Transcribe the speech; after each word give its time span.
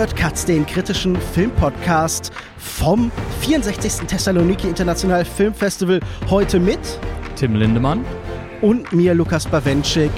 Hört 0.00 0.16
Katz, 0.16 0.46
den 0.46 0.64
kritischen 0.64 1.14
Filmpodcast 1.14 2.32
vom 2.56 3.12
64. 3.42 4.06
Thessaloniki 4.06 4.66
International 4.66 5.26
Film 5.26 5.52
Festival. 5.52 6.00
Heute 6.30 6.58
mit 6.58 6.78
Tim 7.36 7.54
Lindemann 7.54 8.02
und 8.62 8.94
mir, 8.94 9.12
Lukas 9.12 9.46
Bawenschik. 9.46 10.10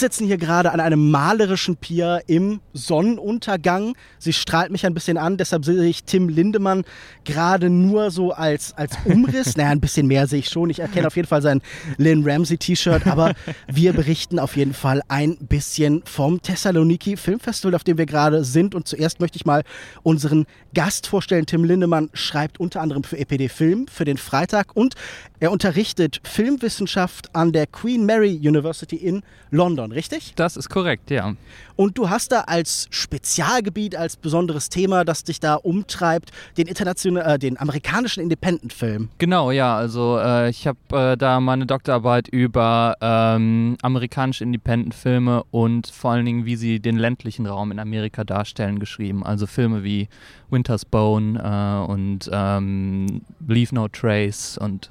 Sitzen 0.00 0.26
hier 0.26 0.38
gerade 0.38 0.72
an 0.72 0.80
einem 0.80 1.10
malerischen 1.10 1.76
Pier 1.76 2.22
im 2.26 2.60
Sonnenuntergang. 2.72 3.94
Sie 4.18 4.32
strahlt 4.32 4.72
mich 4.72 4.86
ein 4.86 4.94
bisschen 4.94 5.18
an, 5.18 5.36
deshalb 5.36 5.64
sehe 5.64 5.84
ich 5.84 6.04
Tim 6.04 6.28
Lindemann 6.28 6.84
gerade 7.24 7.70
nur 7.70 8.10
so 8.10 8.32
als, 8.32 8.72
als 8.76 8.96
Umriss. 9.04 9.56
naja, 9.56 9.70
ein 9.70 9.80
bisschen 9.80 10.06
mehr 10.06 10.26
sehe 10.26 10.40
ich 10.40 10.48
schon. 10.48 10.70
Ich 10.70 10.80
erkenne 10.80 11.06
auf 11.06 11.16
jeden 11.16 11.28
Fall 11.28 11.42
sein 11.42 11.60
Lynn 11.98 12.28
Ramsey 12.28 12.58
T-Shirt, 12.58 13.06
aber 13.06 13.34
wir 13.68 13.92
berichten 13.92 14.38
auf 14.38 14.56
jeden 14.56 14.74
Fall 14.74 15.02
ein 15.08 15.36
bisschen 15.36 16.02
vom 16.04 16.40
Thessaloniki 16.42 17.16
Filmfestival, 17.16 17.74
auf 17.74 17.84
dem 17.84 17.98
wir 17.98 18.06
gerade 18.06 18.42
sind. 18.42 18.74
Und 18.74 18.88
zuerst 18.88 19.20
möchte 19.20 19.36
ich 19.36 19.44
mal 19.44 19.62
unseren 20.02 20.46
Gast 20.74 21.06
vorstellen. 21.06 21.46
Tim 21.46 21.64
Lindemann 21.64 22.10
schreibt 22.14 22.58
unter 22.58 22.80
anderem 22.80 23.04
für 23.04 23.18
EPD 23.18 23.48
Film 23.48 23.86
für 23.86 24.04
den 24.04 24.16
Freitag 24.16 24.74
und 24.74 24.94
er 25.40 25.52
unterrichtet 25.52 26.20
Filmwissenschaft 26.24 27.34
an 27.34 27.52
der 27.52 27.66
Queen 27.66 28.06
Mary 28.06 28.40
University 28.42 28.96
in 28.96 29.22
London, 29.50 29.89
richtig? 29.92 30.34
Das 30.36 30.56
ist 30.56 30.68
korrekt, 30.68 31.10
ja. 31.10 31.34
Und 31.76 31.96
du 31.96 32.10
hast 32.10 32.32
da 32.32 32.42
als 32.42 32.88
Spezialgebiet, 32.90 33.96
als 33.96 34.16
besonderes 34.16 34.68
Thema, 34.68 35.04
das 35.04 35.24
dich 35.24 35.40
da 35.40 35.54
umtreibt, 35.54 36.30
den, 36.56 36.66
international, 36.66 37.34
äh, 37.34 37.38
den 37.38 37.58
amerikanischen 37.58 38.22
Independent-Film. 38.22 39.08
Genau, 39.18 39.50
ja. 39.50 39.76
Also 39.76 40.18
äh, 40.18 40.50
ich 40.50 40.66
habe 40.66 40.78
äh, 40.92 41.16
da 41.16 41.40
meine 41.40 41.66
Doktorarbeit 41.66 42.28
über 42.28 42.96
ähm, 43.00 43.76
amerikanische 43.82 44.44
Independent-Filme 44.44 45.44
und 45.50 45.86
vor 45.86 46.12
allen 46.12 46.26
Dingen, 46.26 46.44
wie 46.44 46.56
sie 46.56 46.80
den 46.80 46.96
ländlichen 46.96 47.46
Raum 47.46 47.72
in 47.72 47.78
Amerika 47.78 48.24
darstellen, 48.24 48.78
geschrieben. 48.78 49.24
Also 49.24 49.46
Filme 49.46 49.82
wie 49.82 50.08
Winter's 50.50 50.84
Bone 50.84 51.38
äh, 51.38 51.90
und 51.90 52.28
ähm, 52.32 53.22
Leave 53.46 53.74
No 53.74 53.88
Trace 53.88 54.58
und 54.58 54.90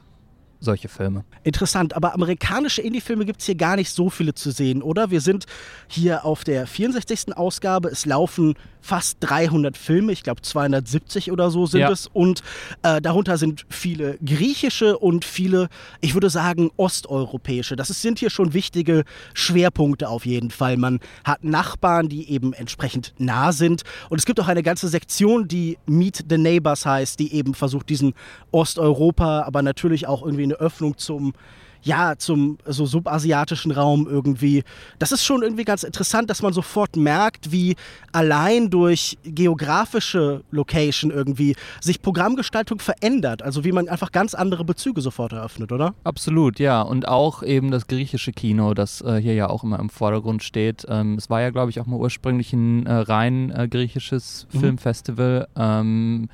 solche 0.60 0.90
Filme. 0.90 1.24
Interessant, 1.44 1.96
aber 1.96 2.14
amerikanische 2.14 2.82
Indie-Filme 2.82 3.26
gibt 3.26 3.40
es 3.40 3.46
hier 3.46 3.56
gar 3.56 3.76
nicht 3.76 3.92
so 3.92 4.10
viele 4.10 4.34
zu 4.34 4.52
sehen, 4.52 4.82
oder? 4.82 5.10
Wir 5.10 5.22
sind 5.22 5.46
hier 5.88 6.26
auf 6.26 6.44
der 6.44 6.68
64. 6.68 7.38
Ausgabe. 7.38 7.90
Es 7.90 8.06
laufen 8.06 8.56
fast 8.82 9.18
300 9.22 9.78
Filme, 9.78 10.12
ich 10.12 10.24
glaube 10.24 10.42
270 10.42 11.32
oder 11.32 11.52
so 11.52 11.66
sind 11.66 11.82
ja. 11.82 11.92
es. 11.92 12.08
Und 12.08 12.42
äh, 12.84 13.02
darunter 13.02 13.38
sind 13.38 13.66
viele 13.70 14.18
griechische 14.26 14.98
und 14.98 15.26
viele, 15.26 15.70
ich 16.02 16.14
würde 16.14 16.30
sagen, 16.30 16.72
osteuropäische. 16.78 17.76
Das 17.76 17.90
sind 17.90 18.20
hier 18.20 18.30
schon 18.30 18.54
wichtige 18.54 19.04
Schwerpunkte 19.34 20.10
auf 20.10 20.26
jeden 20.26 20.52
Fall. 20.52 20.78
Man 20.78 21.00
hat 21.24 21.44
Nachbarn, 21.44 22.10
die 22.10 22.30
eben 22.32 22.54
entsprechend 22.54 23.14
nah 23.18 23.52
sind. 23.52 23.84
Und 24.10 24.18
es 24.18 24.26
gibt 24.26 24.40
auch 24.40 24.48
eine 24.48 24.64
ganze 24.64 24.88
Sektion, 24.88 25.48
die 25.48 25.78
Meet 25.86 26.26
the 26.30 26.38
Neighbors 26.38 26.86
heißt, 26.86 27.20
die 27.20 27.34
eben 27.34 27.54
versucht, 27.54 27.90
diesen 27.90 28.14
Osteuropa, 28.52 29.44
aber 29.44 29.62
natürlich 29.62 30.08
auch 30.08 30.24
irgendwie 30.24 30.49
eine 30.52 30.60
Öffnung 30.60 30.98
zum 30.98 31.34
ja, 31.82 32.16
zum 32.18 32.58
so 32.66 32.86
subasiatischen 32.86 33.72
Raum 33.72 34.08
irgendwie. 34.10 34.64
Das 35.00 35.12
ist 35.12 35.24
schon 35.24 35.44
irgendwie 35.44 35.64
ganz 35.64 35.84
interessant, 35.84 36.30
dass 36.30 36.42
man 36.42 36.54
sofort 36.54 36.96
merkt, 36.96 37.52
wie 37.52 37.76
allein 38.12 38.70
durch 38.70 39.18
geografische 39.24 40.44
Location 40.52 41.12
irgendwie 41.12 41.56
sich 41.80 42.02
Programmgestaltung 42.02 42.80
verändert. 42.80 43.42
Also 43.42 43.64
wie 43.64 43.72
man 43.72 43.88
einfach 43.88 44.12
ganz 44.12 44.34
andere 44.34 44.66
Bezüge 44.66 45.02
sofort 45.02 45.32
eröffnet, 45.32 45.72
oder? 45.72 45.94
Absolut, 46.04 46.60
ja. 46.60 46.82
Und 46.82 47.08
auch 47.08 47.44
eben 47.44 47.72
das 47.72 47.88
griechische 47.88 48.34
Kino, 48.34 48.74
das 48.74 49.02
äh, 49.02 49.18
hier 49.22 49.34
ja 49.34 49.50
auch 49.50 49.64
immer 49.64 49.80
im 49.80 49.90
Vordergrund 49.90 50.44
steht. 50.44 50.86
Ähm, 50.90 51.16
es 51.16 51.30
war 51.30 51.42
ja, 51.42 51.50
glaube 51.50 51.72
ich, 51.72 51.80
auch 51.80 51.86
mal 51.86 51.98
ursprünglich 51.98 52.52
ein 52.52 52.86
äh, 52.86 52.94
rein 52.94 53.52
äh, 53.52 53.68
griechisches 53.70 54.48
mhm. 54.52 54.60
Filmfestival. 54.60 55.48
Ähm, 55.56 56.30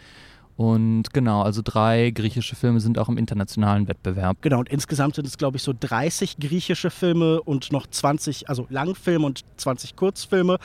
und 0.57 1.11
genau, 1.11 1.41
also 1.41 1.61
drei 1.61 2.11
griechische 2.11 2.55
Filme 2.55 2.79
sind 2.79 2.97
auch 2.97 3.09
im 3.09 3.17
internationalen 3.17 3.89
Wettbewerb. 3.89 4.37
Genau, 4.41 4.59
und 4.59 4.69
insgesamt 4.69 5.15
sind 5.15 5.27
es, 5.27 5.37
glaube 5.37 5.57
ich, 5.57 5.63
so 5.63 5.73
30 5.77 6.37
griechische 6.37 6.89
Filme 6.89 7.41
und 7.41 7.73
noch 7.73 7.87
20, 7.87 8.47
also 8.47 8.65
Langfilme 8.69 9.25
und 9.25 9.41
20 9.57 9.97
Kurzfilme. 9.97 10.57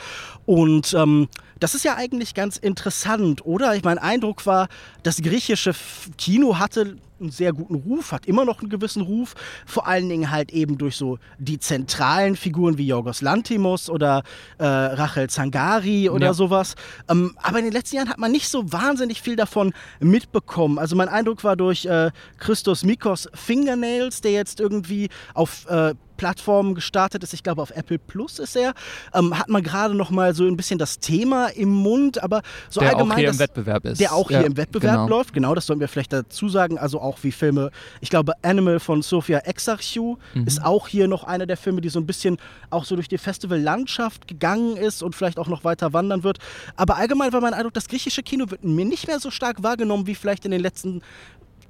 Und 0.45 0.93
ähm, 0.93 1.27
das 1.59 1.75
ist 1.75 1.83
ja 1.83 1.95
eigentlich 1.95 2.33
ganz 2.33 2.55
interessant, 2.55 3.45
oder? 3.45 3.75
Ich 3.75 3.83
mein 3.83 3.97
Eindruck 3.97 4.45
war, 4.45 4.69
das 5.03 5.21
griechische 5.21 5.73
Kino 6.17 6.57
hatte 6.57 6.95
einen 7.21 7.31
sehr 7.31 7.53
guten 7.53 7.75
Ruf, 7.75 8.11
hat 8.11 8.25
immer 8.25 8.45
noch 8.45 8.61
einen 8.61 8.69
gewissen 8.69 9.01
Ruf, 9.01 9.33
vor 9.65 9.87
allen 9.87 10.09
Dingen 10.09 10.31
halt 10.31 10.51
eben 10.51 10.77
durch 10.77 10.95
so 10.95 11.17
die 11.39 11.59
zentralen 11.59 12.35
Figuren 12.35 12.77
wie 12.77 12.87
Yorgos 12.87 13.21
Lantimos 13.21 13.89
oder 13.89 14.23
äh, 14.57 14.65
Rachel 14.65 15.29
Zangari 15.29 16.09
oder 16.09 16.27
ja. 16.27 16.33
sowas. 16.33 16.75
Ähm, 17.09 17.35
aber 17.41 17.59
in 17.59 17.65
den 17.65 17.73
letzten 17.73 17.97
Jahren 17.97 18.09
hat 18.09 18.17
man 18.19 18.31
nicht 18.31 18.49
so 18.49 18.71
wahnsinnig 18.71 19.21
viel 19.21 19.35
davon 19.35 19.73
mitbekommen. 19.99 20.79
Also 20.79 20.95
mein 20.95 21.09
Eindruck 21.09 21.43
war 21.43 21.55
durch 21.55 21.85
äh, 21.85 22.11
Christos 22.37 22.83
Mikos 22.83 23.29
Fingernails, 23.33 24.21
der 24.21 24.31
jetzt 24.31 24.59
irgendwie 24.59 25.09
auf 25.33 25.65
äh, 25.69 25.93
Plattformen 26.21 26.75
gestartet 26.75 27.23
ist. 27.23 27.33
Ich 27.33 27.41
glaube, 27.41 27.63
auf 27.63 27.71
Apple 27.71 27.97
Plus 27.97 28.37
ist 28.37 28.55
er. 28.55 28.75
Ähm, 29.11 29.39
hat 29.39 29.49
man 29.49 29.63
gerade 29.63 29.95
noch 29.95 30.11
mal 30.11 30.35
so 30.35 30.45
ein 30.45 30.55
bisschen 30.55 30.77
das 30.77 30.99
Thema 30.99 31.47
im 31.47 31.69
Mund, 31.69 32.21
aber 32.21 32.43
so 32.69 32.79
der 32.79 32.89
allgemein. 32.89 33.07
Der 33.07 33.15
auch 33.15 33.17
hier 33.17 33.27
das, 33.27 33.35
im 33.35 33.39
Wettbewerb 33.39 33.85
ist. 33.85 33.99
Der 33.99 34.13
auch 34.13 34.29
ja, 34.29 34.37
hier 34.37 34.45
im 34.45 34.55
Wettbewerb 34.55 34.93
genau. 34.93 35.07
läuft. 35.07 35.33
Genau, 35.33 35.55
das 35.55 35.65
sollten 35.65 35.79
wir 35.79 35.87
vielleicht 35.87 36.13
dazu 36.13 36.47
sagen. 36.47 36.77
Also 36.77 37.01
auch 37.01 37.17
wie 37.23 37.31
Filme, 37.31 37.71
ich 38.01 38.11
glaube, 38.11 38.33
Animal 38.43 38.79
von 38.79 39.01
Sofia 39.01 39.39
Exarchou 39.39 40.19
mhm. 40.35 40.45
ist 40.45 40.63
auch 40.63 40.87
hier 40.87 41.07
noch 41.07 41.23
einer 41.23 41.47
der 41.47 41.57
Filme, 41.57 41.81
die 41.81 41.89
so 41.89 41.99
ein 41.99 42.05
bisschen 42.05 42.37
auch 42.69 42.85
so 42.85 42.93
durch 42.93 43.07
die 43.07 43.17
Festivallandschaft 43.17 44.27
gegangen 44.27 44.77
ist 44.77 45.01
und 45.01 45.15
vielleicht 45.15 45.39
auch 45.39 45.47
noch 45.47 45.63
weiter 45.63 45.91
wandern 45.91 46.23
wird. 46.23 46.37
Aber 46.75 46.97
allgemein 46.97 47.33
war 47.33 47.41
mein 47.41 47.55
Eindruck, 47.55 47.73
das 47.73 47.87
griechische 47.87 48.21
Kino 48.21 48.51
wird 48.51 48.63
mir 48.63 48.85
nicht 48.85 49.07
mehr 49.07 49.19
so 49.19 49.31
stark 49.31 49.63
wahrgenommen 49.63 50.05
wie 50.05 50.13
vielleicht 50.13 50.45
in 50.45 50.51
den 50.51 50.61
letzten 50.61 51.01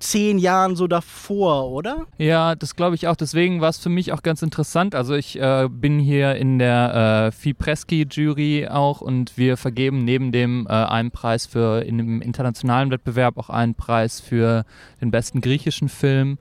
zehn 0.02 0.38
Jahren 0.38 0.76
so 0.76 0.88
davor, 0.88 1.72
oder? 1.72 2.06
Ja, 2.18 2.56
das 2.56 2.76
glaube 2.76 2.96
ich 2.96 3.08
auch. 3.08 3.16
Deswegen 3.16 3.62
war 3.62 3.70
es 3.70 3.78
für 3.78 3.90
mich 3.90 4.12
auch 4.12 4.24
ganz 4.24 4.42
interessant. 4.42 4.96
Also 4.96 5.16
ich 5.16 5.40
äh, 5.40 5.70
bin 5.70 6.00
hier 6.00 6.36
in 6.36 6.60
der 6.60 7.30
äh, 7.30 7.32
Fipreschi-Jury 7.32 8.68
auch 8.68 9.02
und 9.02 9.38
wir 9.38 9.58
vergeben 9.58 10.04
neben 10.04 10.32
dem 10.32 10.68
äh, 10.68 10.72
einen 10.72 11.12
Preis 11.12 11.46
für 11.46 11.84
in 11.84 11.98
dem 11.98 12.22
internationalen 12.22 12.92
Wettbewerb 12.92 13.38
auch 13.38 13.50
einen 13.50 13.76
Preis 13.76 14.20
für 14.20 14.66
den 15.00 15.12
besten 15.12 15.42
griechischen 15.42 15.90
Film. 15.90 16.38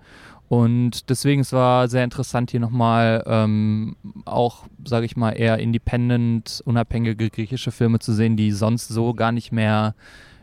Und 0.49 1.11
deswegen 1.11 1.43
es 1.43 1.53
war 1.53 1.87
sehr 1.87 2.03
interessant, 2.03 2.51
hier 2.51 2.59
nochmal 2.59 3.23
ähm, 3.27 3.95
auch, 4.25 4.65
sage 4.85 5.07
ich 5.07 5.17
mal, 5.17 5.31
eher 5.31 5.59
independent, 5.59 6.61
unabhängige 6.65 7.31
griechische 7.31 7.71
Filme 7.71 8.01
zu 8.01 8.13
sehen, 8.13 8.37
die 8.37 8.51
sonst 8.51 8.89
so 8.89 9.15
gar 9.15 9.31
nicht 9.31 9.53
mehr 9.53 9.95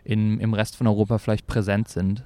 in, 0.05 0.39
im 0.39 0.53
Rest 0.53 0.77
von 0.77 0.87
Europa 0.87 1.17
vielleicht 1.17 1.45
präsent 1.45 1.89
sind. 1.89 2.23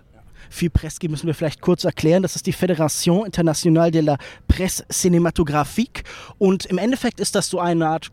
FIPRESCI 0.51 1.07
müssen 1.07 1.27
wir 1.27 1.33
vielleicht 1.33 1.61
kurz 1.61 1.83
erklären. 1.83 2.21
Das 2.21 2.35
ist 2.35 2.45
die 2.45 2.53
Fédération 2.53 3.25
Internationale 3.25 3.91
de 3.91 4.01
la 4.01 4.17
Presse 4.47 4.85
Cinématographique. 4.91 6.03
Und 6.37 6.65
im 6.65 6.77
Endeffekt 6.77 7.19
ist 7.19 7.35
das 7.35 7.49
so 7.49 7.59
eine 7.59 7.87
Art 7.87 8.11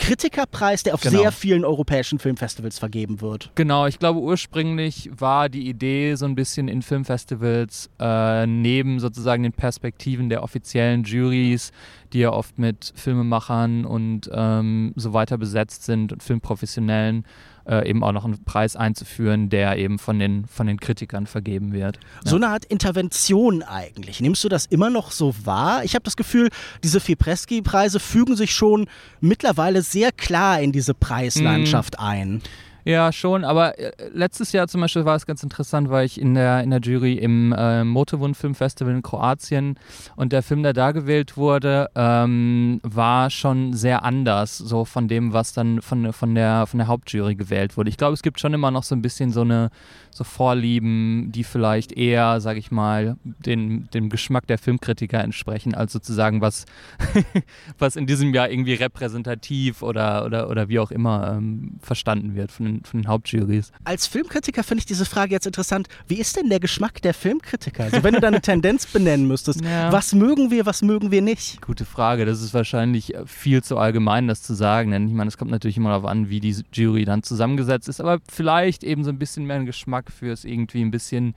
Kritikerpreis, 0.00 0.82
der 0.82 0.94
auf 0.94 1.02
genau. 1.02 1.20
sehr 1.20 1.30
vielen 1.30 1.64
europäischen 1.64 2.18
Filmfestivals 2.18 2.78
vergeben 2.78 3.20
wird. 3.20 3.50
Genau, 3.54 3.86
ich 3.86 3.98
glaube 3.98 4.18
ursprünglich 4.20 5.10
war 5.14 5.50
die 5.50 5.68
Idee 5.68 6.14
so 6.14 6.24
ein 6.24 6.34
bisschen 6.34 6.68
in 6.68 6.80
Filmfestivals 6.80 7.90
äh, 8.00 8.46
neben 8.46 8.98
sozusagen 8.98 9.42
den 9.42 9.52
Perspektiven 9.52 10.30
der 10.30 10.42
offiziellen 10.42 11.04
Juries, 11.04 11.70
die 12.14 12.20
ja 12.20 12.32
oft 12.32 12.58
mit 12.58 12.92
Filmemachern 12.96 13.84
und 13.84 14.30
ähm, 14.32 14.94
so 14.96 15.12
weiter 15.12 15.36
besetzt 15.36 15.84
sind 15.84 16.12
und 16.14 16.22
Filmprofessionellen, 16.22 17.24
äh, 17.70 17.88
eben 17.88 18.02
auch 18.02 18.12
noch 18.12 18.24
einen 18.24 18.44
Preis 18.44 18.74
einzuführen, 18.74 19.48
der 19.48 19.78
eben 19.78 19.98
von 19.98 20.18
den, 20.18 20.46
von 20.46 20.66
den 20.66 20.80
Kritikern 20.80 21.26
vergeben 21.26 21.72
wird. 21.72 22.00
Ja. 22.24 22.30
So 22.30 22.36
eine 22.36 22.48
Art 22.48 22.64
Intervention 22.64 23.62
eigentlich. 23.62 24.20
Nimmst 24.20 24.42
du 24.42 24.48
das 24.48 24.66
immer 24.66 24.90
noch 24.90 25.12
so 25.12 25.34
wahr? 25.44 25.84
Ich 25.84 25.94
habe 25.94 26.02
das 26.02 26.16
Gefühl, 26.16 26.48
diese 26.82 26.98
Fipreschi-Preise 26.98 28.00
fügen 28.00 28.34
sich 28.34 28.52
schon 28.52 28.88
mittlerweile 29.20 29.82
sehr 29.82 30.10
klar 30.10 30.60
in 30.60 30.72
diese 30.72 30.94
Preislandschaft 30.94 31.94
mm. 31.98 32.02
ein. 32.02 32.42
Ja, 32.84 33.12
schon, 33.12 33.44
aber 33.44 33.78
äh, 33.78 33.92
letztes 34.12 34.52
Jahr 34.52 34.68
zum 34.68 34.80
Beispiel 34.80 35.04
war 35.04 35.16
es 35.16 35.26
ganz 35.26 35.42
interessant, 35.42 35.90
weil 35.90 36.06
ich 36.06 36.20
in 36.20 36.34
der, 36.34 36.62
in 36.62 36.70
der 36.70 36.80
Jury 36.80 37.14
im 37.14 37.52
äh, 37.56 37.84
Motorwund 37.84 38.36
Film 38.36 38.54
Festival 38.54 38.94
in 38.94 39.02
Kroatien 39.02 39.78
und 40.16 40.32
der 40.32 40.42
Film, 40.42 40.62
der 40.62 40.72
da 40.72 40.92
gewählt 40.92 41.36
wurde, 41.36 41.90
ähm, 41.94 42.80
war 42.82 43.30
schon 43.30 43.74
sehr 43.74 44.04
anders, 44.04 44.56
so 44.56 44.84
von 44.84 45.08
dem, 45.08 45.32
was 45.32 45.52
dann 45.52 45.82
von, 45.82 46.12
von, 46.12 46.34
der, 46.34 46.66
von 46.66 46.78
der 46.78 46.86
Hauptjury 46.86 47.34
gewählt 47.34 47.76
wurde. 47.76 47.90
Ich 47.90 47.96
glaube, 47.96 48.14
es 48.14 48.22
gibt 48.22 48.40
schon 48.40 48.54
immer 48.54 48.70
noch 48.70 48.82
so 48.82 48.94
ein 48.94 49.02
bisschen 49.02 49.30
so 49.30 49.42
eine 49.42 49.70
so 50.10 50.24
Vorlieben, 50.24 51.30
die 51.30 51.44
vielleicht 51.44 51.92
eher, 51.92 52.40
sage 52.40 52.58
ich 52.58 52.70
mal, 52.70 53.16
den, 53.24 53.88
dem 53.94 54.08
Geschmack 54.08 54.46
der 54.46 54.58
Filmkritiker 54.58 55.22
entsprechen, 55.22 55.74
als 55.74 55.92
sozusagen 55.92 56.40
was, 56.40 56.66
was 57.78 57.96
in 57.96 58.06
diesem 58.06 58.34
Jahr 58.34 58.50
irgendwie 58.50 58.74
repräsentativ 58.74 59.82
oder, 59.82 60.24
oder, 60.24 60.50
oder 60.50 60.68
wie 60.68 60.80
auch 60.80 60.90
immer 60.90 61.34
ähm, 61.36 61.78
verstanden 61.80 62.34
wird 62.34 62.50
von 62.50 62.69
den 62.72 62.84
von 62.84 63.02
den 63.02 63.08
Hauptjurys. 63.08 63.72
Als 63.84 64.06
Filmkritiker 64.06 64.62
finde 64.62 64.80
ich 64.80 64.86
diese 64.86 65.04
Frage 65.04 65.32
jetzt 65.32 65.46
interessant. 65.46 65.88
Wie 66.08 66.18
ist 66.18 66.36
denn 66.36 66.48
der 66.48 66.60
Geschmack 66.60 67.02
der 67.02 67.14
Filmkritiker? 67.14 67.84
Also 67.84 68.02
wenn 68.02 68.14
du 68.14 68.20
da 68.20 68.28
eine 68.28 68.40
Tendenz 68.40 68.86
benennen 68.86 69.26
müsstest, 69.26 69.60
ja. 69.64 69.92
was 69.92 70.14
mögen 70.14 70.50
wir, 70.50 70.66
was 70.66 70.82
mögen 70.82 71.10
wir 71.10 71.22
nicht? 71.22 71.60
Gute 71.62 71.84
Frage. 71.84 72.24
Das 72.24 72.42
ist 72.42 72.54
wahrscheinlich 72.54 73.14
viel 73.26 73.62
zu 73.62 73.78
allgemein, 73.78 74.28
das 74.28 74.42
zu 74.42 74.54
sagen. 74.54 74.90
Denn 74.90 75.08
ich 75.08 75.14
meine, 75.14 75.28
es 75.28 75.38
kommt 75.38 75.50
natürlich 75.50 75.76
immer 75.76 75.90
darauf 75.90 76.06
an, 76.06 76.30
wie 76.30 76.40
die 76.40 76.56
Jury 76.72 77.04
dann 77.04 77.22
zusammengesetzt 77.22 77.88
ist. 77.88 78.00
Aber 78.00 78.18
vielleicht 78.30 78.84
eben 78.84 79.04
so 79.04 79.10
ein 79.10 79.18
bisschen 79.18 79.46
mehr 79.46 79.56
ein 79.56 79.66
Geschmack 79.66 80.10
fürs 80.10 80.44
irgendwie 80.44 80.82
ein 80.82 80.90
bisschen 80.90 81.34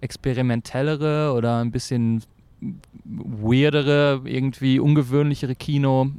experimentellere 0.00 1.32
oder 1.32 1.58
ein 1.58 1.70
bisschen 1.70 2.22
weirdere, 3.04 4.22
irgendwie 4.24 4.78
ungewöhnlichere 4.80 5.54
Kino. 5.54 6.10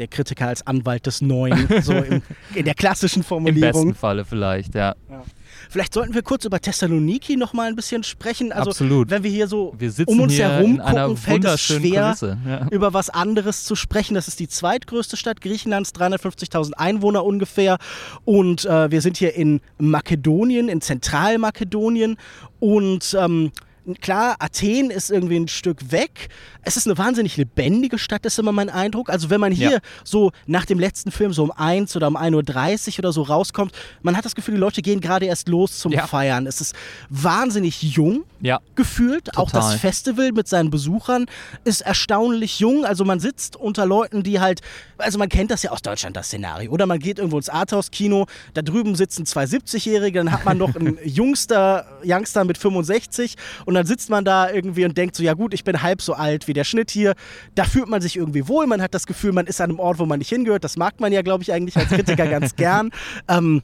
Der 0.00 0.08
Kritiker 0.08 0.48
als 0.48 0.66
Anwalt 0.66 1.04
des 1.04 1.20
Neuen, 1.20 1.68
so 1.82 1.92
in, 1.92 2.22
in 2.54 2.64
der 2.64 2.72
klassischen 2.72 3.22
Formulierung. 3.22 3.82
Im 3.82 3.88
besten 3.88 3.94
Falle 3.94 4.24
vielleicht, 4.24 4.74
ja. 4.74 4.94
ja. 5.10 5.22
Vielleicht 5.68 5.92
sollten 5.92 6.14
wir 6.14 6.22
kurz 6.22 6.46
über 6.46 6.58
Thessaloniki 6.58 7.36
noch 7.36 7.52
mal 7.52 7.68
ein 7.68 7.76
bisschen 7.76 8.02
sprechen. 8.02 8.50
Also, 8.50 8.70
Absolut. 8.70 9.10
wenn 9.10 9.22
wir 9.22 9.30
hier 9.30 9.46
so 9.46 9.74
wir 9.76 9.92
um 10.06 10.20
uns 10.20 10.38
herum 10.38 10.78
gucken, 10.78 11.16
fällt 11.18 11.44
es 11.44 11.60
schwer, 11.60 12.16
ja. 12.22 12.66
über 12.70 12.94
was 12.94 13.10
anderes 13.10 13.64
zu 13.64 13.76
sprechen. 13.76 14.14
Das 14.14 14.26
ist 14.26 14.40
die 14.40 14.48
zweitgrößte 14.48 15.18
Stadt 15.18 15.42
Griechenlands, 15.42 15.90
350.000 15.90 16.72
Einwohner 16.72 17.24
ungefähr. 17.24 17.76
Und 18.24 18.64
äh, 18.64 18.90
wir 18.90 19.02
sind 19.02 19.18
hier 19.18 19.34
in 19.34 19.60
Makedonien, 19.76 20.70
in 20.70 20.80
Zentralmakedonien. 20.80 22.16
Und 22.58 23.14
ähm, 23.20 23.52
klar, 24.00 24.36
Athen 24.38 24.90
ist 24.90 25.10
irgendwie 25.10 25.36
ein 25.36 25.48
Stück 25.48 25.90
weg. 25.92 26.28
Es 26.62 26.76
ist 26.76 26.86
eine 26.86 26.98
wahnsinnig 26.98 27.36
lebendige 27.36 27.98
Stadt, 27.98 28.26
ist 28.26 28.38
immer 28.38 28.52
mein 28.52 28.68
Eindruck. 28.68 29.08
Also 29.10 29.30
wenn 29.30 29.40
man 29.40 29.52
hier 29.52 29.70
ja. 29.70 29.78
so 30.04 30.30
nach 30.46 30.66
dem 30.66 30.78
letzten 30.78 31.10
Film 31.10 31.32
so 31.32 31.42
um 31.42 31.50
1 31.50 31.96
oder 31.96 32.08
um 32.08 32.16
1.30 32.16 32.92
Uhr 32.92 32.98
oder 32.98 33.12
so 33.12 33.22
rauskommt, 33.22 33.72
man 34.02 34.16
hat 34.16 34.24
das 34.24 34.34
Gefühl, 34.34 34.54
die 34.54 34.60
Leute 34.60 34.82
gehen 34.82 35.00
gerade 35.00 35.26
erst 35.26 35.48
los 35.48 35.78
zum 35.78 35.92
ja. 35.92 36.06
Feiern. 36.06 36.46
Es 36.46 36.60
ist 36.60 36.74
wahnsinnig 37.08 37.82
jung 37.82 38.24
ja. 38.40 38.60
gefühlt. 38.74 39.26
Total. 39.26 39.42
Auch 39.42 39.50
das 39.50 39.74
Festival 39.74 40.32
mit 40.32 40.48
seinen 40.48 40.70
Besuchern 40.70 41.26
ist 41.64 41.80
erstaunlich 41.80 42.60
jung. 42.60 42.84
Also 42.84 43.04
man 43.04 43.20
sitzt 43.20 43.56
unter 43.56 43.86
Leuten, 43.86 44.22
die 44.22 44.40
halt, 44.40 44.60
also 44.98 45.18
man 45.18 45.28
kennt 45.28 45.50
das 45.50 45.62
ja 45.62 45.70
aus 45.70 45.82
Deutschland, 45.82 46.16
das 46.16 46.26
Szenario. 46.26 46.70
Oder 46.70 46.86
man 46.86 46.98
geht 46.98 47.18
irgendwo 47.18 47.38
ins 47.38 47.48
Arthouse-Kino, 47.48 48.26
da 48.54 48.62
drüben 48.62 48.94
sitzen 48.94 49.24
zwei 49.26 49.44
70-Jährige, 49.44 50.18
dann 50.18 50.32
hat 50.32 50.44
man 50.44 50.58
noch 50.58 50.74
einen 50.74 50.98
jüngster 51.04 51.86
Youngster 52.04 52.44
mit 52.44 52.58
65 52.58 53.36
und 53.70 53.74
dann 53.74 53.86
sitzt 53.86 54.10
man 54.10 54.24
da 54.24 54.50
irgendwie 54.50 54.84
und 54.84 54.98
denkt 54.98 55.14
so, 55.14 55.22
ja 55.22 55.34
gut, 55.34 55.54
ich 55.54 55.62
bin 55.62 55.80
halb 55.80 56.02
so 56.02 56.14
alt 56.14 56.48
wie 56.48 56.54
der 56.54 56.64
Schnitt 56.64 56.90
hier. 56.90 57.14
Da 57.54 57.62
fühlt 57.62 57.86
man 57.86 58.00
sich 58.02 58.16
irgendwie 58.16 58.48
wohl, 58.48 58.66
man 58.66 58.82
hat 58.82 58.94
das 58.94 59.06
Gefühl, 59.06 59.30
man 59.30 59.46
ist 59.46 59.60
an 59.60 59.70
einem 59.70 59.78
Ort, 59.78 60.00
wo 60.00 60.06
man 60.06 60.18
nicht 60.18 60.28
hingehört. 60.28 60.64
Das 60.64 60.76
mag 60.76 60.98
man 60.98 61.12
ja, 61.12 61.22
glaube 61.22 61.44
ich, 61.44 61.52
eigentlich 61.52 61.76
als 61.76 61.86
Kritiker 61.86 62.26
ganz 62.26 62.56
gern. 62.56 62.90
Ähm, 63.28 63.62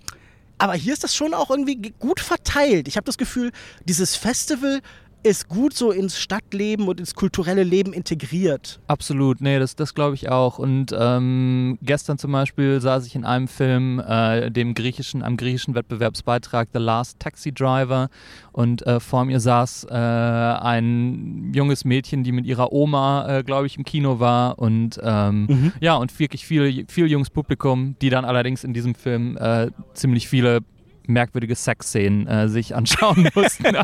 aber 0.58 0.74
hier 0.74 0.92
ist 0.92 1.02
das 1.02 1.16
schon 1.16 1.34
auch 1.34 1.50
irgendwie 1.50 1.92
gut 1.98 2.20
verteilt. 2.20 2.86
Ich 2.86 2.96
habe 2.96 3.04
das 3.04 3.18
Gefühl, 3.18 3.50
dieses 3.84 4.14
Festival 4.14 4.80
ist 5.26 5.48
gut 5.48 5.74
so 5.74 5.90
ins 5.90 6.18
Stadtleben 6.18 6.86
und 6.86 7.00
ins 7.00 7.14
kulturelle 7.14 7.64
Leben 7.64 7.92
integriert. 7.92 8.78
Absolut, 8.86 9.40
nee, 9.40 9.58
das, 9.58 9.74
das 9.74 9.92
glaube 9.92 10.14
ich 10.14 10.28
auch. 10.28 10.60
Und 10.60 10.94
ähm, 10.96 11.78
gestern 11.82 12.16
zum 12.16 12.30
Beispiel 12.30 12.80
saß 12.80 13.06
ich 13.06 13.16
in 13.16 13.24
einem 13.24 13.48
Film, 13.48 13.98
äh, 13.98 14.52
dem 14.52 14.74
griechischen, 14.74 15.24
am 15.24 15.36
griechischen 15.36 15.74
Wettbewerbsbeitrag 15.74 16.68
The 16.72 16.78
Last 16.78 17.18
Taxi 17.18 17.50
Driver 17.50 18.08
und 18.52 18.86
äh, 18.86 19.00
vor 19.00 19.24
mir 19.24 19.40
saß 19.40 19.88
äh, 19.90 19.94
ein 19.94 21.50
junges 21.52 21.84
Mädchen, 21.84 22.22
die 22.22 22.30
mit 22.30 22.46
ihrer 22.46 22.72
Oma, 22.72 23.38
äh, 23.38 23.42
glaube 23.42 23.66
ich, 23.66 23.76
im 23.76 23.84
Kino 23.84 24.20
war 24.20 24.60
und 24.60 25.00
ähm, 25.02 25.46
mhm. 25.48 25.72
ja, 25.80 25.96
und 25.96 26.16
wirklich 26.20 26.46
viel, 26.46 26.86
viel 26.88 27.06
junges 27.06 27.30
Publikum, 27.30 27.96
die 28.00 28.10
dann 28.10 28.24
allerdings 28.24 28.62
in 28.62 28.72
diesem 28.72 28.94
Film 28.94 29.36
äh, 29.38 29.72
ziemlich 29.92 30.28
viele 30.28 30.60
merkwürdige 31.08 31.54
Sexszenen 31.54 32.26
äh, 32.26 32.48
sich 32.48 32.74
anschauen 32.74 33.28
mussten. 33.34 33.76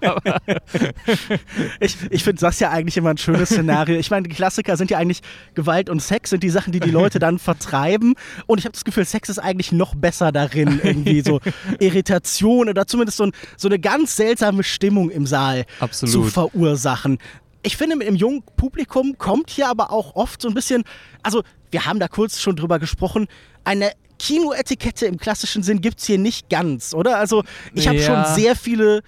ich 1.81 1.97
ich 2.11 2.25
finde 2.25 2.41
das 2.41 2.61
ja 2.61 2.71
eigentlich 2.71 2.97
immer 2.97 3.11
ein 3.11 3.19
schönes 3.19 3.51
Szenario. 3.51 3.99
Ich 3.99 4.11
meine, 4.11 4.29
die 4.29 4.35
Klassiker 4.35 4.77
sind 4.77 4.91
ja 4.91 4.99
eigentlich 4.99 5.21
Gewalt 5.55 5.91
und 5.91 6.01
Sex 6.01 6.31
sind 6.31 6.43
die 6.43 6.51
Sachen, 6.51 6.73
die 6.73 6.81
die 6.81 6.91
Leute 6.91 7.19
dann 7.19 7.39
vertreiben. 7.39 8.15
Und 8.47 8.59
ich 8.59 8.65
habe 8.65 8.73
das 8.73 8.85
Gefühl, 8.85 9.05
Sex 9.05 9.29
ist 9.29 9.39
eigentlich 9.39 9.73
noch 9.73 9.95
besser 9.95 10.33
darin, 10.33 10.81
irgendwie 10.83 11.23
so 11.23 11.41
Irritation 11.79 12.69
oder 12.69 12.87
zumindest 12.87 13.19
so, 13.19 13.25
ein, 13.25 13.33
so 13.57 13.69
eine 13.69 13.79
ganz 13.79 14.17
seltsame 14.17 14.63
Stimmung 14.63 15.11
im 15.11 15.27
Saal 15.27 15.65
Absolut. 15.81 16.13
zu 16.13 16.23
verursachen. 16.25 17.19
Ich 17.63 17.77
finde, 17.77 18.05
im 18.05 18.17
jungen 18.17 18.43
Publikum 18.57 19.17
kommt 19.19 19.51
hier 19.51 19.69
aber 19.69 19.93
auch 19.93 20.17
oft 20.17 20.43
so 20.43 20.49
ein 20.49 20.55
bisschen, 20.55 20.83
also 21.23 21.43
wir 21.71 21.87
haben 21.87 22.01
da 22.01 22.09
kurz 22.09 22.41
schon 22.41 22.57
drüber 22.57 22.79
gesprochen, 22.79 23.29
eine 23.65 23.93
Kinoetikette 24.23 25.07
im 25.07 25.19
klassischen 25.19 25.65
Sinn 25.65 25.81
gibt 25.81 25.99
es 25.99 26.07
hier 26.07 26.19
nicht 26.19 26.49
ganz, 26.49 26.95
oder? 26.95 27.19
Also 27.19 27.43
ich 27.75 27.89
habe 27.89 27.99
ja. 27.99 28.07
schon 28.07 28.35
sehr 28.37 28.55
viele 28.55 29.03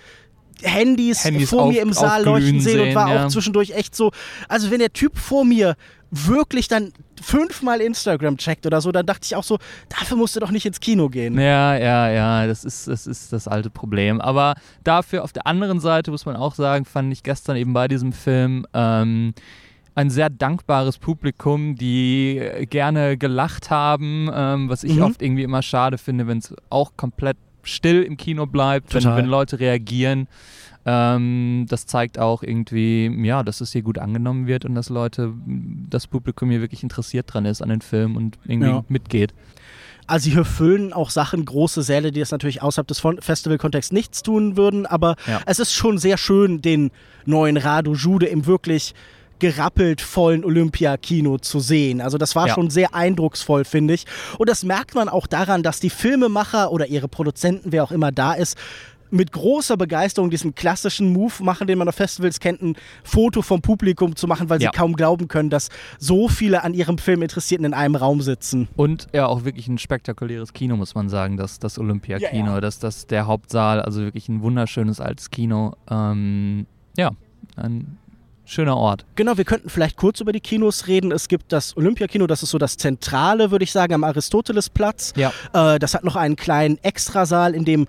Handys, 0.61 1.25
Handys 1.25 1.51
vor 1.51 1.63
auf, 1.63 1.73
mir 1.73 1.83
im 1.83 1.93
Saal 1.93 2.25
leuchten 2.25 2.61
sehen, 2.61 2.79
sehen 2.79 2.89
und 2.89 2.95
war 2.97 3.15
ja. 3.15 3.25
auch 3.25 3.29
zwischendurch 3.29 3.71
echt 3.71 3.95
so. 3.95 4.11
Also 4.49 4.73
wenn 4.73 4.81
der 4.81 4.93
Typ 4.93 5.17
vor 5.17 5.45
mir 5.45 5.77
wirklich 6.11 6.67
dann 6.67 6.93
fünfmal 7.23 7.81
Instagram 7.81 8.39
checkt 8.39 8.67
oder 8.67 8.81
so, 8.81 8.91
dann 8.91 9.07
dachte 9.07 9.21
ich 9.25 9.37
auch 9.37 9.45
so, 9.45 9.59
dafür 9.89 10.17
musst 10.17 10.35
du 10.35 10.41
doch 10.41 10.51
nicht 10.51 10.67
ins 10.67 10.81
Kino 10.81 11.09
gehen. 11.09 11.39
Ja, 11.39 11.77
ja, 11.77 12.11
ja, 12.11 12.47
das 12.49 12.65
ist, 12.65 12.89
das 12.89 13.07
ist 13.07 13.33
das 13.33 13.47
alte 13.47 13.71
Problem. 13.71 14.21
Aber 14.21 14.55
dafür 14.83 15.23
auf 15.23 15.33
der 15.33 15.47
anderen 15.47 15.79
Seite 15.79 16.11
muss 16.11 16.27
man 16.27 16.35
auch 16.35 16.57
sagen, 16.57 16.85
fand 16.87 17.13
ich 17.13 17.23
gestern 17.23 17.57
eben 17.57 17.73
bei 17.73 17.87
diesem 17.87 18.13
Film, 18.13 18.67
ähm, 18.75 19.33
ein 19.94 20.11
sehr 20.11 20.29
dankbares 20.31 20.99
Publikum, 20.99 21.76
die 21.76 22.41
gerne 22.69 23.17
gelacht 23.17 23.70
haben, 23.70 24.29
ähm, 24.35 24.69
was 24.69 24.85
ich 24.85 24.96
mhm. 24.96 25.02
oft 25.02 25.23
irgendwie 25.23 25.44
immer 25.44 25.62
schade 25.62 25.99
finde, 25.99 26.26
wenn 26.26 26.38
es 26.38 26.55
auch 26.70 26.93
komplett 26.96 27.37
still 27.62 28.02
im 28.02 28.17
Kino 28.17 28.46
bleibt, 28.46 28.93
wenn, 28.94 29.05
wenn, 29.05 29.26
Leute 29.26 29.61
reagieren. 29.61 30.29
Ähm, 30.87 31.67
das 31.69 31.87
zeigt 31.87 32.19
auch 32.19 32.43
irgendwie, 32.43 33.08
ja, 33.25 33.43
dass 33.43 33.61
es 33.61 33.73
hier 33.73 33.82
gut 33.82 33.99
angenommen 33.99 34.46
wird 34.46 34.64
und 34.64 34.75
dass 34.75 34.91
Leute, 34.91 35.32
das 35.88 36.06
Publikum 36.06 36.50
hier 36.50 36.61
wirklich 36.61 36.82
interessiert 36.82 37.32
dran 37.32 37.46
ist 37.46 37.62
an 37.62 37.70
den 37.70 37.81
Film 37.81 38.17
und 38.17 38.38
irgendwie 38.44 38.69
ja. 38.69 38.85
mitgeht. 38.88 39.32
Also 40.06 40.31
hier 40.31 40.44
füllen 40.44 40.93
auch 40.93 41.08
Sachen 41.08 41.46
große 41.46 41.82
Säle, 41.82 42.12
die 42.12 42.20
es 42.20 42.31
natürlich 42.31 42.61
außerhalb 42.61 42.87
des 42.87 43.02
Festivalkontexts 43.20 43.93
nichts 43.93 44.23
tun 44.23 44.58
würden, 44.58 44.85
aber 44.85 45.17
ja. 45.26 45.41
es 45.46 45.58
ist 45.58 45.73
schon 45.73 45.96
sehr 45.96 46.19
schön, 46.19 46.61
den 46.61 46.91
neuen 47.25 47.56
Radu 47.56 47.94
Jude 47.94 48.26
im 48.26 48.44
wirklich 48.44 48.94
gerappelt 49.39 50.01
vollen 50.01 50.44
Olympia-Kino 50.44 51.39
zu 51.39 51.61
sehen. 51.61 52.01
Also 52.01 52.19
das 52.19 52.35
war 52.37 52.49
ja. 52.49 52.55
schon 52.55 52.70
sehr 52.70 52.94
eindrucksvoll, 52.94 53.65
finde 53.65 53.94
ich. 53.94 54.05
Und 54.39 54.49
das 54.49 54.65
merkt 54.65 54.94
man 54.94 55.08
auch 55.08 55.27
daran, 55.27 55.63
dass 55.63 55.81
die 55.81 55.91
Filmemacher 55.91 56.73
oder 56.73 56.87
ihre 56.87 57.08
Produzenten, 57.08 57.73
wer 57.73 57.85
auch 57.85 57.93
immer 57.93 58.13
da 58.13 58.35
ist, 58.35 58.56
mit 59.15 59.31
großer 59.31 59.77
Begeisterung 59.77 60.29
diesen 60.29 60.55
klassischen 60.55 61.13
Move 61.13 61.32
machen, 61.43 61.67
den 61.67 61.79
man 61.79 61.89
auf 61.89 61.94
Festivals 61.94 62.41
kennt, 62.41 62.63
ein 62.63 62.77
Foto 63.05 63.43
vom 63.43 63.63
Publikum 63.63 64.17
zu 64.17 64.27
machen, 64.27 64.51
weil 64.51 64.58
sie 64.58 64.65
ja. 64.65 64.73
kaum 64.73 64.94
glauben 64.94 65.29
können, 65.29 65.51
dass 65.51 65.69
so 65.99 66.29
viele 66.29 66.65
an 66.65 66.75
ihrem 66.75 66.99
Film 66.99 67.23
Interessierten 67.23 67.65
in 67.65 67.75
einem 67.75 67.94
Raum 67.94 68.23
sitzen. 68.23 68.69
Und 68.77 69.06
ja, 69.13 69.27
auch 69.27 69.44
wirklich 69.44 69.69
ein 69.69 69.79
spektakuläres 69.79 70.53
Kino, 70.53 70.77
muss 70.77 70.94
man 70.97 71.08
sagen, 71.08 71.37
das, 71.37 71.61
das 71.61 71.79
Olympia-Kino, 71.79 72.47
ja, 72.47 72.55
ja. 72.55 72.61
das, 72.61 72.81
das 72.81 73.06
der 73.06 73.27
Hauptsaal, 73.27 73.81
also 73.81 74.01
wirklich 74.01 74.29
ein 74.29 74.43
wunderschönes 74.43 75.01
altes 75.01 75.31
Kino. 75.31 75.75
Ähm, 75.89 76.67
ja, 76.97 77.13
ein 77.56 77.99
schöner 78.44 78.77
Ort. 78.77 79.05
Genau, 79.15 79.36
wir 79.36 79.44
könnten 79.44 79.70
vielleicht 79.70 79.96
kurz 79.96 80.20
über 80.20 80.32
die 80.32 80.41
Kinos 80.41 80.86
reden. 80.86 81.13
Es 81.13 81.29
gibt 81.29 81.53
das 81.53 81.77
Olympiakino, 81.77 82.27
das 82.27 82.43
ist 82.43 82.51
so 82.51 82.58
das 82.58 82.77
Zentrale, 82.77 83.51
würde 83.51 83.65
ich 83.65 83.72
sagen, 83.72 83.94
am 83.94 84.05
Aristotelesplatz. 84.05 85.13
Ja. 85.17 85.32
Äh, 85.53 85.79
das 85.79 85.94
hat 85.94 86.05
noch 86.05 86.17
einen 86.17 86.36
kleinen 86.36 86.79
Extrasaal, 86.82 87.55
in 87.55 87.65
dem 87.65 87.86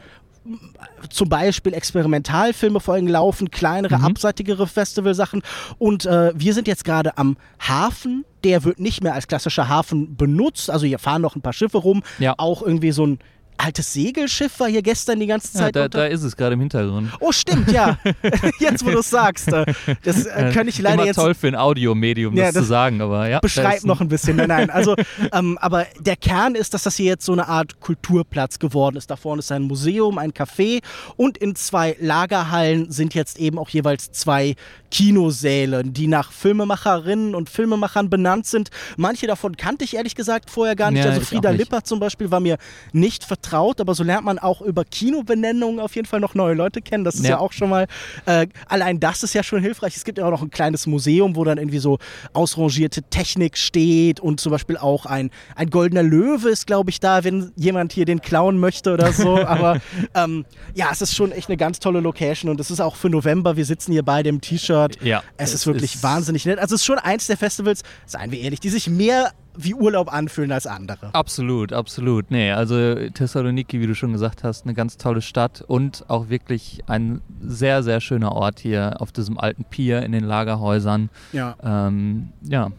zum 1.10 1.30
Beispiel 1.30 1.74
Experimentalfilme 1.74 2.80
vor 2.80 2.94
allem 2.94 3.08
laufen, 3.08 3.50
kleinere, 3.50 3.98
mhm. 3.98 4.06
abseitigere 4.06 4.68
Festivalsachen. 4.68 5.42
Und 5.78 6.06
äh, 6.06 6.32
wir 6.36 6.54
sind 6.54 6.68
jetzt 6.68 6.86
gerade 6.86 7.18
am 7.18 7.38
Hafen. 7.60 8.26
Der 8.44 8.64
wird 8.64 8.80
nicht 8.80 9.02
mehr 9.02 9.16
als 9.16 9.28
klassischer 9.28 9.70
Hafen 9.70 10.16
benutzt. 10.16 10.70
Also 10.70 10.86
hier 10.86 11.00
fahren 11.00 11.24
noch 11.24 11.36
ein 11.36 11.42
paar 11.42 11.54
Schiffe 11.54 11.80
rum. 11.80 12.04
Ja. 12.20 12.36
Auch 12.38 12.62
irgendwie 12.62 12.92
so 12.92 13.08
ein 13.08 13.20
altes 13.58 13.94
Segelschiff 13.94 14.60
war 14.60 14.68
hier 14.68 14.82
gestern 14.82 15.20
die 15.20 15.28
ganze 15.28 15.54
Zeit. 15.54 15.76
Ja, 15.76 15.88
da, 15.88 15.88
da, 15.88 16.06
ist 16.06 16.24
es 16.24 16.36
gerade 16.36 16.54
im 16.54 16.60
Hintergrund. 16.60 17.12
Oh, 17.20 17.32
stimmt, 17.32 17.72
ja. 17.72 17.98
jetzt, 18.60 18.86
wo 18.86 18.92
du 18.92 19.00
es 19.00 19.10
sagst. 19.10 19.48
Äh, 19.48 19.66
das 20.04 20.26
äh, 20.26 20.52
kann 20.54 20.68
ich 20.68 20.80
leider 20.80 20.96
Immer 20.96 21.06
jetzt. 21.06 21.16
toll 21.16 21.34
für 21.34 21.48
ein 21.48 21.56
Audiomedium, 21.56 22.36
ja, 22.36 22.46
das, 22.46 22.56
das, 22.56 22.64
zu 22.64 22.70
sagen, 22.70 23.02
aber 23.02 23.28
ja. 23.28 23.40
Beschreib 23.40 23.84
noch 23.84 24.02
ein 24.02 24.08
bisschen. 24.08 24.38
Nein, 24.38 24.50
nein. 24.50 24.70
Also, 24.70 24.96
ähm, 25.32 25.58
aber 25.62 25.88
der 26.00 26.16
Kern 26.16 26.56
ist, 26.56 26.74
dass 26.74 26.84
das 26.84 26.98
hier 26.98 27.06
jetzt 27.06 27.26
so 27.26 27.32
eine 27.32 27.48
Art 27.48 27.80
Kulturplatz 27.80 28.60
geworden 28.60 28.98
ist. 28.98 29.10
Da 29.10 29.16
vorne 29.16 29.40
ist 29.40 29.52
ein 29.52 29.64
Museum, 29.64 30.18
ein 30.18 30.32
Café 30.34 30.82
und 31.16 31.38
in 31.38 31.56
zwei 31.56 31.96
Lagerhallen 32.00 32.92
sind 32.92 33.14
jetzt 33.14 33.40
eben 33.40 33.58
auch 33.58 33.70
jeweils 33.70 34.12
zwei 34.12 34.56
Kinosäle, 34.92 35.84
die 35.84 36.08
nach 36.08 36.32
Filmemacherinnen 36.32 37.36
und 37.36 37.50
Filmemachern 37.50 38.10
benannt 38.10 38.46
sind. 38.46 38.70
Manche 38.98 39.28
davon 39.28 39.58
kannte 39.58 39.84
ich 39.84 39.96
ehrlich 39.96 40.16
gesagt 40.16 40.50
vorher 40.50 40.76
gar 40.76 40.92
nicht. 40.92 41.04
Ja, 41.04 41.12
also 41.12 41.22
Frida 41.22 41.50
Lippert 41.50 41.88
zum 41.88 42.00
Beispiel 42.00 42.32
war 42.32 42.40
mir 42.40 42.58
nicht 42.94 43.24
vertraut 43.24 43.45
vertraut, 43.46 43.80
aber 43.82 43.94
so 43.96 44.04
lernt 44.04 44.26
man 44.26 44.40
auch 44.40 44.62
über 44.62 44.84
Kinobenennungen 44.86 45.80
auf 45.80 45.96
jeden 45.96 46.08
Fall 46.08 46.20
noch 46.20 46.34
neue 46.36 46.54
Leute 46.56 46.82
kennen. 46.82 47.04
Das 47.04 47.16
ist 47.16 47.24
ja, 47.24 47.32
Ja. 47.32 47.40
auch 47.40 47.52
schon 47.52 47.70
mal, 47.70 47.88
äh, 48.26 48.48
allein 48.68 49.00
das 49.00 49.24
ist 49.24 49.34
ja 49.34 49.44
schon 49.44 49.62
hilfreich. 49.62 49.96
Es 49.96 50.04
gibt 50.04 50.18
ja 50.18 50.26
auch 50.26 50.32
noch 50.32 50.42
ein 50.42 50.50
kleines 50.50 50.88
Museum, 50.88 51.36
wo 51.36 51.44
dann 51.44 51.58
irgendwie 51.58 51.80
so 51.80 51.98
ausrangierte 52.34 53.04
Technik 53.04 53.58
steht 53.58 54.20
und 54.20 54.40
zum 54.40 54.52
Beispiel 54.52 54.78
auch 54.78 55.06
ein, 55.06 55.30
ein 55.56 55.70
goldener 55.70 56.04
Löwe 56.04 56.50
ist, 56.50 56.68
glaube 56.68 56.90
ich, 56.90 57.00
da, 57.00 57.24
wenn 57.24 57.52
jemand 57.56 57.94
hier 57.94 58.06
den 58.06 58.22
klauen 58.22 58.60
möchte 58.60 58.94
oder 58.94 59.12
so. 59.14 59.38
Aber 59.46 59.80
ähm, 60.14 60.46
ja, 60.74 60.88
es 60.92 61.02
ist 61.02 61.16
schon 61.16 61.32
echt 61.32 61.50
eine 61.50 61.58
ganz 61.58 61.80
tolle 61.80 62.00
Location 62.00 62.50
und 62.50 62.60
es 62.60 62.72
ist 62.72 62.80
auch 62.82 62.96
für 62.96 63.10
November. 63.10 63.58
Wir 63.58 63.66
sitzen 63.66 63.92
hier 63.92 64.04
beide 64.04 64.30
im 64.30 64.42
T-Shirt. 64.42 64.98
Ja, 65.04 65.24
Es 65.38 65.50
es 65.50 65.56
ist 65.62 65.68
wirklich 65.68 65.96
ist- 65.96 66.04
wahnsinnig 66.04 66.46
nett. 66.46 66.60
Also 66.60 66.76
es 66.76 66.82
ist 66.82 66.86
schon 66.86 67.00
eins 67.00 67.28
der 67.28 67.38
Festivals, 67.38 67.84
seien 68.06 68.32
wir 68.32 68.40
ehrlich, 68.40 68.60
die 68.60 68.70
sich 68.70 68.90
mehr 68.90 69.32
wie 69.58 69.74
Urlaub 69.74 70.12
anfühlen 70.12 70.52
als 70.52 70.68
andere. 70.68 71.14
Absolut, 71.14 71.74
absolut. 71.74 72.32
Nee, 72.32 72.52
also 72.52 72.96
Thessaloniki, 73.10 73.80
wie 73.80 73.88
du 73.88 73.96
schon 73.96 74.12
gesagt 74.12 74.44
hast, 74.44 74.66
eine 74.66 74.74
ganz 74.74 74.98
tolle 74.98 75.22
Stadt 75.22 75.64
und 75.66 76.06
auch 76.08 76.30
wirklich 76.30 76.84
ein 76.88 77.22
sehr, 77.42 77.84
sehr 77.84 78.02
schöner 78.02 78.32
Ort 78.32 78.60
hier 78.60 78.96
auf 79.00 79.12
diesem 79.12 79.38
alten 79.38 79.66
Pier 79.66 80.04
in 80.04 80.12
den 80.12 80.24
Lagerhäusern. 80.24 81.10
Ja. 81.32 81.56
Ähm, 81.64 82.30
ja, 82.42 82.72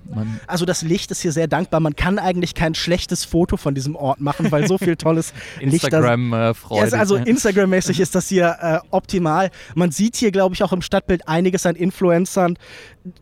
Also 0.47 0.65
das 0.65 0.83
Licht 0.83 1.11
ist 1.11 1.23
hier 1.23 1.33
sehr 1.33 1.49
dankbar. 1.49 1.81
Man 1.81 1.97
kann 1.97 2.19
eigentlich 2.19 2.55
kein 2.55 2.75
schlechtes 2.75 3.25
Foto 3.25 3.57
von 3.57 3.75
diesem 3.75 3.97
Ort 3.97 4.21
machen, 4.21 4.51
weil 4.51 4.67
so 4.67 4.79
viel 4.79 4.97
tolles 4.97 5.33
Licht 5.61 5.85
Instagram-Freude. 5.85 6.87
Ist 6.87 6.95
also 6.95 7.17
Instagram-mäßig 7.17 8.01
ist 8.01 8.15
das 8.15 8.29
hier 8.29 8.57
äh, 8.61 8.79
optimal. 8.91 9.51
Man 9.75 9.91
sieht 9.91 10.17
hier, 10.17 10.31
glaube 10.31 10.55
ich, 10.55 10.63
auch 10.63 10.73
im 10.73 10.83
Stadtbild 10.83 11.29
einiges 11.29 11.67
an 11.67 11.77
Influencern. 11.77 12.57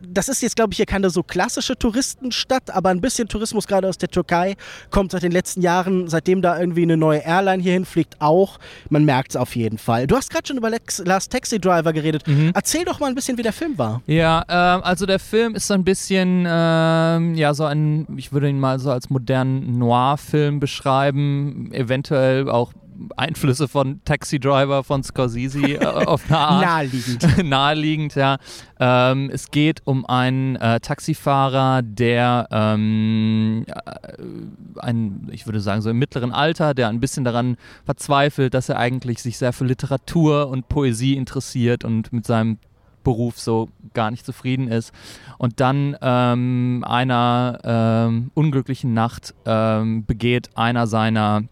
Das 0.01 0.29
ist 0.29 0.41
jetzt, 0.41 0.55
glaube 0.55 0.73
ich, 0.73 0.77
hier 0.77 0.85
keine 0.85 1.09
so 1.09 1.23
klassische 1.23 1.77
Touristenstadt, 1.77 2.71
aber 2.71 2.89
ein 2.89 3.01
bisschen 3.01 3.27
Tourismus 3.27 3.67
gerade 3.67 3.87
aus 3.87 3.97
der 3.97 4.09
Türkei 4.09 4.55
kommt 4.91 5.11
seit 5.11 5.23
den 5.23 5.31
letzten 5.31 5.61
Jahren, 5.61 6.07
seitdem 6.07 6.41
da 6.41 6.59
irgendwie 6.59 6.83
eine 6.83 6.97
neue 6.97 7.19
Airline 7.19 7.61
hierhin 7.61 7.85
fliegt, 7.85 8.15
auch. 8.19 8.59
Man 8.89 9.05
merkt 9.05 9.31
es 9.31 9.35
auf 9.35 9.55
jeden 9.55 9.77
Fall. 9.77 10.07
Du 10.07 10.15
hast 10.15 10.29
gerade 10.29 10.47
schon 10.47 10.57
über 10.57 10.69
Lex 10.69 10.99
Last 11.05 11.31
Taxi 11.31 11.59
Driver 11.59 11.93
geredet. 11.93 12.23
Erzähl 12.53 12.85
doch 12.85 12.99
mal 12.99 13.07
ein 13.07 13.15
bisschen, 13.15 13.37
wie 13.37 13.43
der 13.43 13.53
Film 13.53 13.77
war. 13.77 14.01
Ja, 14.07 14.43
ähm, 14.47 14.83
also 14.83 15.05
der 15.05 15.19
Film 15.19 15.55
ist 15.55 15.67
so 15.67 15.73
ein 15.73 15.83
bisschen, 15.83 16.45
ähm, 16.47 17.35
ja, 17.35 17.53
so 17.53 17.65
ein, 17.65 18.07
ich 18.17 18.31
würde 18.31 18.49
ihn 18.49 18.59
mal 18.59 18.79
so 18.79 18.91
als 18.91 19.09
modernen 19.09 19.77
Noir-Film 19.77 20.59
beschreiben, 20.59 21.71
eventuell 21.71 22.49
auch 22.49 22.73
Einflüsse 23.17 23.67
von 23.67 24.01
Taxi 24.05 24.39
Driver 24.39 24.83
von 24.83 25.03
Scorsese 25.03 25.59
äh, 25.61 25.85
auf 25.85 26.23
eine 26.27 26.37
Art. 26.37 26.65
Naheliegend. 26.65 27.43
Naheliegend, 27.43 28.15
ja. 28.15 28.37
Ähm, 28.79 29.29
es 29.31 29.51
geht 29.51 29.81
um 29.85 30.05
einen 30.05 30.55
äh, 30.57 30.79
Taxifahrer, 30.79 31.81
der 31.81 32.47
ähm, 32.51 33.65
äh, 33.67 34.79
ein, 34.79 35.27
ich 35.31 35.45
würde 35.45 35.59
sagen, 35.59 35.81
so 35.81 35.89
im 35.89 35.99
mittleren 35.99 36.31
Alter, 36.31 36.73
der 36.73 36.89
ein 36.89 36.99
bisschen 36.99 37.23
daran 37.23 37.57
verzweifelt, 37.85 38.53
dass 38.53 38.69
er 38.69 38.77
eigentlich 38.77 39.21
sich 39.21 39.37
sehr 39.37 39.53
für 39.53 39.65
Literatur 39.65 40.49
und 40.49 40.67
Poesie 40.67 41.15
interessiert 41.15 41.83
und 41.83 42.11
mit 42.11 42.25
seinem 42.25 42.57
Beruf 43.05 43.39
so 43.39 43.69
gar 43.93 44.11
nicht 44.11 44.25
zufrieden 44.25 44.67
ist. 44.67 44.91
Und 45.37 45.61
dann 45.61 45.95
ähm, 46.01 46.83
einer 46.85 47.59
ähm, 47.63 48.31
unglücklichen 48.33 48.93
Nacht 48.93 49.33
ähm, 49.45 50.05
begeht 50.05 50.49
einer 50.55 50.87
seiner 50.87 51.43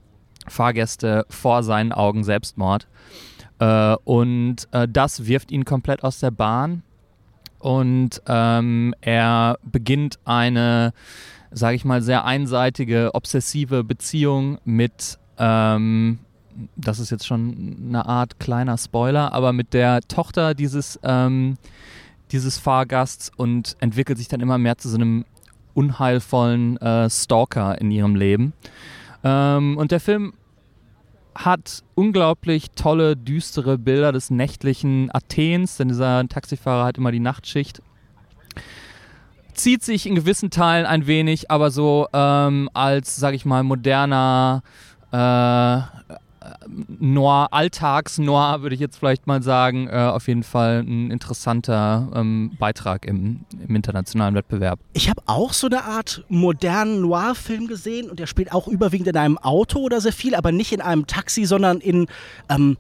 Fahrgäste 0.47 1.25
vor 1.29 1.63
seinen 1.63 1.91
Augen 1.91 2.23
Selbstmord. 2.23 2.87
Äh, 3.59 3.95
und 4.03 4.67
äh, 4.71 4.87
das 4.87 5.25
wirft 5.25 5.51
ihn 5.51 5.65
komplett 5.65 6.03
aus 6.03 6.19
der 6.19 6.31
Bahn. 6.31 6.83
Und 7.59 8.21
ähm, 8.27 8.93
er 8.99 9.57
beginnt 9.63 10.19
eine, 10.25 10.91
sage 11.51 11.77
ich 11.77 11.85
mal, 11.85 12.01
sehr 12.01 12.25
einseitige, 12.25 13.11
obsessive 13.13 13.85
Beziehung 13.85 14.57
mit, 14.65 15.17
ähm, 15.37 16.19
das 16.75 16.99
ist 16.99 17.09
jetzt 17.09 17.25
schon 17.25 17.77
eine 17.87 18.05
Art 18.05 18.37
kleiner 18.39 18.77
Spoiler, 18.77 19.31
aber 19.31 19.53
mit 19.53 19.73
der 19.73 20.01
Tochter 20.01 20.55
dieses, 20.55 20.99
ähm, 21.03 21.57
dieses 22.33 22.57
Fahrgasts 22.57 23.31
und 23.37 23.77
entwickelt 23.79 24.17
sich 24.17 24.27
dann 24.27 24.41
immer 24.41 24.57
mehr 24.57 24.77
zu 24.77 24.89
so 24.89 24.97
einem 24.97 25.23
unheilvollen 25.73 26.77
äh, 26.77 27.09
Stalker 27.09 27.79
in 27.79 27.91
ihrem 27.91 28.15
Leben. 28.15 28.51
Ähm, 29.23 29.77
und 29.77 29.91
der 29.91 29.99
Film 29.99 30.33
hat 31.35 31.83
unglaublich 31.95 32.71
tolle, 32.71 33.15
düstere 33.17 33.77
Bilder 33.77 34.11
des 34.11 34.29
nächtlichen 34.29 35.09
Athens, 35.13 35.77
denn 35.77 35.87
dieser 35.87 36.27
Taxifahrer 36.27 36.85
hat 36.85 36.97
immer 36.97 37.11
die 37.11 37.19
Nachtschicht. 37.19 37.81
Zieht 39.53 39.83
sich 39.83 40.05
in 40.05 40.15
gewissen 40.15 40.49
Teilen 40.49 40.85
ein 40.85 41.07
wenig, 41.07 41.51
aber 41.51 41.71
so 41.71 42.07
ähm, 42.13 42.69
als, 42.73 43.15
sag 43.15 43.33
ich 43.33 43.45
mal, 43.45 43.63
moderner 43.63 44.63
äh, 45.11 46.17
Noir, 46.99 47.47
Alltags-Noir, 47.51 48.61
würde 48.61 48.75
ich 48.75 48.81
jetzt 48.81 48.97
vielleicht 48.97 49.27
mal 49.27 49.41
sagen, 49.41 49.87
äh, 49.87 49.95
auf 49.95 50.27
jeden 50.27 50.43
Fall 50.43 50.79
ein 50.79 51.11
interessanter 51.11 52.09
ähm, 52.15 52.51
Beitrag 52.59 53.05
im, 53.05 53.45
im 53.67 53.75
internationalen 53.75 54.35
Wettbewerb. 54.35 54.79
Ich 54.93 55.09
habe 55.09 55.21
auch 55.25 55.53
so 55.53 55.67
eine 55.67 55.83
Art 55.83 56.23
modernen 56.29 57.01
Noir-Film 57.01 57.67
gesehen 57.67 58.09
und 58.09 58.19
der 58.19 58.27
spielt 58.27 58.51
auch 58.51 58.67
überwiegend 58.67 59.07
in 59.07 59.17
einem 59.17 59.37
Auto 59.37 59.79
oder 59.79 60.01
sehr 60.01 60.13
viel, 60.13 60.35
aber 60.35 60.51
nicht 60.51 60.73
in 60.73 60.81
einem 60.81 61.07
Taxi, 61.07 61.45
sondern 61.45 61.79
in, 61.79 62.07
ähm, 62.49 62.77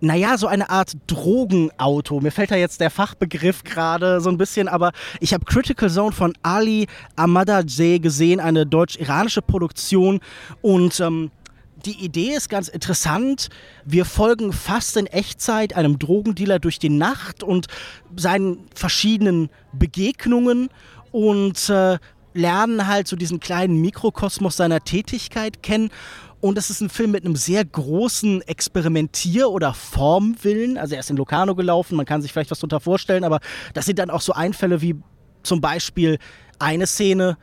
naja, 0.00 0.36
so 0.36 0.46
eine 0.46 0.68
Art 0.68 0.96
Drogenauto. 1.06 2.20
Mir 2.20 2.32
fällt 2.32 2.50
da 2.50 2.56
jetzt 2.56 2.80
der 2.80 2.90
Fachbegriff 2.90 3.62
gerade 3.62 4.20
so 4.20 4.30
ein 4.30 4.38
bisschen, 4.38 4.68
aber 4.68 4.92
ich 5.20 5.32
habe 5.32 5.44
Critical 5.44 5.88
Zone 5.88 6.12
von 6.12 6.34
Ali 6.42 6.88
Ahmadazeh 7.16 8.00
gesehen, 8.00 8.40
eine 8.40 8.66
deutsch-iranische 8.66 9.42
Produktion 9.42 10.20
und 10.60 10.98
ähm, 11.00 11.30
die 11.86 12.04
Idee 12.04 12.34
ist 12.34 12.48
ganz 12.48 12.68
interessant. 12.68 13.48
Wir 13.84 14.04
folgen 14.04 14.52
fast 14.52 14.96
in 14.96 15.06
Echtzeit 15.06 15.74
einem 15.74 15.98
Drogendealer 15.98 16.58
durch 16.58 16.78
die 16.78 16.88
Nacht 16.88 17.42
und 17.42 17.66
seinen 18.16 18.66
verschiedenen 18.74 19.50
Begegnungen 19.72 20.68
und 21.10 21.68
äh, 21.68 21.98
lernen 22.34 22.86
halt 22.86 23.08
so 23.08 23.16
diesen 23.16 23.40
kleinen 23.40 23.80
Mikrokosmos 23.80 24.56
seiner 24.56 24.80
Tätigkeit 24.80 25.62
kennen. 25.62 25.90
Und 26.40 26.58
es 26.58 26.70
ist 26.70 26.80
ein 26.80 26.88
Film 26.88 27.12
mit 27.12 27.24
einem 27.24 27.36
sehr 27.36 27.64
großen 27.64 28.42
Experimentier- 28.42 29.48
oder 29.48 29.74
Formwillen. 29.74 30.76
Also 30.76 30.94
er 30.94 31.00
ist 31.00 31.10
in 31.10 31.16
Locarno 31.16 31.54
gelaufen, 31.54 31.96
man 31.96 32.06
kann 32.06 32.20
sich 32.20 32.32
vielleicht 32.32 32.50
was 32.50 32.58
darunter 32.58 32.80
vorstellen, 32.80 33.22
aber 33.22 33.38
das 33.74 33.84
sind 33.86 33.98
dann 33.98 34.10
auch 34.10 34.22
so 34.22 34.32
Einfälle 34.32 34.80
wie 34.80 34.96
zum 35.44 35.60
Beispiel 35.60 36.18
eine 36.58 36.86
Szene, 36.86 37.36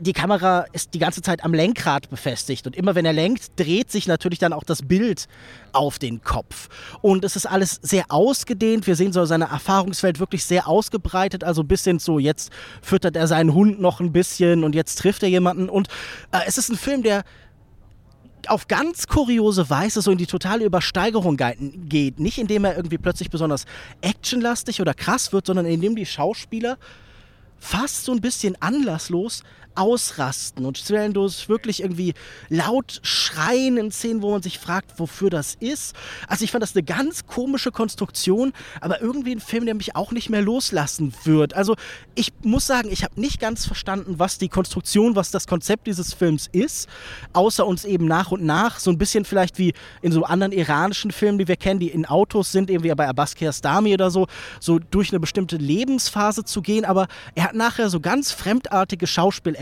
die 0.00 0.12
Kamera 0.12 0.66
ist 0.72 0.94
die 0.94 0.98
ganze 0.98 1.22
Zeit 1.22 1.44
am 1.44 1.54
Lenkrad 1.54 2.10
befestigt 2.10 2.66
und 2.66 2.76
immer 2.76 2.94
wenn 2.94 3.04
er 3.04 3.12
lenkt, 3.12 3.58
dreht 3.58 3.90
sich 3.90 4.06
natürlich 4.06 4.38
dann 4.38 4.52
auch 4.52 4.64
das 4.64 4.82
Bild 4.82 5.26
auf 5.72 5.98
den 5.98 6.22
Kopf. 6.22 6.68
Und 7.00 7.24
es 7.24 7.36
ist 7.36 7.46
alles 7.46 7.78
sehr 7.82 8.04
ausgedehnt. 8.08 8.86
Wir 8.86 8.96
sehen 8.96 9.12
so 9.12 9.24
seine 9.24 9.46
Erfahrungswelt 9.46 10.18
wirklich 10.18 10.44
sehr 10.44 10.68
ausgebreitet, 10.68 11.44
also 11.44 11.64
bis 11.64 11.84
hin 11.84 12.00
zu 12.00 12.18
jetzt 12.18 12.50
füttert 12.82 13.16
er 13.16 13.26
seinen 13.26 13.54
Hund 13.54 13.80
noch 13.80 14.00
ein 14.00 14.12
bisschen 14.12 14.64
und 14.64 14.74
jetzt 14.74 14.96
trifft 14.98 15.22
er 15.22 15.28
jemanden. 15.28 15.68
Und 15.68 15.88
äh, 16.32 16.40
es 16.46 16.58
ist 16.58 16.70
ein 16.70 16.76
Film, 16.76 17.02
der 17.02 17.24
auf 18.46 18.68
ganz 18.68 19.06
kuriose 19.06 19.68
Weise 19.68 20.00
so 20.00 20.10
in 20.10 20.18
die 20.18 20.26
totale 20.26 20.64
Übersteigerung 20.64 21.36
ge- 21.36 21.56
geht. 21.88 22.20
Nicht 22.20 22.38
indem 22.38 22.64
er 22.64 22.76
irgendwie 22.76 22.98
plötzlich 22.98 23.30
besonders 23.30 23.64
actionlastig 24.00 24.80
oder 24.80 24.94
krass 24.94 25.32
wird, 25.32 25.46
sondern 25.46 25.66
indem 25.66 25.96
die 25.96 26.06
Schauspieler 26.06 26.78
fast 27.58 28.04
so 28.04 28.12
ein 28.12 28.20
bisschen 28.20 28.60
anlasslos 28.62 29.42
ausrasten 29.78 30.66
und 30.66 30.76
zwischendurch 30.76 31.48
wirklich 31.48 31.82
irgendwie 31.82 32.14
laut 32.48 33.00
schreien 33.02 33.76
in 33.76 33.90
Szenen, 33.90 34.22
wo 34.22 34.32
man 34.32 34.42
sich 34.42 34.58
fragt, 34.58 34.98
wofür 34.98 35.30
das 35.30 35.54
ist. 35.60 35.94
Also 36.26 36.44
ich 36.44 36.50
fand 36.50 36.62
das 36.62 36.74
eine 36.74 36.82
ganz 36.82 37.26
komische 37.26 37.70
Konstruktion, 37.70 38.52
aber 38.80 39.00
irgendwie 39.00 39.32
ein 39.32 39.40
Film, 39.40 39.66
der 39.66 39.74
mich 39.74 39.94
auch 39.94 40.12
nicht 40.12 40.30
mehr 40.30 40.42
loslassen 40.42 41.14
wird. 41.24 41.54
Also 41.54 41.76
ich 42.14 42.32
muss 42.42 42.66
sagen, 42.66 42.90
ich 42.90 43.04
habe 43.04 43.20
nicht 43.20 43.40
ganz 43.40 43.66
verstanden, 43.66 44.18
was 44.18 44.38
die 44.38 44.48
Konstruktion, 44.48 45.16
was 45.16 45.30
das 45.30 45.46
Konzept 45.46 45.86
dieses 45.86 46.12
Films 46.12 46.48
ist, 46.50 46.88
außer 47.32 47.66
uns 47.66 47.84
eben 47.84 48.06
nach 48.06 48.30
und 48.30 48.44
nach 48.44 48.78
so 48.80 48.90
ein 48.90 48.98
bisschen 48.98 49.24
vielleicht 49.24 49.58
wie 49.58 49.74
in 50.02 50.12
so 50.12 50.24
anderen 50.24 50.52
iranischen 50.52 51.10
Filmen, 51.10 51.38
die 51.38 51.48
wir 51.48 51.56
kennen, 51.56 51.80
die 51.80 51.88
in 51.88 52.06
Autos 52.06 52.52
sind, 52.52 52.70
irgendwie 52.70 52.94
bei 52.94 53.08
Abbas 53.08 53.34
Kiarostami 53.34 53.94
oder 53.94 54.10
so, 54.10 54.26
so 54.60 54.78
durch 54.78 55.10
eine 55.10 55.20
bestimmte 55.20 55.56
Lebensphase 55.56 56.44
zu 56.44 56.62
gehen, 56.62 56.84
aber 56.84 57.06
er 57.34 57.44
hat 57.44 57.54
nachher 57.54 57.90
so 57.90 58.00
ganz 58.00 58.32
fremdartige 58.32 59.06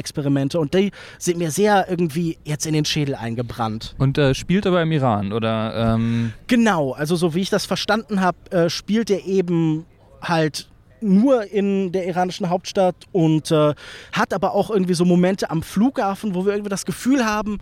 Schauspielexperimente 0.07 0.59
und 0.59 0.75
die 0.75 0.93
sind 1.19 1.39
mir 1.39 1.51
sehr 1.51 1.87
irgendwie 1.89 2.39
jetzt 2.45 2.67
in 2.67 2.73
den 2.73 2.85
Schädel 2.85 3.15
eingebrannt. 3.15 3.95
Und 3.99 4.19
äh, 4.19 4.35
spielt 4.35 4.67
aber 4.67 4.83
im 4.83 4.93
Iran, 4.93 5.33
oder? 5.33 5.95
Ähm, 5.95 6.33
Genau, 6.47 6.93
also 6.93 7.17
so 7.17 7.35
wie 7.35 7.41
ich 7.41 7.51
das 7.51 7.67
verstanden 7.67 8.21
habe, 8.21 8.39
äh, 8.51 8.71
spielt 8.71 9.11
er 9.11 9.25
eben 9.25 9.85
halt 10.23 10.69
nur 11.01 11.45
in 11.53 11.93
der 11.93 12.07
iranischen 12.07 12.49
Hauptstadt 12.49 12.97
und 13.13 13.51
äh, 13.51 13.75
hat 14.13 14.33
aber 14.33 14.55
auch 14.55 14.71
irgendwie 14.71 14.95
so 14.95 15.05
Momente 15.05 15.51
am 15.51 15.63
Flughafen, 15.63 16.35
wo 16.35 16.47
wir 16.47 16.53
irgendwie 16.53 16.71
das 16.71 16.87
Gefühl 16.87 17.27
haben, 17.27 17.59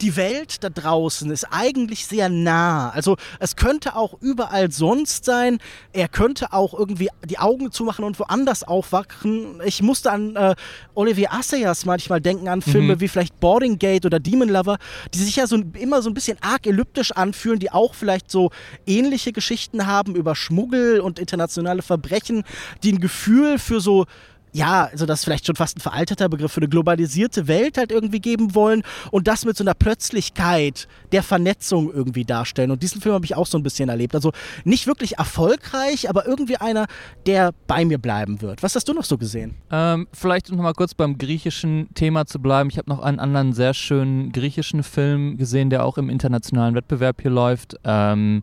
die 0.00 0.16
Welt 0.16 0.62
da 0.62 0.70
draußen 0.70 1.30
ist 1.30 1.44
eigentlich 1.50 2.06
sehr 2.06 2.28
nah. 2.28 2.90
Also 2.90 3.16
es 3.40 3.56
könnte 3.56 3.96
auch 3.96 4.14
überall 4.20 4.70
sonst 4.70 5.24
sein. 5.24 5.58
Er 5.92 6.08
könnte 6.08 6.52
auch 6.52 6.74
irgendwie 6.74 7.08
die 7.24 7.38
Augen 7.38 7.72
zumachen 7.72 8.04
und 8.04 8.18
woanders 8.18 8.62
aufwachen. 8.62 9.60
Ich 9.64 9.82
musste 9.82 10.10
an 10.12 10.36
äh, 10.36 10.54
Olivier 10.94 11.32
Assayas 11.32 11.84
manchmal 11.84 12.20
denken, 12.20 12.48
an 12.48 12.62
Filme 12.62 12.96
mhm. 12.96 13.00
wie 13.00 13.08
vielleicht 13.08 13.40
Boarding 13.40 13.78
Gate 13.78 14.06
oder 14.06 14.20
Demon 14.20 14.48
Lover, 14.48 14.78
die 15.14 15.18
sich 15.18 15.36
ja 15.36 15.46
so 15.46 15.56
immer 15.56 16.02
so 16.02 16.10
ein 16.10 16.14
bisschen 16.14 16.38
arg 16.40 16.66
elliptisch 16.66 17.12
anfühlen, 17.12 17.58
die 17.58 17.70
auch 17.70 17.94
vielleicht 17.94 18.30
so 18.30 18.50
ähnliche 18.86 19.32
Geschichten 19.32 19.86
haben 19.86 20.14
über 20.14 20.34
Schmuggel 20.34 21.00
und 21.00 21.18
internationale 21.18 21.82
Verbrechen, 21.82 22.44
die 22.82 22.92
ein 22.92 23.00
Gefühl 23.00 23.58
für 23.58 23.80
so 23.80 24.06
ja, 24.52 24.88
also 24.90 25.06
das 25.06 25.20
ist 25.20 25.24
vielleicht 25.24 25.46
schon 25.46 25.56
fast 25.56 25.76
ein 25.76 25.80
veralteter 25.80 26.28
Begriff 26.28 26.52
für 26.52 26.60
eine 26.60 26.68
globalisierte 26.68 27.48
Welt 27.48 27.78
halt 27.78 27.92
irgendwie 27.92 28.20
geben 28.20 28.54
wollen 28.54 28.82
und 29.10 29.28
das 29.28 29.44
mit 29.44 29.56
so 29.56 29.64
einer 29.64 29.74
Plötzlichkeit 29.74 30.88
der 31.12 31.22
Vernetzung 31.22 31.92
irgendwie 31.92 32.24
darstellen. 32.24 32.70
Und 32.70 32.82
diesen 32.82 33.00
Film 33.00 33.14
habe 33.14 33.24
ich 33.24 33.36
auch 33.36 33.46
so 33.46 33.58
ein 33.58 33.62
bisschen 33.62 33.88
erlebt. 33.88 34.14
Also 34.14 34.32
nicht 34.64 34.86
wirklich 34.86 35.18
erfolgreich, 35.18 36.08
aber 36.08 36.26
irgendwie 36.26 36.56
einer, 36.56 36.86
der 37.26 37.52
bei 37.66 37.84
mir 37.84 37.98
bleiben 37.98 38.40
wird. 38.40 38.62
Was 38.62 38.74
hast 38.74 38.88
du 38.88 38.92
noch 38.92 39.04
so 39.04 39.18
gesehen? 39.18 39.54
Ähm, 39.70 40.08
vielleicht 40.12 40.50
noch 40.50 40.58
mal 40.58 40.74
kurz 40.74 40.94
beim 40.94 41.18
griechischen 41.18 41.88
Thema 41.94 42.26
zu 42.26 42.40
bleiben. 42.40 42.70
Ich 42.70 42.78
habe 42.78 42.90
noch 42.90 43.00
einen 43.00 43.20
anderen 43.20 43.52
sehr 43.52 43.74
schönen 43.74 44.32
griechischen 44.32 44.82
Film 44.82 45.36
gesehen, 45.36 45.70
der 45.70 45.84
auch 45.84 45.98
im 45.98 46.08
internationalen 46.08 46.74
Wettbewerb 46.74 47.20
hier 47.22 47.30
läuft. 47.30 47.76
Ähm, 47.84 48.42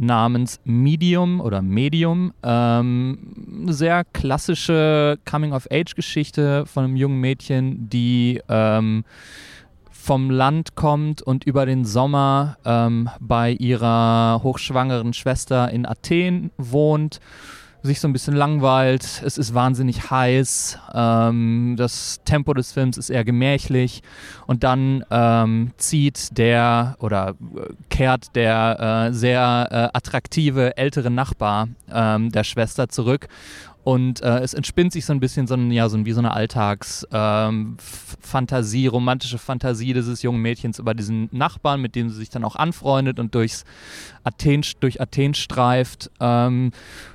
namens 0.00 0.60
Medium 0.64 1.40
oder 1.40 1.62
Medium. 1.62 2.32
Ähm, 2.42 3.66
sehr 3.66 4.04
klassische 4.04 5.18
Coming-of-Age-Geschichte 5.30 6.66
von 6.66 6.84
einem 6.84 6.96
jungen 6.96 7.20
Mädchen, 7.20 7.88
die 7.88 8.40
ähm, 8.48 9.04
vom 9.90 10.30
Land 10.30 10.74
kommt 10.74 11.20
und 11.22 11.44
über 11.44 11.66
den 11.66 11.84
Sommer 11.84 12.56
ähm, 12.64 13.10
bei 13.20 13.52
ihrer 13.52 14.40
hochschwangeren 14.42 15.12
Schwester 15.12 15.70
in 15.70 15.84
Athen 15.84 16.50
wohnt 16.56 17.20
sich 17.82 18.00
so 18.00 18.08
ein 18.08 18.12
bisschen 18.12 18.34
langweilt. 18.34 19.22
Es 19.24 19.38
ist 19.38 19.54
wahnsinnig 19.54 20.10
heiß. 20.10 20.78
Ähm, 20.94 21.74
das 21.78 22.20
Tempo 22.24 22.54
des 22.54 22.72
Films 22.72 22.98
ist 22.98 23.10
eher 23.10 23.24
gemächlich. 23.24 24.02
Und 24.46 24.64
dann 24.64 25.04
ähm, 25.10 25.72
zieht 25.76 26.36
der 26.36 26.96
oder 26.98 27.30
äh, 27.30 27.72
kehrt 27.88 28.36
der 28.36 29.08
äh, 29.08 29.14
sehr 29.14 29.68
äh, 29.70 29.96
attraktive 29.96 30.76
ältere 30.76 31.10
Nachbar 31.10 31.68
ähm, 31.92 32.30
der 32.30 32.44
Schwester 32.44 32.88
zurück 32.88 33.28
und 33.82 34.22
äh, 34.22 34.40
es 34.40 34.54
entspinnt 34.54 34.92
sich 34.92 35.06
so 35.06 35.12
ein 35.12 35.20
bisschen 35.20 35.46
so 35.46 35.54
ein, 35.54 35.70
ja, 35.70 35.88
so 35.88 36.04
wie 36.04 36.12
so 36.12 36.20
eine 36.20 36.32
Alltagsfantasie, 36.32 38.84
ähm, 38.84 38.90
romantische 38.90 39.38
Fantasie 39.38 39.94
dieses 39.94 40.22
jungen 40.22 40.42
Mädchens 40.42 40.78
über 40.78 40.94
diesen 40.94 41.28
Nachbarn, 41.32 41.80
mit 41.80 41.94
dem 41.94 42.10
sie 42.10 42.16
sich 42.16 42.28
dann 42.28 42.44
auch 42.44 42.56
anfreundet 42.56 43.18
und 43.18 43.34
durchs 43.34 43.64
Athen, 44.22 44.62
durch 44.80 45.00
Athen 45.00 45.32
streift. 45.34 46.10
Ähm, 46.20 46.72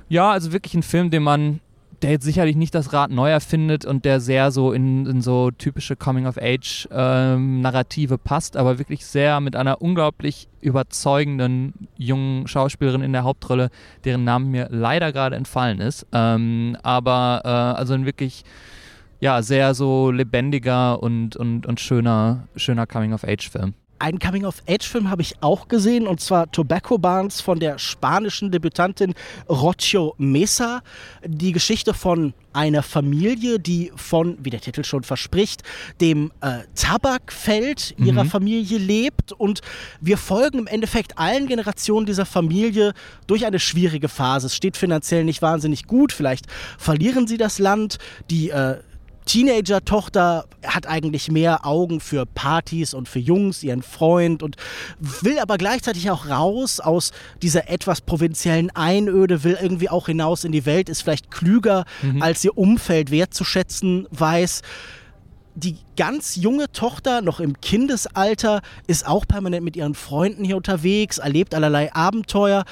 ja, 0.08 0.30
also 0.30 0.52
wirklich 0.52 0.74
ein 0.74 0.82
Film, 0.82 1.10
den 1.10 1.22
man 1.22 1.60
der 2.02 2.10
jetzt 2.10 2.24
sicherlich 2.24 2.56
nicht 2.56 2.74
das 2.74 2.92
Rad 2.92 3.10
neu 3.10 3.30
erfindet 3.30 3.84
und 3.84 4.04
der 4.04 4.20
sehr 4.20 4.50
so 4.50 4.72
in, 4.72 5.06
in 5.06 5.22
so 5.22 5.50
typische 5.50 5.96
Coming-of-Age-Narrative 5.96 8.14
ähm, 8.14 8.20
passt, 8.22 8.56
aber 8.56 8.78
wirklich 8.78 9.06
sehr 9.06 9.40
mit 9.40 9.56
einer 9.56 9.80
unglaublich 9.80 10.48
überzeugenden 10.60 11.88
jungen 11.96 12.46
Schauspielerin 12.46 13.02
in 13.02 13.12
der 13.12 13.24
Hauptrolle, 13.24 13.70
deren 14.04 14.24
Name 14.24 14.44
mir 14.46 14.68
leider 14.70 15.12
gerade 15.12 15.36
entfallen 15.36 15.80
ist. 15.80 16.06
Ähm, 16.12 16.76
aber 16.82 17.42
äh, 17.44 17.48
also 17.48 17.94
ein 17.94 18.04
wirklich 18.04 18.44
ja, 19.20 19.42
sehr 19.42 19.74
so 19.74 20.10
lebendiger 20.10 21.02
und, 21.02 21.36
und, 21.36 21.66
und 21.66 21.80
schöner, 21.80 22.48
schöner 22.56 22.86
Coming-of-Age-Film. 22.86 23.74
Einen 23.98 24.18
Coming-of-Age-Film 24.18 25.10
habe 25.10 25.22
ich 25.22 25.42
auch 25.42 25.68
gesehen, 25.68 26.06
und 26.06 26.20
zwar 26.20 26.50
Tobacco 26.50 26.98
Barnes 26.98 27.40
von 27.40 27.58
der 27.58 27.78
spanischen 27.78 28.50
Debütantin 28.50 29.14
Rocio 29.48 30.14
Mesa. 30.18 30.82
Die 31.24 31.52
Geschichte 31.52 31.94
von 31.94 32.34
einer 32.52 32.82
Familie, 32.82 33.58
die 33.58 33.92
von, 33.96 34.38
wie 34.42 34.50
der 34.50 34.60
Titel 34.60 34.82
schon 34.82 35.02
verspricht, 35.02 35.62
dem 36.00 36.32
äh, 36.40 36.60
Tabakfeld 36.74 37.94
ihrer 37.98 38.24
mhm. 38.24 38.30
Familie 38.30 38.78
lebt. 38.78 39.32
Und 39.32 39.60
wir 40.00 40.16
folgen 40.16 40.60
im 40.60 40.66
Endeffekt 40.66 41.18
allen 41.18 41.46
Generationen 41.46 42.06
dieser 42.06 42.26
Familie 42.26 42.94
durch 43.26 43.46
eine 43.46 43.60
schwierige 43.60 44.08
Phase. 44.08 44.46
Es 44.46 44.56
steht 44.56 44.76
finanziell 44.76 45.24
nicht 45.24 45.42
wahnsinnig 45.42 45.86
gut. 45.86 46.12
Vielleicht 46.12 46.46
verlieren 46.78 47.26
sie 47.26 47.36
das 47.36 47.58
Land. 47.58 47.98
Die 48.30 48.50
äh, 48.50 48.78
Teenager-Tochter 49.26 50.46
hat 50.64 50.86
eigentlich 50.86 51.30
mehr 51.30 51.66
Augen 51.66 52.00
für 52.00 52.24
Partys 52.26 52.94
und 52.94 53.08
für 53.08 53.18
Jungs, 53.18 53.62
ihren 53.62 53.82
Freund 53.82 54.42
und 54.42 54.56
will 54.98 55.38
aber 55.38 55.58
gleichzeitig 55.58 56.10
auch 56.10 56.28
raus 56.28 56.80
aus 56.80 57.12
dieser 57.42 57.68
etwas 57.68 58.00
provinziellen 58.00 58.70
Einöde, 58.70 59.44
will 59.44 59.58
irgendwie 59.60 59.90
auch 59.90 60.06
hinaus 60.06 60.44
in 60.44 60.52
die 60.52 60.64
Welt, 60.64 60.88
ist 60.88 61.02
vielleicht 61.02 61.30
klüger, 61.30 61.84
mhm. 62.02 62.22
als 62.22 62.44
ihr 62.44 62.56
Umfeld 62.56 63.10
wertzuschätzen 63.10 64.06
weiß 64.10 64.62
die 65.56 65.78
ganz 65.96 66.36
junge 66.36 66.70
Tochter, 66.70 67.22
noch 67.22 67.40
im 67.40 67.58
Kindesalter, 67.62 68.60
ist 68.86 69.06
auch 69.06 69.26
permanent 69.26 69.64
mit 69.64 69.74
ihren 69.74 69.94
Freunden 69.94 70.44
hier 70.44 70.56
unterwegs, 70.56 71.16
erlebt 71.16 71.54
allerlei 71.54 71.92
Abenteuer 71.94 72.64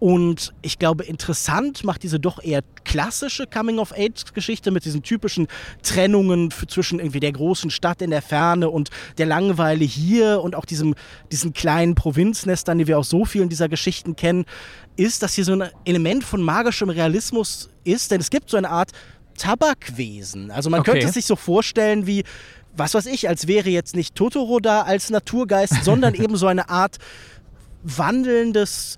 und 0.00 0.54
ich 0.62 0.78
glaube, 0.78 1.04
interessant 1.04 1.84
macht 1.84 2.02
diese 2.02 2.18
doch 2.18 2.42
eher 2.42 2.62
klassische 2.84 3.46
Coming-of-Age-Geschichte 3.46 4.70
mit 4.70 4.86
diesen 4.86 5.02
typischen 5.02 5.46
Trennungen 5.82 6.50
zwischen 6.68 7.00
irgendwie 7.00 7.20
der 7.20 7.32
großen 7.32 7.70
Stadt 7.70 8.00
in 8.00 8.08
der 8.08 8.22
Ferne 8.22 8.70
und 8.70 8.88
der 9.18 9.26
Langeweile 9.26 9.84
hier 9.84 10.40
und 10.40 10.56
auch 10.56 10.64
diesem, 10.64 10.94
diesen 11.30 11.52
kleinen 11.52 11.94
Provinznestern, 11.94 12.78
die 12.78 12.86
wir 12.86 12.98
auch 12.98 13.04
so 13.04 13.26
vielen 13.26 13.50
dieser 13.50 13.68
Geschichten 13.68 14.16
kennen, 14.16 14.46
ist, 14.96 15.22
dass 15.22 15.34
hier 15.34 15.44
so 15.44 15.52
ein 15.52 15.68
Element 15.84 16.24
von 16.24 16.40
magischem 16.40 16.88
Realismus 16.88 17.68
ist. 17.84 18.10
Denn 18.10 18.22
es 18.22 18.30
gibt 18.30 18.48
so 18.48 18.56
eine 18.56 18.70
Art 18.70 18.92
Tabakwesen. 19.36 20.50
Also 20.50 20.70
man 20.70 20.80
okay. 20.80 20.92
könnte 20.92 21.08
es 21.08 21.14
sich 21.14 21.26
so 21.26 21.36
vorstellen 21.36 22.06
wie 22.06 22.24
was 22.74 22.94
weiß 22.94 23.06
ich, 23.06 23.28
als 23.28 23.48
wäre 23.48 23.68
jetzt 23.68 23.96
nicht 23.96 24.14
Totoro 24.14 24.60
da 24.60 24.82
als 24.82 25.10
Naturgeist, 25.10 25.84
sondern 25.84 26.14
eben 26.22 26.36
so 26.36 26.46
eine 26.46 26.70
Art 26.70 26.98
wandelndes 27.82 28.96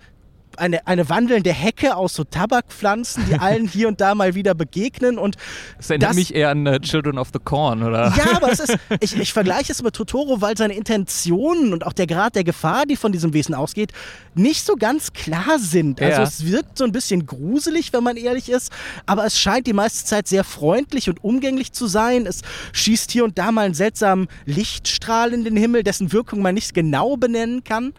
eine, 0.59 0.87
eine 0.87 1.09
wandelnde 1.09 1.53
Hecke 1.53 1.97
aus 1.97 2.15
so 2.15 2.25
Tabakpflanzen, 2.25 3.25
die 3.29 3.35
allen 3.39 3.69
hier 3.69 3.89
und 3.89 4.01
da 4.01 4.15
mal 4.15 4.35
wieder 4.35 4.55
begegnen. 4.55 5.19
Und 5.19 5.37
das 5.77 5.91
erinnert 5.91 6.11
das, 6.11 6.17
mich 6.17 6.35
eher 6.35 6.51
an 6.51 6.67
uh, 6.67 6.79
Children 6.79 7.19
of 7.19 7.29
the 7.33 7.39
Corn, 7.43 7.83
oder? 7.83 8.13
Ja, 8.17 8.37
aber 8.37 8.51
es 8.51 8.61
ist, 8.61 8.77
ich, 9.01 9.17
ich 9.17 9.33
vergleiche 9.33 9.73
es 9.73 9.83
mit 9.83 9.95
Totoro, 9.95 10.41
weil 10.41 10.57
seine 10.57 10.75
Intentionen 10.75 11.73
und 11.73 11.87
auch 11.87 11.93
der 11.93 12.07
Grad 12.07 12.35
der 12.35 12.45
Gefahr, 12.45 12.87
die 12.87 12.97
von 12.97 13.13
diesem 13.13 13.33
Wesen 13.33 13.55
ausgeht, 13.55 13.93
nicht 14.35 14.65
so 14.65 14.77
ganz 14.77 15.13
klar 15.13 15.59
sind. 15.59 16.01
Also 16.01 16.19
ja. 16.19 16.23
es 16.23 16.47
wirkt 16.47 16.79
so 16.79 16.85
ein 16.85 16.93
bisschen 16.93 17.27
gruselig, 17.27 17.93
wenn 17.93 18.03
man 18.03 18.17
ehrlich 18.17 18.49
ist, 18.49 18.73
aber 19.07 19.25
es 19.25 19.39
scheint 19.39 19.67
die 19.67 19.73
meiste 19.73 20.05
Zeit 20.05 20.29
sehr 20.29 20.45
freundlich 20.45 21.09
und 21.09 21.23
umgänglich 21.23 21.73
zu 21.73 21.87
sein. 21.87 22.27
Es 22.27 22.43
schießt 22.73 23.11
hier 23.11 23.25
und 23.25 23.39
da 23.39 23.53
mal 23.53 23.67
einen 23.67 23.75
seltsamen 23.75 24.29
Lichtstrahl 24.47 25.33
in 25.33 25.45
den 25.45 25.57
Himmel, 25.57 25.83
dessen 25.83 26.13
Wirkung 26.13 26.43
man 26.43 26.55
nicht 26.55 26.75
genau 26.75 27.17
benennen 27.17 27.65
kann. 27.65 27.93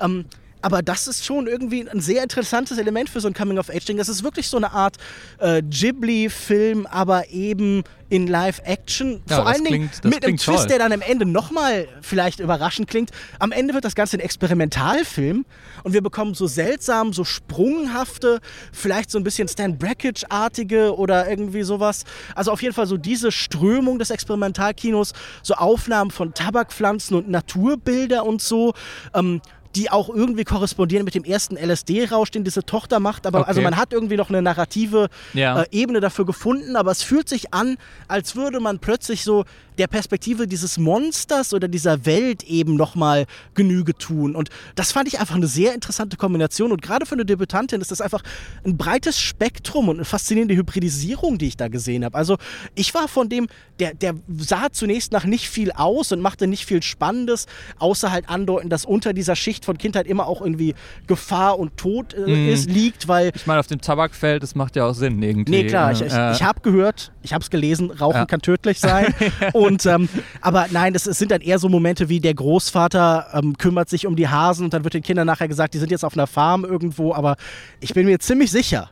Ähm, 0.00 0.26
aber 0.62 0.82
das 0.82 1.06
ist 1.06 1.24
schon 1.24 1.46
irgendwie 1.46 1.88
ein 1.88 2.00
sehr 2.00 2.22
interessantes 2.22 2.78
Element 2.78 3.08
für 3.08 3.20
so 3.20 3.28
ein 3.28 3.34
Coming-of-Age-Ding. 3.34 3.96
Das 3.96 4.08
ist 4.08 4.22
wirklich 4.22 4.48
so 4.48 4.56
eine 4.56 4.72
Art 4.72 4.96
äh, 5.38 5.62
Ghibli-Film, 5.62 6.86
aber 6.86 7.30
eben 7.30 7.84
in 8.10 8.26
Live-Action. 8.26 9.22
Ja, 9.28 9.36
Vor 9.36 9.46
allen 9.46 9.64
Dingen 9.64 9.90
mit 10.02 10.26
einem 10.26 10.36
Twist, 10.36 10.58
toll. 10.58 10.66
der 10.66 10.78
dann 10.80 10.92
am 10.92 11.00
Ende 11.00 11.24
nochmal 11.24 11.86
vielleicht 12.02 12.40
überraschend 12.40 12.88
klingt. 12.88 13.10
Am 13.38 13.52
Ende 13.52 13.72
wird 13.72 13.84
das 13.84 13.94
Ganze 13.94 14.16
ein 14.16 14.20
Experimentalfilm 14.20 15.46
und 15.84 15.92
wir 15.92 16.02
bekommen 16.02 16.34
so 16.34 16.48
seltsam, 16.48 17.12
so 17.12 17.24
sprunghafte, 17.24 18.40
vielleicht 18.72 19.10
so 19.10 19.18
ein 19.18 19.24
bisschen 19.24 19.46
Stan 19.46 19.78
Brackage-artige 19.78 20.96
oder 20.96 21.30
irgendwie 21.30 21.62
sowas. 21.62 22.04
Also 22.34 22.50
auf 22.50 22.60
jeden 22.62 22.74
Fall 22.74 22.86
so 22.86 22.96
diese 22.96 23.30
Strömung 23.30 24.00
des 24.00 24.10
Experimentalkinos, 24.10 25.12
so 25.42 25.54
Aufnahmen 25.54 26.10
von 26.10 26.34
Tabakpflanzen 26.34 27.16
und 27.16 27.30
Naturbilder 27.30 28.26
und 28.26 28.42
so. 28.42 28.74
Ähm, 29.14 29.40
die 29.76 29.90
auch 29.90 30.08
irgendwie 30.08 30.44
korrespondieren 30.44 31.04
mit 31.04 31.14
dem 31.14 31.24
ersten 31.24 31.56
LSD-Rausch, 31.56 32.30
den 32.30 32.44
diese 32.44 32.64
Tochter 32.64 33.00
macht. 33.00 33.26
Aber 33.26 33.40
okay. 33.40 33.48
also 33.48 33.60
man 33.60 33.76
hat 33.76 33.92
irgendwie 33.92 34.16
noch 34.16 34.28
eine 34.28 34.42
narrative 34.42 35.08
ja. 35.32 35.62
äh, 35.62 35.66
Ebene 35.70 36.00
dafür 36.00 36.26
gefunden, 36.26 36.76
aber 36.76 36.90
es 36.90 37.02
fühlt 37.02 37.28
sich 37.28 37.54
an, 37.54 37.76
als 38.08 38.36
würde 38.36 38.60
man 38.60 38.78
plötzlich 38.80 39.22
so 39.22 39.44
der 39.80 39.86
Perspektive 39.86 40.46
dieses 40.46 40.76
Monsters 40.76 41.54
oder 41.54 41.66
dieser 41.66 42.04
Welt 42.04 42.42
eben 42.42 42.76
nochmal 42.76 43.24
Genüge 43.54 43.94
tun. 43.96 44.36
Und 44.36 44.50
das 44.74 44.92
fand 44.92 45.08
ich 45.08 45.20
einfach 45.20 45.36
eine 45.36 45.46
sehr 45.46 45.72
interessante 45.72 46.18
Kombination. 46.18 46.70
Und 46.70 46.82
gerade 46.82 47.06
für 47.06 47.14
eine 47.14 47.24
Debütantin 47.24 47.80
ist 47.80 47.90
das 47.90 48.02
einfach 48.02 48.22
ein 48.64 48.76
breites 48.76 49.18
Spektrum 49.18 49.88
und 49.88 49.96
eine 49.96 50.04
faszinierende 50.04 50.54
Hybridisierung, 50.54 51.38
die 51.38 51.46
ich 51.46 51.56
da 51.56 51.68
gesehen 51.68 52.04
habe. 52.04 52.18
Also 52.18 52.36
ich 52.74 52.92
war 52.92 53.08
von 53.08 53.30
dem, 53.30 53.46
der, 53.78 53.94
der 53.94 54.14
sah 54.36 54.70
zunächst 54.70 55.12
nach 55.12 55.24
nicht 55.24 55.48
viel 55.48 55.72
aus 55.72 56.12
und 56.12 56.20
machte 56.20 56.46
nicht 56.46 56.66
viel 56.66 56.82
Spannendes, 56.82 57.46
außer 57.78 58.10
halt 58.10 58.28
andeuten, 58.28 58.68
dass 58.68 58.84
unter 58.84 59.14
dieser 59.14 59.34
Schicht 59.34 59.59
Recht 59.60 59.64
von 59.64 59.78
Kindheit 59.78 60.06
immer 60.06 60.26
auch 60.26 60.40
irgendwie 60.40 60.74
Gefahr 61.06 61.58
und 61.58 61.76
Tod 61.76 62.14
äh, 62.14 62.20
mm. 62.20 62.48
ist, 62.48 62.70
liegt, 62.70 63.08
weil. 63.08 63.32
Ich 63.34 63.46
meine, 63.46 63.60
auf 63.60 63.66
dem 63.66 63.80
Tabakfeld, 63.80 64.42
das 64.42 64.54
macht 64.54 64.76
ja 64.76 64.86
auch 64.86 64.94
Sinn 64.94 65.22
irgendwie. 65.22 65.50
Nee, 65.50 65.66
klar, 65.66 65.92
ich, 65.92 66.00
ich, 66.00 66.12
äh. 66.12 66.32
ich 66.32 66.42
habe 66.42 66.60
gehört, 66.60 67.12
ich 67.22 67.32
habe 67.32 67.42
es 67.42 67.50
gelesen, 67.50 67.90
Rauchen 67.90 68.16
ja. 68.16 68.26
kann 68.26 68.40
tödlich 68.40 68.80
sein. 68.80 69.14
und 69.52 69.84
ähm, 69.86 70.08
aber 70.40 70.66
nein, 70.70 70.94
es, 70.94 71.06
es, 71.06 71.18
sind 71.18 71.30
dann 71.30 71.42
eher 71.42 71.58
so 71.58 71.68
Momente 71.68 72.08
wie 72.08 72.20
der 72.20 72.34
Großvater 72.34 73.28
ähm, 73.34 73.58
kümmert 73.58 73.90
sich 73.90 74.06
um 74.06 74.16
die 74.16 74.28
Hasen 74.28 74.64
und 74.64 74.74
dann 74.74 74.84
wird 74.84 74.94
den 74.94 75.02
Kindern 75.02 75.26
nachher 75.26 75.48
gesagt, 75.48 75.74
die 75.74 75.78
sind 75.78 75.90
jetzt 75.90 76.04
auf 76.04 76.14
einer 76.14 76.26
Farm 76.26 76.64
irgendwo, 76.64 77.12
aber 77.12 77.36
ich 77.80 77.92
bin 77.92 78.06
mir 78.06 78.18
ziemlich 78.18 78.50
sicher, 78.50 78.90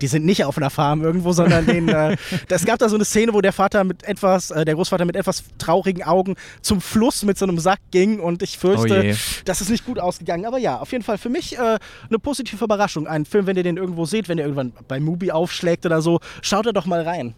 die 0.00 0.06
sind 0.06 0.24
nicht 0.24 0.44
auf 0.44 0.56
einer 0.56 0.70
Farm 0.70 1.02
irgendwo, 1.02 1.32
sondern 1.32 1.66
den, 1.66 1.88
äh, 1.88 2.16
es 2.48 2.64
gab 2.64 2.78
da 2.78 2.88
so 2.88 2.96
eine 2.96 3.04
Szene, 3.04 3.34
wo 3.34 3.40
der 3.40 3.52
Vater 3.52 3.84
mit 3.84 4.04
etwas, 4.04 4.50
äh, 4.50 4.64
der 4.64 4.74
Großvater 4.74 5.04
mit 5.04 5.16
etwas 5.16 5.44
traurigen 5.58 6.02
Augen 6.02 6.36
zum 6.62 6.80
Fluss 6.80 7.24
mit 7.24 7.38
so 7.38 7.46
einem 7.46 7.58
Sack 7.58 7.80
ging 7.90 8.20
und 8.20 8.42
ich 8.42 8.58
fürchte, 8.58 9.12
oh 9.12 9.40
das 9.44 9.60
ist 9.60 9.70
nicht 9.70 9.84
gut 9.84 9.98
ausgegangen. 9.98 10.46
Aber 10.46 10.58
ja, 10.58 10.78
auf 10.78 10.92
jeden 10.92 11.04
Fall 11.04 11.18
für 11.18 11.28
mich 11.28 11.58
äh, 11.58 11.78
eine 12.08 12.18
positive 12.18 12.64
Überraschung. 12.64 13.06
Ein 13.06 13.24
Film, 13.24 13.46
wenn 13.46 13.56
ihr 13.56 13.62
den 13.62 13.76
irgendwo 13.76 14.04
seht, 14.04 14.28
wenn 14.28 14.38
ihr 14.38 14.44
irgendwann 14.44 14.72
bei 14.86 15.00
Mubi 15.00 15.30
aufschlägt 15.30 15.86
oder 15.86 16.02
so, 16.02 16.20
schaut 16.42 16.66
da 16.66 16.72
doch 16.72 16.86
mal 16.86 17.02
rein. 17.02 17.34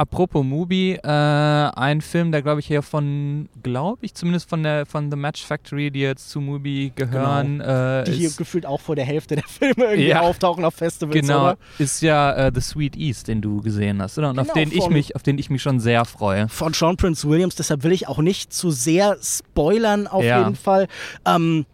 Apropos 0.00 0.44
Mubi, 0.44 0.92
äh, 0.92 1.08
ein 1.08 2.00
Film, 2.00 2.30
der 2.30 2.42
glaube 2.42 2.60
ich 2.60 2.68
hier 2.68 2.82
von, 2.82 3.48
glaube 3.64 3.98
ich 4.02 4.14
zumindest 4.14 4.48
von 4.48 4.62
der 4.62 4.86
von 4.86 5.10
The 5.10 5.16
Match 5.16 5.44
Factory, 5.44 5.90
die 5.90 6.00
jetzt 6.00 6.30
zu 6.30 6.40
Mubi 6.40 6.92
gehören, 6.94 7.58
genau. 7.58 8.00
äh, 8.00 8.04
die 8.04 8.12
hier 8.12 8.30
gefühlt 8.30 8.64
auch 8.64 8.80
vor 8.80 8.94
der 8.94 9.04
Hälfte 9.04 9.34
der 9.34 9.44
Filme 9.48 9.84
irgendwie 9.84 10.06
ja, 10.06 10.20
auftauchen 10.20 10.64
auf 10.64 10.74
Festivals. 10.74 11.20
Genau, 11.20 11.42
oder? 11.42 11.58
ist 11.78 12.00
ja 12.00 12.32
äh, 12.32 12.52
The 12.54 12.60
Sweet 12.60 12.96
East, 12.96 13.26
den 13.26 13.40
du 13.40 13.60
gesehen 13.60 14.00
hast, 14.00 14.16
oder? 14.18 14.30
Und 14.30 14.36
genau, 14.36 14.48
auf 14.48 14.54
den 14.54 14.70
ich 14.70 14.88
mich, 14.88 15.16
auf 15.16 15.24
den 15.24 15.36
ich 15.36 15.50
mich 15.50 15.62
schon 15.62 15.80
sehr 15.80 16.04
freue. 16.04 16.48
Von 16.48 16.74
Sean 16.74 16.96
Prince 16.96 17.28
Williams, 17.28 17.56
deshalb 17.56 17.82
will 17.82 17.92
ich 17.92 18.06
auch 18.06 18.18
nicht 18.18 18.52
zu 18.52 18.70
sehr 18.70 19.16
spoilern 19.20 20.06
auf 20.06 20.22
ja. 20.22 20.38
jeden 20.38 20.54
Fall. 20.54 20.86
Ähm, 21.26 21.66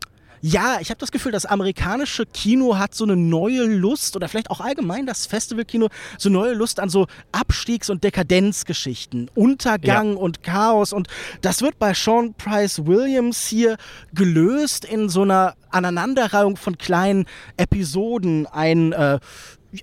ja, 0.46 0.76
ich 0.78 0.90
habe 0.90 1.00
das 1.00 1.10
Gefühl, 1.10 1.32
das 1.32 1.46
amerikanische 1.46 2.26
Kino 2.26 2.76
hat 2.76 2.94
so 2.94 3.04
eine 3.04 3.16
neue 3.16 3.64
Lust 3.64 4.14
oder 4.14 4.28
vielleicht 4.28 4.50
auch 4.50 4.60
allgemein 4.60 5.06
das 5.06 5.24
Festivalkino 5.24 5.88
so 6.18 6.28
eine 6.28 6.36
neue 6.36 6.52
Lust 6.52 6.80
an 6.80 6.90
so 6.90 7.06
Abstiegs- 7.32 7.88
und 7.88 8.04
Dekadenzgeschichten, 8.04 9.30
Untergang 9.34 10.10
ja. 10.12 10.18
und 10.18 10.42
Chaos 10.42 10.92
und 10.92 11.08
das 11.40 11.62
wird 11.62 11.78
bei 11.78 11.94
Sean 11.94 12.34
Price 12.34 12.84
Williams 12.84 13.46
hier 13.46 13.78
gelöst 14.12 14.84
in 14.84 15.08
so 15.08 15.22
einer 15.22 15.54
Aneinanderreihung 15.70 16.58
von 16.58 16.76
kleinen 16.76 17.24
Episoden. 17.56 18.46
Ein 18.46 18.92
äh, 18.92 19.20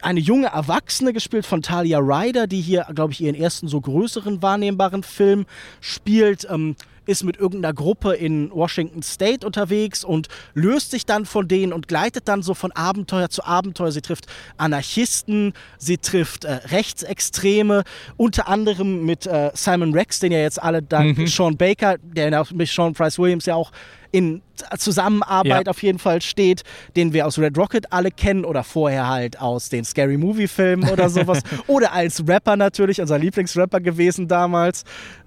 eine 0.03 0.19
junge 0.19 0.47
Erwachsene 0.47 1.11
gespielt 1.11 1.47
von 1.47 1.63
Talia 1.63 1.97
Ryder, 1.97 2.45
die 2.45 2.61
hier, 2.61 2.85
glaube 2.93 3.13
ich, 3.13 3.21
ihren 3.21 3.35
ersten 3.35 3.67
so 3.67 3.81
größeren 3.81 4.41
wahrnehmbaren 4.43 5.01
Film 5.01 5.47
spielt. 5.81 6.47
Ähm, 6.49 6.75
ist 7.05 7.23
mit 7.23 7.37
irgendeiner 7.37 7.73
Gruppe 7.73 8.13
in 8.13 8.51
Washington 8.51 9.01
State 9.01 9.45
unterwegs 9.45 10.03
und 10.03 10.27
löst 10.53 10.91
sich 10.91 11.05
dann 11.05 11.25
von 11.25 11.47
denen 11.47 11.73
und 11.73 11.87
gleitet 11.87 12.27
dann 12.27 12.43
so 12.43 12.53
von 12.53 12.71
Abenteuer 12.71 13.29
zu 13.29 13.43
Abenteuer. 13.43 13.91
Sie 13.91 14.01
trifft 14.01 14.27
Anarchisten, 14.57 15.53
sie 15.77 15.97
trifft 15.97 16.45
äh, 16.45 16.53
Rechtsextreme, 16.53 17.83
unter 18.17 18.47
anderem 18.47 19.05
mit 19.05 19.25
äh, 19.25 19.51
Simon 19.53 19.93
Rex, 19.93 20.19
den 20.19 20.31
ja 20.31 20.39
jetzt 20.39 20.61
alle 20.61 20.81
dank 20.81 21.17
mhm. 21.17 21.27
Sean 21.27 21.57
Baker, 21.57 21.97
der 22.01 22.45
mit 22.53 22.69
Sean 22.69 22.93
Price 22.93 23.17
Williams 23.17 23.45
ja 23.45 23.55
auch 23.55 23.71
in 24.11 24.41
Zusammenarbeit 24.77 25.65
ja. 25.65 25.69
auf 25.69 25.81
jeden 25.81 25.99
Fall 25.99 26.21
steht, 26.21 26.63
den 26.95 27.13
wir 27.13 27.25
aus 27.25 27.39
Red 27.39 27.57
Rocket 27.57 27.91
alle 27.91 28.11
kennen 28.11 28.45
oder 28.45 28.63
vorher 28.63 29.07
halt 29.07 29.39
aus 29.39 29.69
den 29.69 29.83
Scary 29.85 30.17
Movie 30.17 30.47
Filmen 30.47 30.89
oder 30.89 31.09
sowas. 31.09 31.39
oder 31.67 31.93
als 31.93 32.23
Rapper 32.27 32.55
natürlich, 32.55 33.01
unser 33.01 33.17
Lieblingsrapper 33.17 33.79
gewesen 33.79 34.27
damals. 34.27 34.83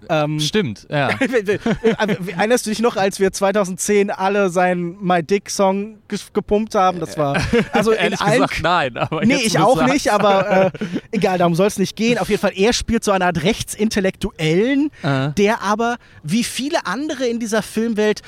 Ähm, 0.08 0.38
Stimmt, 0.38 0.86
ja. 0.90 1.08
Erinnerst 2.36 2.66
du 2.66 2.70
dich 2.70 2.80
noch, 2.80 2.96
als 2.96 3.20
wir 3.20 3.32
2010 3.32 4.10
alle 4.10 4.50
seinen 4.50 5.02
My 5.02 5.22
Dick 5.22 5.50
Song 5.50 5.98
gepumpt 6.08 6.74
haben? 6.74 7.00
Das 7.00 7.16
war 7.16 7.36
also 7.72 7.92
in 7.92 8.14
allen 8.14 8.42
gesagt, 8.42 8.62
nein, 8.62 8.96
aber 8.96 9.24
nee, 9.24 9.40
ich 9.42 9.58
auch 9.58 9.86
nicht, 9.86 10.12
aber 10.12 10.66
äh, 10.66 10.70
egal, 11.10 11.38
darum 11.38 11.54
soll 11.54 11.66
es 11.66 11.78
nicht 11.78 11.96
gehen. 11.96 12.18
Auf 12.18 12.28
jeden 12.28 12.40
Fall, 12.40 12.52
er 12.54 12.72
spielt 12.72 13.02
so 13.02 13.12
eine 13.12 13.24
Art 13.24 13.42
Rechtsintellektuellen, 13.42 14.90
uh. 15.02 15.28
der 15.36 15.62
aber 15.62 15.96
wie 16.22 16.44
viele 16.44 16.86
andere 16.86 17.26
in 17.26 17.40
dieser 17.40 17.62
Filmwelt 17.62 18.20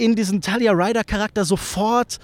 in 0.00 0.16
diesen 0.16 0.40
Talia 0.40 0.72
Ryder-Charakter 0.72 1.44
sofort 1.44 2.18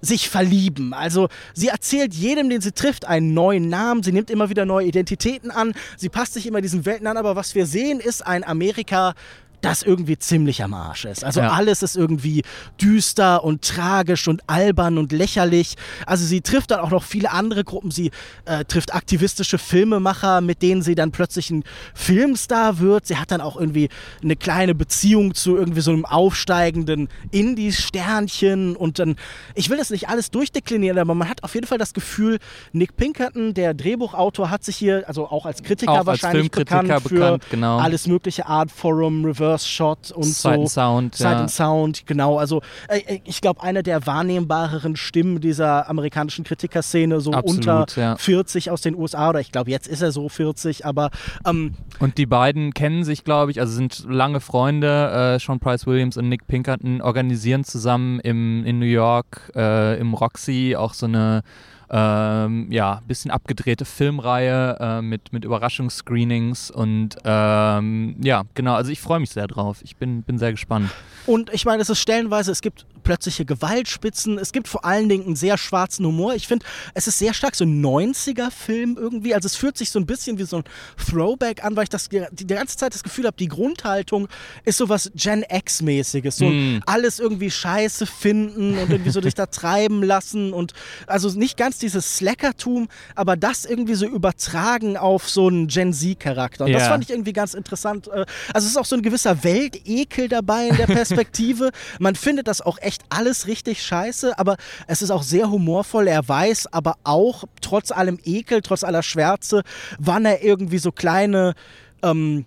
sich 0.00 0.28
verlieben. 0.28 0.94
Also 0.94 1.28
sie 1.54 1.68
erzählt 1.68 2.12
jedem, 2.12 2.50
den 2.50 2.60
sie 2.60 2.72
trifft, 2.72 3.06
einen 3.06 3.34
neuen 3.34 3.68
Namen. 3.68 4.02
Sie 4.02 4.10
nimmt 4.10 4.30
immer 4.30 4.50
wieder 4.50 4.64
neue 4.64 4.86
Identitäten 4.88 5.50
an. 5.50 5.74
Sie 5.96 6.08
passt 6.08 6.34
sich 6.34 6.46
immer 6.46 6.60
diesen 6.60 6.84
Welten 6.84 7.06
an. 7.06 7.16
Aber 7.16 7.36
was 7.36 7.54
wir 7.54 7.66
sehen, 7.66 8.00
ist 8.00 8.26
ein 8.26 8.42
Amerika, 8.42 9.14
das 9.62 9.82
irgendwie 9.82 10.18
ziemlich 10.18 10.62
am 10.62 10.74
Arsch 10.74 11.04
ist. 11.04 11.24
Also 11.24 11.40
ja. 11.40 11.52
alles 11.52 11.82
ist 11.82 11.96
irgendwie 11.96 12.42
düster 12.80 13.44
und 13.44 13.62
tragisch 13.62 14.26
und 14.28 14.42
albern 14.48 14.98
und 14.98 15.12
lächerlich. 15.12 15.76
Also 16.04 16.26
sie 16.26 16.40
trifft 16.40 16.72
dann 16.72 16.80
auch 16.80 16.90
noch 16.90 17.04
viele 17.04 17.30
andere 17.30 17.62
Gruppen. 17.64 17.90
Sie 17.90 18.10
äh, 18.44 18.64
trifft 18.64 18.92
aktivistische 18.92 19.58
Filmemacher, 19.58 20.40
mit 20.40 20.62
denen 20.62 20.82
sie 20.82 20.96
dann 20.96 21.12
plötzlich 21.12 21.50
ein 21.50 21.62
Filmstar 21.94 22.80
wird. 22.80 23.06
Sie 23.06 23.16
hat 23.16 23.30
dann 23.30 23.40
auch 23.40 23.56
irgendwie 23.56 23.88
eine 24.22 24.34
kleine 24.34 24.74
Beziehung 24.74 25.34
zu 25.34 25.56
irgendwie 25.56 25.80
so 25.80 25.92
einem 25.92 26.04
aufsteigenden 26.04 27.08
Indie-Sternchen 27.30 28.74
und 28.74 28.98
dann, 28.98 29.14
ich 29.54 29.70
will 29.70 29.78
das 29.78 29.90
nicht 29.90 30.08
alles 30.08 30.32
durchdeklinieren, 30.32 30.98
aber 30.98 31.14
man 31.14 31.28
hat 31.28 31.44
auf 31.44 31.54
jeden 31.54 31.68
Fall 31.68 31.78
das 31.78 31.94
Gefühl, 31.94 32.38
Nick 32.72 32.96
Pinkerton, 32.96 33.54
der 33.54 33.74
Drehbuchautor, 33.74 34.50
hat 34.50 34.64
sich 34.64 34.76
hier, 34.76 35.04
also 35.06 35.26
auch 35.26 35.46
als 35.46 35.62
Kritiker 35.62 35.92
auch 35.92 36.06
wahrscheinlich 36.06 36.50
als 36.52 36.56
bekannt, 36.56 36.88
bekannt 36.88 37.08
für 37.08 37.38
genau. 37.50 37.78
alles 37.78 38.08
mögliche 38.08 38.46
Art 38.46 38.72
Forum, 38.72 39.24
Reverse 39.24 39.51
Reverse 39.52 39.68
Shot 39.68 40.10
und 40.12 40.24
Sight 40.24 40.60
so. 40.60 40.66
Sound. 40.66 41.14
Sight 41.14 41.32
ja. 41.32 41.40
and 41.40 41.50
Sound, 41.50 42.06
genau. 42.06 42.38
Also 42.38 42.62
äh, 42.88 42.98
äh 42.98 43.20
ich 43.24 43.40
glaube, 43.40 43.62
eine 43.62 43.82
der 43.82 44.06
wahrnehmbareren 44.06 44.96
Stimmen 44.96 45.40
dieser 45.40 45.88
amerikanischen 45.88 46.44
Kritikerszene, 46.44 47.20
so 47.20 47.32
Absolut, 47.32 47.58
unter 47.58 47.86
ja. 47.96 48.16
40 48.16 48.70
aus 48.70 48.80
den 48.80 48.96
USA, 48.96 49.30
oder 49.30 49.40
ich 49.40 49.52
glaube, 49.52 49.70
jetzt 49.70 49.86
ist 49.86 50.02
er 50.02 50.12
so 50.12 50.28
40, 50.28 50.86
aber. 50.86 51.10
Ähm, 51.46 51.74
und 51.98 52.18
die 52.18 52.26
beiden 52.26 52.72
kennen 52.74 53.04
sich, 53.04 53.24
glaube 53.24 53.50
ich, 53.50 53.60
also 53.60 53.72
sind 53.72 54.04
lange 54.08 54.40
Freunde. 54.40 55.34
Äh, 55.36 55.38
Sean 55.38 55.60
Price 55.60 55.86
Williams 55.86 56.16
und 56.16 56.28
Nick 56.28 56.46
Pinkerton 56.46 57.00
organisieren 57.00 57.64
zusammen 57.64 58.20
im, 58.20 58.64
in 58.64 58.78
New 58.78 58.86
York 58.86 59.52
äh, 59.54 59.98
im 59.98 60.14
Roxy 60.14 60.76
auch 60.76 60.94
so 60.94 61.06
eine 61.06 61.42
ähm, 61.92 62.72
ja, 62.72 63.02
bisschen 63.06 63.30
abgedrehte 63.30 63.84
Filmreihe 63.84 64.78
äh, 64.80 65.02
mit, 65.02 65.32
mit 65.32 65.44
Überraschungsscreenings 65.44 66.70
und 66.70 67.16
ähm, 67.24 68.16
ja, 68.22 68.44
genau, 68.54 68.74
also 68.74 68.90
ich 68.90 69.00
freue 69.00 69.20
mich 69.20 69.30
sehr 69.30 69.46
drauf. 69.46 69.80
Ich 69.82 69.96
bin, 69.96 70.22
bin 70.22 70.38
sehr 70.38 70.52
gespannt. 70.52 70.90
Und 71.26 71.52
ich 71.52 71.66
meine, 71.66 71.82
es 71.82 71.90
ist 71.90 71.98
stellenweise, 72.00 72.50
es 72.50 72.62
gibt 72.62 72.86
plötzliche 73.02 73.44
Gewaltspitzen, 73.44 74.38
es 74.38 74.52
gibt 74.52 74.68
vor 74.68 74.84
allen 74.84 75.08
Dingen 75.08 75.26
einen 75.26 75.36
sehr 75.36 75.58
schwarzen 75.58 76.06
Humor. 76.06 76.34
Ich 76.34 76.46
finde, 76.46 76.64
es 76.94 77.06
ist 77.06 77.18
sehr 77.18 77.34
stark 77.34 77.54
so 77.54 77.64
ein 77.64 77.84
90er-Film 77.84 78.96
irgendwie. 78.98 79.34
Also 79.34 79.46
es 79.46 79.56
fühlt 79.56 79.76
sich 79.76 79.90
so 79.90 79.98
ein 79.98 80.06
bisschen 80.06 80.38
wie 80.38 80.44
so 80.44 80.58
ein 80.58 80.64
Throwback 80.96 81.64
an, 81.64 81.76
weil 81.76 81.84
ich 81.84 81.88
das 81.88 82.08
die, 82.08 82.24
die 82.32 82.46
ganze 82.46 82.76
Zeit 82.76 82.94
das 82.94 83.02
Gefühl 83.02 83.26
habe, 83.26 83.36
die 83.36 83.48
Grundhaltung 83.48 84.28
ist 84.64 84.78
so 84.78 84.88
was 84.88 85.10
Gen 85.14 85.44
X-mäßiges. 85.48 86.36
So 86.36 86.46
mm. 86.46 86.82
alles 86.86 87.18
irgendwie 87.18 87.50
scheiße 87.50 88.06
finden 88.06 88.78
und 88.78 88.90
irgendwie 88.90 89.10
so 89.10 89.20
dich 89.20 89.34
da 89.34 89.46
treiben 89.52 90.02
lassen 90.02 90.52
und 90.52 90.72
also 91.06 91.28
nicht 91.30 91.56
ganz 91.56 91.78
dieses 91.78 92.16
Slackertum, 92.16 92.88
aber 93.14 93.36
das 93.36 93.64
irgendwie 93.64 93.94
so 93.94 94.06
übertragen 94.06 94.96
auf 94.96 95.28
so 95.28 95.48
einen 95.48 95.68
Gen 95.68 95.92
Z-Charakter. 95.92 96.64
Und 96.64 96.70
yeah. 96.70 96.80
das 96.80 96.88
fand 96.88 97.04
ich 97.04 97.10
irgendwie 97.10 97.32
ganz 97.32 97.54
interessant. 97.54 98.08
Äh, 98.08 98.24
also 98.52 98.66
es 98.66 98.72
ist 98.72 98.76
auch 98.76 98.84
so 98.84 98.96
ein 98.96 99.02
gewisser 99.02 99.42
Weltekel 99.44 100.28
dabei 100.28 100.68
in 100.68 100.76
der 100.76 100.86
Perspektive. 100.92 101.70
Man 101.98 102.14
findet 102.14 102.48
das 102.48 102.60
auch 102.60 102.78
echt 102.80 102.91
alles 103.08 103.46
richtig 103.46 103.82
scheiße, 103.82 104.38
aber 104.38 104.56
es 104.86 105.02
ist 105.02 105.10
auch 105.10 105.22
sehr 105.22 105.50
humorvoll. 105.50 106.08
Er 106.08 106.26
weiß 106.28 106.72
aber 106.72 106.96
auch, 107.04 107.44
trotz 107.60 107.90
allem 107.90 108.18
Ekel, 108.24 108.60
trotz 108.60 108.84
aller 108.84 109.02
Schwärze, 109.02 109.62
wann 109.98 110.24
er 110.24 110.42
irgendwie 110.42 110.78
so 110.78 110.92
kleine 110.92 111.54
ähm, 112.02 112.44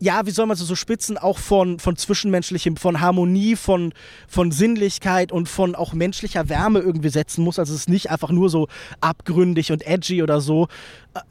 ja, 0.00 0.24
wie 0.24 0.30
soll 0.30 0.46
man 0.46 0.56
so, 0.56 0.74
Spitzen 0.74 1.18
auch 1.18 1.38
von, 1.38 1.78
von 1.78 1.94
Zwischenmenschlichem, 1.94 2.76
von 2.78 3.00
Harmonie, 3.00 3.54
von, 3.54 3.92
von 4.26 4.50
Sinnlichkeit 4.50 5.30
und 5.30 5.46
von 5.46 5.74
auch 5.74 5.92
menschlicher 5.92 6.48
Wärme 6.48 6.78
irgendwie 6.78 7.10
setzen 7.10 7.44
muss. 7.44 7.58
Also 7.58 7.74
es 7.74 7.80
ist 7.80 7.88
nicht 7.90 8.10
einfach 8.10 8.30
nur 8.30 8.48
so 8.48 8.68
abgründig 9.02 9.72
und 9.72 9.86
edgy 9.86 10.22
oder 10.22 10.40
so. 10.40 10.68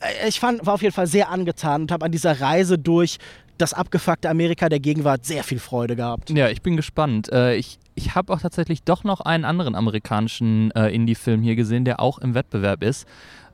Äh, 0.01 0.29
ich 0.29 0.39
fand, 0.39 0.65
war 0.67 0.75
auf 0.75 0.83
jeden 0.83 0.93
Fall 0.93 1.07
sehr 1.07 1.29
angetan 1.29 1.81
und 1.81 1.91
habe 1.91 2.05
an 2.05 2.11
dieser 2.11 2.39
Reise 2.39 2.77
durch 2.77 3.17
das 3.57 3.73
abgefuckte 3.73 4.29
Amerika 4.29 4.69
der 4.69 4.79
Gegenwart 4.79 5.25
sehr 5.25 5.43
viel 5.43 5.59
Freude 5.59 5.95
gehabt. 5.95 6.29
Ja, 6.29 6.49
ich 6.49 6.61
bin 6.61 6.77
gespannt. 6.77 7.29
Äh, 7.31 7.55
ich 7.55 7.79
ich 7.99 8.15
habe 8.15 8.31
auch 8.31 8.39
tatsächlich 8.39 8.83
doch 8.83 9.03
noch 9.03 9.19
einen 9.19 9.43
anderen 9.43 9.75
amerikanischen 9.75 10.71
äh, 10.71 10.87
Indie-Film 10.87 11.41
hier 11.41 11.57
gesehen, 11.57 11.83
der 11.83 11.99
auch 11.99 12.17
im 12.17 12.33
Wettbewerb 12.33 12.81
ist. 12.81 13.05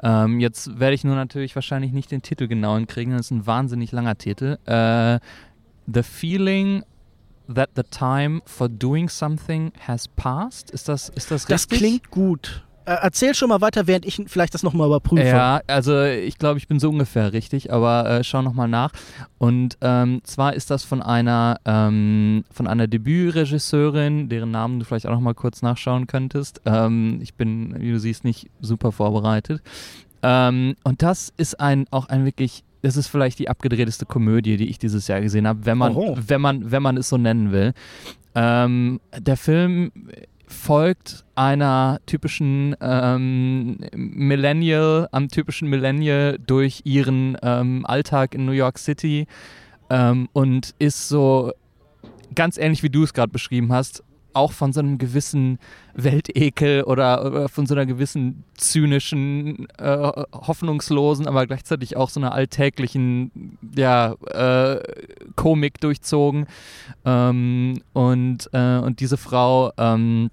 Ähm, 0.03 0.39
jetzt 0.39 0.79
werde 0.79 0.93
ich 0.93 1.03
nur 1.03 1.15
natürlich 1.15 1.55
wahrscheinlich 1.55 1.91
nicht 1.91 2.11
den 2.11 2.21
Titel 2.21 2.47
genau 2.47 2.75
hinkriegen, 2.75 3.13
das 3.13 3.27
ist 3.27 3.31
ein 3.31 3.47
wahnsinnig 3.47 3.91
langer 3.91 4.17
Titel. 4.17 4.57
Äh, 4.65 5.19
The 5.91 6.03
Feeling 6.03 6.83
that 7.53 7.71
the 7.75 7.83
time 7.83 8.41
for 8.45 8.69
doing 8.69 9.09
something 9.09 9.71
has 9.87 10.07
passed. 10.07 10.69
Ist 10.69 10.89
das, 10.89 11.09
ist 11.09 11.31
das 11.31 11.43
richtig? 11.43 11.47
Das 11.47 11.67
klingt 11.67 12.11
gut. 12.11 12.63
Äh, 12.85 12.97
erzähl 13.01 13.33
schon 13.33 13.49
mal 13.49 13.61
weiter, 13.61 13.87
während 13.87 14.05
ich 14.05 14.21
vielleicht 14.27 14.53
das 14.53 14.61
nochmal 14.63 14.87
überprüfe. 14.87 15.25
Ja, 15.25 15.61
also 15.67 16.03
ich 16.03 16.37
glaube, 16.37 16.59
ich 16.59 16.67
bin 16.67 16.79
so 16.79 16.89
ungefähr 16.89 17.33
richtig, 17.33 17.73
aber 17.73 18.09
äh, 18.09 18.23
schau 18.23 18.41
nochmal 18.41 18.67
nach. 18.67 18.91
Und 19.37 19.77
ähm, 19.81 20.21
zwar 20.23 20.53
ist 20.53 20.69
das 20.69 20.83
von 20.83 21.01
einer, 21.01 21.59
ähm, 21.65 22.43
von 22.51 22.67
einer 22.67 22.87
Debütregisseurin, 22.87 24.29
deren 24.29 24.51
Namen 24.51 24.79
du 24.79 24.85
vielleicht 24.85 25.07
auch 25.07 25.13
nochmal 25.13 25.33
kurz 25.33 25.61
nachschauen 25.61 26.05
könntest. 26.05 26.61
Ähm, 26.65 27.19
ich 27.21 27.33
bin, 27.33 27.75
wie 27.79 27.91
du 27.91 27.99
siehst, 27.99 28.23
nicht 28.23 28.49
super 28.61 28.91
vorbereitet. 28.91 29.61
Ähm, 30.21 30.75
und 30.83 31.01
das 31.01 31.33
ist 31.37 31.59
ein, 31.59 31.87
auch 31.91 32.09
ein 32.09 32.25
wirklich 32.25 32.63
das 32.85 32.97
ist 32.97 33.07
vielleicht 33.07 33.39
die 33.39 33.49
abgedrehteste 33.49 34.05
Komödie, 34.05 34.57
die 34.57 34.69
ich 34.69 34.77
dieses 34.77 35.07
Jahr 35.07 35.19
gesehen 35.19 35.47
habe, 35.47 35.65
wenn 35.65 35.75
man, 35.75 35.95
wenn 35.95 36.39
man, 36.39 36.71
wenn 36.71 36.83
man 36.83 36.97
es 36.97 37.09
so 37.09 37.17
nennen 37.17 37.51
will. 37.51 37.73
Ähm, 38.35 38.99
der 39.17 39.37
Film 39.37 39.91
folgt 40.47 41.25
einer 41.35 41.99
typischen 42.05 42.75
ähm, 42.81 43.77
Millennial, 43.93 45.07
am 45.11 45.27
typischen 45.29 45.69
Millennial 45.69 46.37
durch 46.45 46.81
ihren 46.85 47.37
ähm, 47.41 47.85
Alltag 47.85 48.35
in 48.35 48.45
New 48.45 48.51
York 48.51 48.77
City 48.77 49.27
ähm, 49.89 50.29
und 50.33 50.73
ist 50.79 51.07
so 51.07 51.51
ganz 52.33 52.57
ähnlich 52.57 52.83
wie 52.83 52.89
du 52.89 53.03
es 53.03 53.13
gerade 53.13 53.31
beschrieben 53.31 53.71
hast, 53.71 54.03
auch 54.35 54.51
von 54.51 54.73
so 54.73 54.79
einem 54.79 54.97
gewissen 54.97 55.59
Weltekel 55.93 56.83
oder, 56.83 57.25
oder 57.25 57.49
von 57.49 57.65
so 57.65 57.73
einer 57.73 57.85
gewissen 57.85 58.43
zynischen, 58.55 59.67
äh, 59.77 60.11
hoffnungslosen, 60.33 61.27
aber 61.27 61.45
gleichzeitig 61.47 61.97
auch 61.97 62.09
so 62.09 62.19
einer 62.19 62.33
alltäglichen 62.33 63.57
ja, 63.75 64.13
äh, 64.25 64.81
Komik 65.35 65.79
durchzogen. 65.79 66.47
Ähm, 67.05 67.81
und, 67.93 68.49
äh, 68.53 68.77
und 68.77 68.99
diese 68.99 69.17
Frau 69.17 69.71
ähm, 69.77 70.29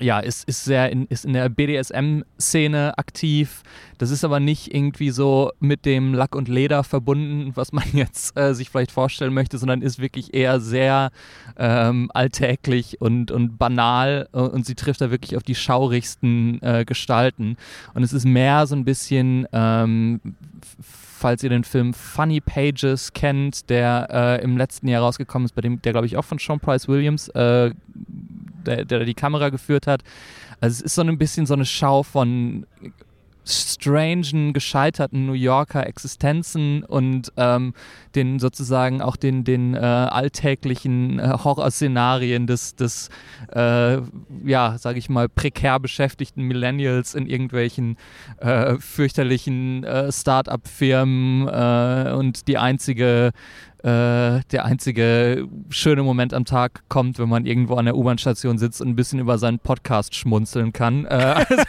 ja, 0.00 0.20
ist, 0.20 0.48
ist 0.48 0.64
sehr 0.64 0.90
in, 0.90 1.06
ist 1.06 1.24
in 1.24 1.32
der 1.32 1.48
BDSM-Szene 1.48 2.96
aktiv. 2.96 3.62
Das 3.98 4.10
ist 4.10 4.24
aber 4.24 4.38
nicht 4.38 4.72
irgendwie 4.72 5.10
so 5.10 5.50
mit 5.58 5.84
dem 5.84 6.14
Lack 6.14 6.34
und 6.34 6.48
Leder 6.48 6.84
verbunden, 6.84 7.52
was 7.54 7.72
man 7.72 7.84
jetzt 7.92 8.36
äh, 8.38 8.54
sich 8.54 8.70
vielleicht 8.70 8.92
vorstellen 8.92 9.34
möchte, 9.34 9.58
sondern 9.58 9.82
ist 9.82 9.98
wirklich 9.98 10.34
eher 10.34 10.60
sehr 10.60 11.10
ähm, 11.56 12.10
alltäglich 12.14 13.00
und, 13.00 13.30
und 13.30 13.58
banal 13.58 14.28
äh, 14.32 14.38
und 14.38 14.66
sie 14.66 14.74
trifft 14.74 15.00
da 15.00 15.10
wirklich 15.10 15.36
auf 15.36 15.42
die 15.42 15.54
schaurigsten 15.56 16.62
äh, 16.62 16.84
Gestalten. 16.84 17.56
Und 17.94 18.02
es 18.02 18.12
ist 18.12 18.24
mehr 18.24 18.66
so 18.66 18.76
ein 18.76 18.84
bisschen, 18.84 19.46
ähm, 19.52 20.20
falls 20.80 21.42
ihr 21.42 21.50
den 21.50 21.64
Film 21.64 21.92
Funny 21.92 22.40
Pages 22.40 23.12
kennt, 23.12 23.68
der 23.68 24.08
äh, 24.10 24.44
im 24.44 24.56
letzten 24.56 24.86
Jahr 24.86 25.02
rausgekommen 25.02 25.46
ist, 25.46 25.54
bei 25.54 25.62
dem, 25.62 25.82
der 25.82 25.92
glaube 25.92 26.06
ich 26.06 26.16
auch 26.16 26.24
von 26.24 26.38
Sean 26.38 26.60
Price 26.60 26.86
Williams 26.86 27.28
äh, 27.30 27.72
der, 28.64 28.84
der 28.84 29.04
die 29.04 29.14
Kamera 29.14 29.48
geführt 29.48 29.86
hat. 29.86 30.02
Also 30.60 30.74
es 30.74 30.80
ist 30.80 30.94
so 30.94 31.02
ein 31.02 31.18
bisschen 31.18 31.46
so 31.46 31.54
eine 31.54 31.64
Schau 31.64 32.02
von 32.02 32.66
strangen, 33.48 34.52
gescheiterten 34.52 35.26
New 35.26 35.32
Yorker 35.32 35.86
Existenzen 35.86 36.82
und 36.82 37.32
ähm, 37.36 37.72
den 38.14 38.38
sozusagen 38.38 39.00
auch 39.00 39.16
den, 39.16 39.44
den 39.44 39.74
äh, 39.74 39.78
alltäglichen 39.78 41.18
äh, 41.18 41.38
Horrorszenarien 41.44 42.46
des, 42.46 42.74
des 42.74 43.08
äh, 43.54 43.98
ja, 44.44 44.76
sage 44.78 44.98
ich 44.98 45.08
mal, 45.08 45.28
prekär 45.28 45.80
beschäftigten 45.80 46.42
Millennials 46.42 47.14
in 47.14 47.26
irgendwelchen 47.26 47.96
äh, 48.38 48.76
fürchterlichen 48.78 49.84
äh, 49.84 50.12
Start-up-Firmen 50.12 51.48
äh, 51.48 52.12
und 52.12 52.48
die 52.48 52.58
einzige 52.58 53.32
äh, 53.84 54.40
der 54.50 54.64
einzige 54.64 55.46
schöne 55.70 56.02
Moment 56.02 56.34
am 56.34 56.44
Tag 56.44 56.82
kommt, 56.88 57.20
wenn 57.20 57.28
man 57.28 57.46
irgendwo 57.46 57.76
an 57.76 57.84
der 57.84 57.96
U-Bahn-Station 57.96 58.58
sitzt 58.58 58.80
und 58.80 58.88
ein 58.88 58.96
bisschen 58.96 59.20
über 59.20 59.38
seinen 59.38 59.60
Podcast 59.60 60.16
schmunzeln 60.16 60.72
kann. 60.72 61.04
Äh, 61.04 61.44
also 61.48 61.64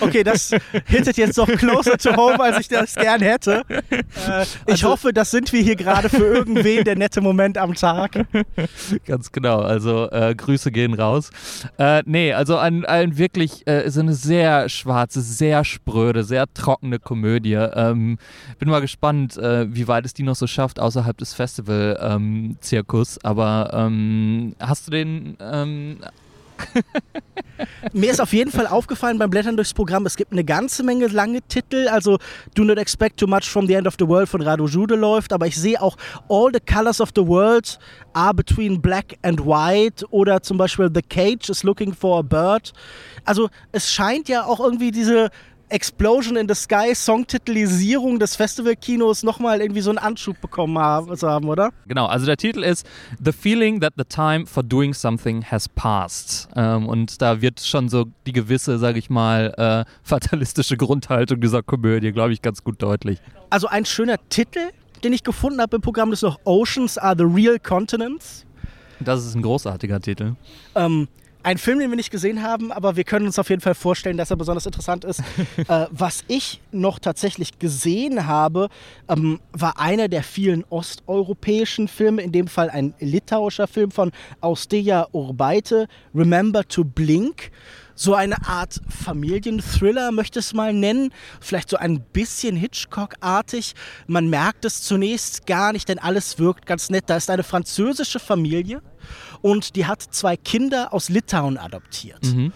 okay, 0.00 0.24
das 0.24 0.52
hittet 0.86 1.18
jetzt 1.18 1.36
doch 1.36 1.48
closer 1.48 1.98
to 1.98 2.16
home, 2.16 2.40
als 2.40 2.60
ich 2.60 2.68
das 2.68 2.94
gern 2.94 3.20
hätte. 3.20 3.62
Äh, 3.68 4.42
ich 4.42 4.48
also, 4.66 4.90
hoffe, 4.90 5.12
das 5.12 5.30
sind 5.30 5.52
wir 5.52 5.60
hier 5.60 5.76
gerade 5.76 6.08
für 6.08 6.24
irgendwen 6.24 6.84
der 6.84 6.96
nette 6.96 7.20
Moment 7.20 7.58
am 7.58 7.74
Tag. 7.74 8.26
Ganz 9.06 9.30
genau, 9.32 9.60
also 9.60 10.10
äh, 10.10 10.34
Grüße 10.34 10.72
gehen 10.72 10.94
raus. 10.94 11.30
Äh, 11.78 12.02
nee, 12.06 12.32
also 12.32 12.56
ein, 12.56 12.86
ein 12.86 13.18
wirklich 13.18 13.66
äh, 13.66 13.90
so 13.90 14.00
eine 14.00 14.14
sehr 14.14 14.70
schwarze, 14.70 15.20
sehr 15.20 15.64
spröde, 15.64 16.24
sehr 16.24 16.46
trockene 16.54 16.98
Komödie. 16.98 17.52
Ähm, 17.52 18.16
bin 18.58 18.70
mal 18.70 18.80
gespannt, 18.80 19.36
wie 19.36 19.88
weit 19.88 20.06
es 20.06 20.14
die 20.14 20.22
noch 20.22 20.36
so 20.36 20.46
schafft, 20.46 20.80
außer 20.80 21.01
außerhalb 21.02 21.18
des 21.18 21.34
Festival-Zirkus. 21.34 23.16
Ähm, 23.16 23.20
aber 23.24 23.70
ähm, 23.72 24.54
hast 24.60 24.86
du 24.86 24.90
den 24.92 25.36
ähm, 25.40 25.98
Mir 27.92 28.10
ist 28.10 28.20
auf 28.20 28.32
jeden 28.32 28.52
Fall 28.52 28.68
aufgefallen 28.68 29.18
beim 29.18 29.30
Blättern 29.30 29.56
durchs 29.56 29.74
Programm, 29.74 30.06
es 30.06 30.16
gibt 30.16 30.30
eine 30.30 30.44
ganze 30.44 30.84
Menge 30.84 31.08
lange 31.08 31.42
Titel. 31.42 31.88
Also 31.88 32.18
Do 32.54 32.62
Not 32.62 32.78
Expect 32.78 33.18
Too 33.18 33.26
Much 33.26 33.44
from 33.44 33.66
the 33.66 33.74
End 33.74 33.86
of 33.86 33.94
the 33.98 34.06
World 34.06 34.28
von 34.28 34.42
Rado 34.42 34.66
Jude 34.66 34.94
läuft, 34.94 35.32
aber 35.32 35.46
ich 35.46 35.56
sehe 35.56 35.80
auch 35.80 35.96
All 36.28 36.50
the 36.52 36.60
Colors 36.60 37.00
of 37.00 37.10
the 37.16 37.26
World 37.26 37.78
are 38.12 38.34
between 38.34 38.80
black 38.80 39.16
and 39.22 39.40
white 39.40 40.04
oder 40.10 40.40
zum 40.42 40.56
Beispiel 40.56 40.90
The 40.94 41.02
Cage 41.02 41.48
is 41.48 41.64
looking 41.64 41.92
for 41.92 42.20
a 42.20 42.22
bird. 42.22 42.72
Also 43.24 43.48
es 43.72 43.90
scheint 43.90 44.28
ja 44.28 44.44
auch 44.44 44.60
irgendwie 44.60 44.90
diese 44.92 45.30
Explosion 45.72 46.36
in 46.36 46.46
the 46.48 46.54
Sky 46.54 46.94
Songtitelisierung 46.94 48.18
des 48.18 48.36
Festivalkinos 48.36 49.22
nochmal 49.22 49.60
irgendwie 49.60 49.80
so 49.80 49.90
einen 49.90 49.98
Anschub 49.98 50.40
bekommen 50.40 50.78
haben, 50.78 51.48
oder? 51.48 51.70
Genau, 51.86 52.06
also 52.06 52.26
der 52.26 52.36
Titel 52.36 52.62
ist 52.62 52.86
The 53.22 53.32
Feeling 53.32 53.80
that 53.80 53.94
the 53.96 54.04
Time 54.04 54.46
for 54.46 54.62
Doing 54.62 54.92
Something 54.92 55.42
has 55.44 55.68
Passed. 55.68 56.48
Ähm, 56.54 56.86
und 56.86 57.22
da 57.22 57.40
wird 57.40 57.60
schon 57.60 57.88
so 57.88 58.04
die 58.26 58.32
gewisse, 58.32 58.78
sage 58.78 58.98
ich 58.98 59.08
mal, 59.10 59.54
äh, 59.56 59.90
fatalistische 60.02 60.76
Grundhaltung 60.76 61.40
dieser 61.40 61.62
Komödie, 61.62 62.12
glaube 62.12 62.32
ich, 62.32 62.42
ganz 62.42 62.62
gut 62.62 62.82
deutlich. 62.82 63.18
Also 63.50 63.66
ein 63.66 63.84
schöner 63.84 64.16
Titel, 64.28 64.70
den 65.02 65.12
ich 65.12 65.22
gefunden 65.24 65.60
habe 65.60 65.76
im 65.76 65.82
Programm, 65.82 66.12
ist 66.12 66.22
noch 66.22 66.38
Oceans 66.44 66.98
are 66.98 67.16
the 67.16 67.24
Real 67.24 67.58
Continents. 67.58 68.44
Das 69.00 69.24
ist 69.24 69.34
ein 69.34 69.42
großartiger 69.42 70.00
Titel. 70.00 70.36
Ähm, 70.74 71.08
ein 71.42 71.58
Film, 71.58 71.78
den 71.78 71.90
wir 71.90 71.96
nicht 71.96 72.10
gesehen 72.10 72.42
haben, 72.42 72.72
aber 72.72 72.96
wir 72.96 73.04
können 73.04 73.26
uns 73.26 73.38
auf 73.38 73.50
jeden 73.50 73.62
Fall 73.62 73.74
vorstellen, 73.74 74.16
dass 74.16 74.30
er 74.30 74.36
besonders 74.36 74.66
interessant 74.66 75.04
ist. 75.04 75.20
äh, 75.68 75.86
was 75.90 76.24
ich 76.28 76.60
noch 76.70 76.98
tatsächlich 76.98 77.58
gesehen 77.58 78.26
habe, 78.26 78.68
ähm, 79.08 79.40
war 79.52 79.78
einer 79.78 80.08
der 80.08 80.22
vielen 80.22 80.64
osteuropäischen 80.64 81.88
Filme, 81.88 82.22
in 82.22 82.32
dem 82.32 82.46
Fall 82.46 82.70
ein 82.70 82.94
litauischer 83.00 83.66
Film 83.66 83.90
von 83.90 84.12
Austeja 84.40 85.08
Urbaite, 85.12 85.88
Remember 86.14 86.66
to 86.66 86.84
Blink 86.84 87.50
so 88.02 88.14
eine 88.14 88.46
Art 88.46 88.80
Familienthriller, 88.88 90.10
möchte 90.10 90.40
es 90.40 90.52
mal 90.54 90.72
nennen. 90.72 91.12
Vielleicht 91.40 91.70
so 91.70 91.76
ein 91.76 92.00
bisschen 92.00 92.56
Hitchcock-artig. 92.56 93.74
Man 94.06 94.28
merkt 94.28 94.64
es 94.64 94.82
zunächst 94.82 95.46
gar 95.46 95.72
nicht, 95.72 95.88
denn 95.88 96.00
alles 96.00 96.38
wirkt 96.38 96.66
ganz 96.66 96.90
nett. 96.90 97.04
Da 97.06 97.16
ist 97.16 97.30
eine 97.30 97.44
französische 97.44 98.18
Familie 98.18 98.82
und 99.40 99.76
die 99.76 99.86
hat 99.86 100.02
zwei 100.02 100.36
Kinder 100.36 100.92
aus 100.92 101.08
Litauen 101.08 101.58
adoptiert. 101.58 102.24
Mhm. 102.24 102.52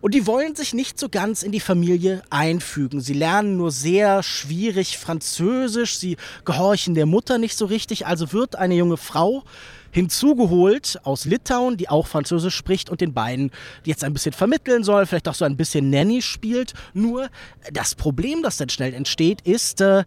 Und 0.00 0.14
die 0.14 0.26
wollen 0.26 0.54
sich 0.54 0.74
nicht 0.74 1.00
so 1.00 1.08
ganz 1.08 1.42
in 1.42 1.52
die 1.52 1.60
Familie 1.60 2.22
einfügen. 2.30 3.00
Sie 3.00 3.14
lernen 3.14 3.56
nur 3.56 3.70
sehr 3.70 4.22
schwierig 4.22 4.98
Französisch, 4.98 5.96
sie 5.98 6.16
gehorchen 6.44 6.94
der 6.94 7.06
Mutter 7.06 7.38
nicht 7.38 7.56
so 7.56 7.64
richtig. 7.64 8.06
Also 8.06 8.32
wird 8.32 8.56
eine 8.56 8.74
junge 8.74 8.98
Frau 8.98 9.42
hinzugeholt 9.90 11.00
aus 11.04 11.24
Litauen, 11.24 11.78
die 11.78 11.88
auch 11.88 12.06
Französisch 12.06 12.54
spricht 12.54 12.90
und 12.90 13.00
den 13.00 13.14
beiden 13.14 13.50
jetzt 13.84 14.04
ein 14.04 14.12
bisschen 14.12 14.34
vermitteln 14.34 14.84
soll, 14.84 15.06
vielleicht 15.06 15.28
auch 15.28 15.34
so 15.34 15.46
ein 15.46 15.56
bisschen 15.56 15.88
Nanny 15.88 16.20
spielt. 16.20 16.74
Nur 16.92 17.30
das 17.72 17.94
Problem, 17.94 18.42
das 18.42 18.58
dann 18.58 18.68
schnell 18.68 18.92
entsteht, 18.92 19.40
ist, 19.40 19.80
äh, 19.80 20.04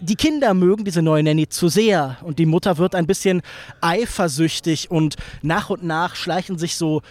die 0.00 0.16
Kinder 0.16 0.54
mögen 0.54 0.84
diese 0.84 1.02
neue 1.02 1.22
Nanny 1.22 1.48
zu 1.48 1.68
sehr 1.68 2.16
und 2.22 2.38
die 2.38 2.46
Mutter 2.46 2.78
wird 2.78 2.94
ein 2.94 3.06
bisschen 3.06 3.42
eifersüchtig 3.80 4.90
und 4.90 5.16
nach 5.42 5.70
und 5.70 5.84
nach 5.84 6.16
schleichen 6.16 6.58
sich 6.58 6.74
so 6.74 7.02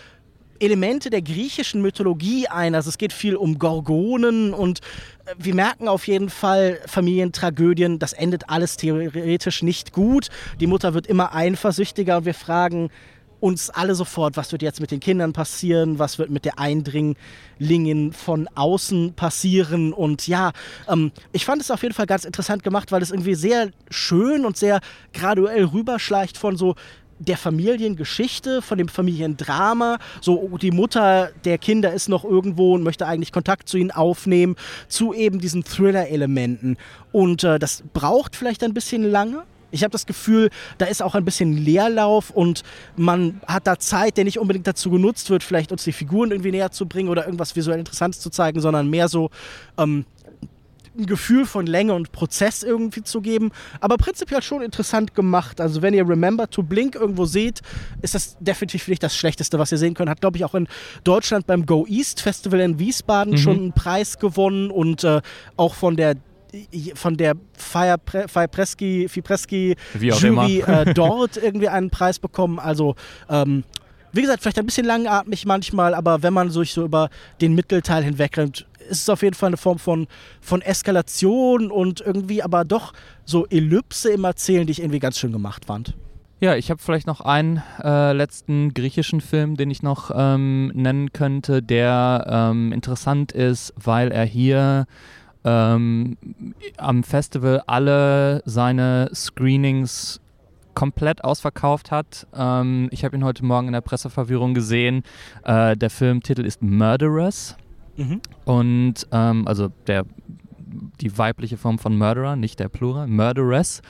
Elemente 0.59 1.09
der 1.09 1.21
griechischen 1.21 1.81
Mythologie 1.81 2.47
ein. 2.47 2.75
Also 2.75 2.89
es 2.89 2.97
geht 2.97 3.13
viel 3.13 3.35
um 3.35 3.59
Gorgonen 3.59 4.53
und 4.53 4.79
äh, 5.25 5.35
wir 5.37 5.55
merken 5.55 5.87
auf 5.87 6.07
jeden 6.07 6.29
Fall 6.29 6.79
Familientragödien, 6.85 7.99
das 7.99 8.13
endet 8.13 8.49
alles 8.49 8.77
theoretisch 8.77 9.63
nicht 9.63 9.93
gut. 9.93 10.29
Die 10.59 10.67
Mutter 10.67 10.93
wird 10.93 11.07
immer 11.07 11.33
eifersüchtiger 11.33 12.17
und 12.17 12.25
wir 12.25 12.33
fragen, 12.33 12.89
uns 13.39 13.69
alle 13.69 13.95
sofort, 13.95 14.37
was 14.37 14.51
wird 14.51 14.61
jetzt 14.61 14.81
mit 14.81 14.91
den 14.91 14.99
Kindern 14.99 15.33
passieren, 15.33 15.99
was 15.99 16.19
wird 16.19 16.29
mit 16.29 16.45
der 16.45 16.59
Eindringlingin 16.59 18.13
von 18.13 18.47
außen 18.55 19.13
passieren. 19.13 19.93
Und 19.93 20.27
ja, 20.27 20.51
ähm, 20.87 21.11
ich 21.31 21.45
fand 21.45 21.61
es 21.61 21.71
auf 21.71 21.81
jeden 21.83 21.95
Fall 21.95 22.05
ganz 22.05 22.25
interessant 22.25 22.63
gemacht, 22.63 22.91
weil 22.91 23.01
es 23.01 23.11
irgendwie 23.11 23.35
sehr 23.35 23.69
schön 23.89 24.45
und 24.45 24.57
sehr 24.57 24.81
graduell 25.13 25.65
rüberschleicht 25.65 26.37
von 26.37 26.57
so 26.57 26.75
der 27.19 27.37
Familiengeschichte, 27.37 28.61
von 28.61 28.77
dem 28.77 28.87
Familiendrama. 28.87 29.99
So, 30.21 30.57
die 30.57 30.71
Mutter 30.71 31.29
der 31.45 31.57
Kinder 31.57 31.93
ist 31.93 32.09
noch 32.09 32.23
irgendwo 32.23 32.73
und 32.75 32.83
möchte 32.83 33.05
eigentlich 33.05 33.31
Kontakt 33.31 33.69
zu 33.69 33.77
ihnen 33.77 33.91
aufnehmen, 33.91 34.55
zu 34.87 35.13
eben 35.13 35.39
diesen 35.39 35.63
Thriller-Elementen. 35.63 36.77
Und 37.11 37.43
äh, 37.43 37.59
das 37.59 37.83
braucht 37.93 38.35
vielleicht 38.35 38.63
ein 38.63 38.73
bisschen 38.73 39.03
lange, 39.03 39.43
Ich 39.71 39.83
habe 39.83 39.91
das 39.91 40.05
Gefühl, 40.05 40.49
da 40.77 40.85
ist 40.85 41.01
auch 41.01 41.15
ein 41.15 41.25
bisschen 41.25 41.53
Leerlauf 41.53 42.31
und 42.31 42.63
man 42.95 43.39
hat 43.45 43.67
da 43.67 43.77
Zeit, 43.77 44.17
der 44.17 44.23
nicht 44.23 44.39
unbedingt 44.39 44.65
dazu 44.65 44.89
genutzt 44.89 45.29
wird, 45.29 45.43
vielleicht 45.43 45.71
uns 45.71 45.83
die 45.83 45.91
Figuren 45.91 46.31
irgendwie 46.31 46.51
näher 46.51 46.71
zu 46.71 46.87
bringen 46.87 47.09
oder 47.09 47.25
irgendwas 47.25 47.55
visuell 47.55 47.79
Interessantes 47.79 48.19
zu 48.19 48.29
zeigen, 48.29 48.61
sondern 48.61 48.89
mehr 48.89 49.07
so 49.07 49.29
ähm, 49.77 50.05
ein 50.99 51.05
Gefühl 51.05 51.45
von 51.45 51.65
Länge 51.65 51.93
und 51.93 52.11
Prozess 52.11 52.63
irgendwie 52.63 53.03
zu 53.03 53.21
geben. 53.21 53.51
Aber 53.79 53.97
prinzipiell 53.97 54.41
schon 54.41 54.61
interessant 54.61 55.15
gemacht. 55.15 55.59
Also 55.61 55.81
wenn 55.81 55.93
ihr 55.93 56.07
Remember 56.07 56.49
to 56.49 56.63
Blink 56.63 56.95
irgendwo 56.95 57.25
seht, 57.25 57.61
ist 58.01 58.15
das 58.15 58.37
definitiv 58.39 58.87
nicht 58.87 59.01
das 59.01 59.15
Schlechteste, 59.15 59.57
was 59.59 59.71
ihr 59.71 59.77
sehen 59.77 59.93
könnt. 59.93 60.09
Hat, 60.09 60.21
glaube 60.21 60.37
ich, 60.37 60.45
auch 60.45 60.55
in 60.55 60.67
Deutschland 61.03 61.47
beim 61.47 61.65
Go 61.65 61.85
East 61.87 62.21
Festival 62.21 62.59
in 62.59 62.79
Wiesbaden 62.79 63.33
mhm. 63.33 63.37
schon 63.37 63.57
einen 63.57 63.73
Preis 63.73 64.19
gewonnen 64.19 64.71
und 64.71 65.03
äh, 65.03 65.21
auch 65.57 65.73
von 65.73 65.95
der 65.95 66.15
von 66.95 67.15
der 67.15 67.35
Fipreski 69.07 69.75
Jury 69.99 70.63
äh, 70.65 70.93
dort 70.95 71.37
irgendwie 71.37 71.69
einen 71.69 71.91
Preis 71.91 72.17
bekommen. 72.17 72.57
Also 72.57 72.95
ähm, 73.29 73.63
wie 74.11 74.21
gesagt, 74.21 74.41
vielleicht 74.41 74.57
ein 74.57 74.65
bisschen 74.65 74.85
langatmig 74.85 75.45
manchmal, 75.45 75.93
aber 75.93 76.23
wenn 76.23 76.33
man 76.33 76.49
sich 76.49 76.73
so 76.73 76.83
über 76.83 77.09
den 77.41 77.53
Mittelteil 77.53 78.03
hinweg 78.03 78.37
rennt, 78.37 78.65
ist 78.89 79.03
es 79.03 79.09
auf 79.09 79.21
jeden 79.21 79.35
Fall 79.35 79.47
eine 79.47 79.57
Form 79.57 79.79
von, 79.79 80.07
von 80.41 80.61
Eskalation 80.61 81.71
und 81.71 82.01
irgendwie 82.01 82.43
aber 82.43 82.65
doch 82.65 82.93
so 83.25 83.45
Ellipse 83.47 84.09
im 84.11 84.23
Erzählen, 84.23 84.65
die 84.65 84.71
ich 84.71 84.79
irgendwie 84.79 84.99
ganz 84.99 85.19
schön 85.19 85.31
gemacht 85.31 85.65
fand. 85.65 85.95
Ja, 86.41 86.55
ich 86.55 86.71
habe 86.71 86.81
vielleicht 86.81 87.05
noch 87.05 87.19
einen 87.19 87.61
äh, 87.83 88.13
letzten 88.13 88.73
griechischen 88.73 89.19
Film, 89.19 89.57
den 89.57 89.69
ich 89.71 89.83
noch 89.83 90.09
ähm, 90.15 90.71
nennen 90.73 91.11
könnte, 91.11 91.61
der 91.61 92.25
ähm, 92.29 92.71
interessant 92.71 93.33
ist, 93.33 93.73
weil 93.75 94.09
er 94.11 94.23
hier 94.23 94.85
ähm, 95.43 96.17
am 96.77 97.03
Festival 97.03 97.61
alle 97.67 98.41
seine 98.45 99.09
Screenings 99.13 100.21
komplett 100.75 101.25
ausverkauft 101.25 101.91
hat. 101.91 102.25
Ähm, 102.33 102.87
ich 102.91 103.03
habe 103.03 103.17
ihn 103.17 103.25
heute 103.25 103.43
Morgen 103.43 103.67
in 103.67 103.73
der 103.73 103.81
Presseverwirrung 103.81 104.53
gesehen. 104.53 105.03
Äh, 105.43 105.75
der 105.75 105.89
Filmtitel 105.89 106.45
ist 106.45 106.61
Murderers. 106.61 107.57
Mhm. 107.99 108.21
Und 108.45 109.07
ähm, 109.11 109.47
also 109.47 109.69
der, 109.87 110.05
die 111.01 111.17
weibliche 111.17 111.57
Form 111.57 111.79
von 111.79 111.97
Murderer, 111.97 112.35
nicht 112.35 112.59
der 112.59 112.69
Plural, 112.69 113.07
Murderess. 113.07 113.81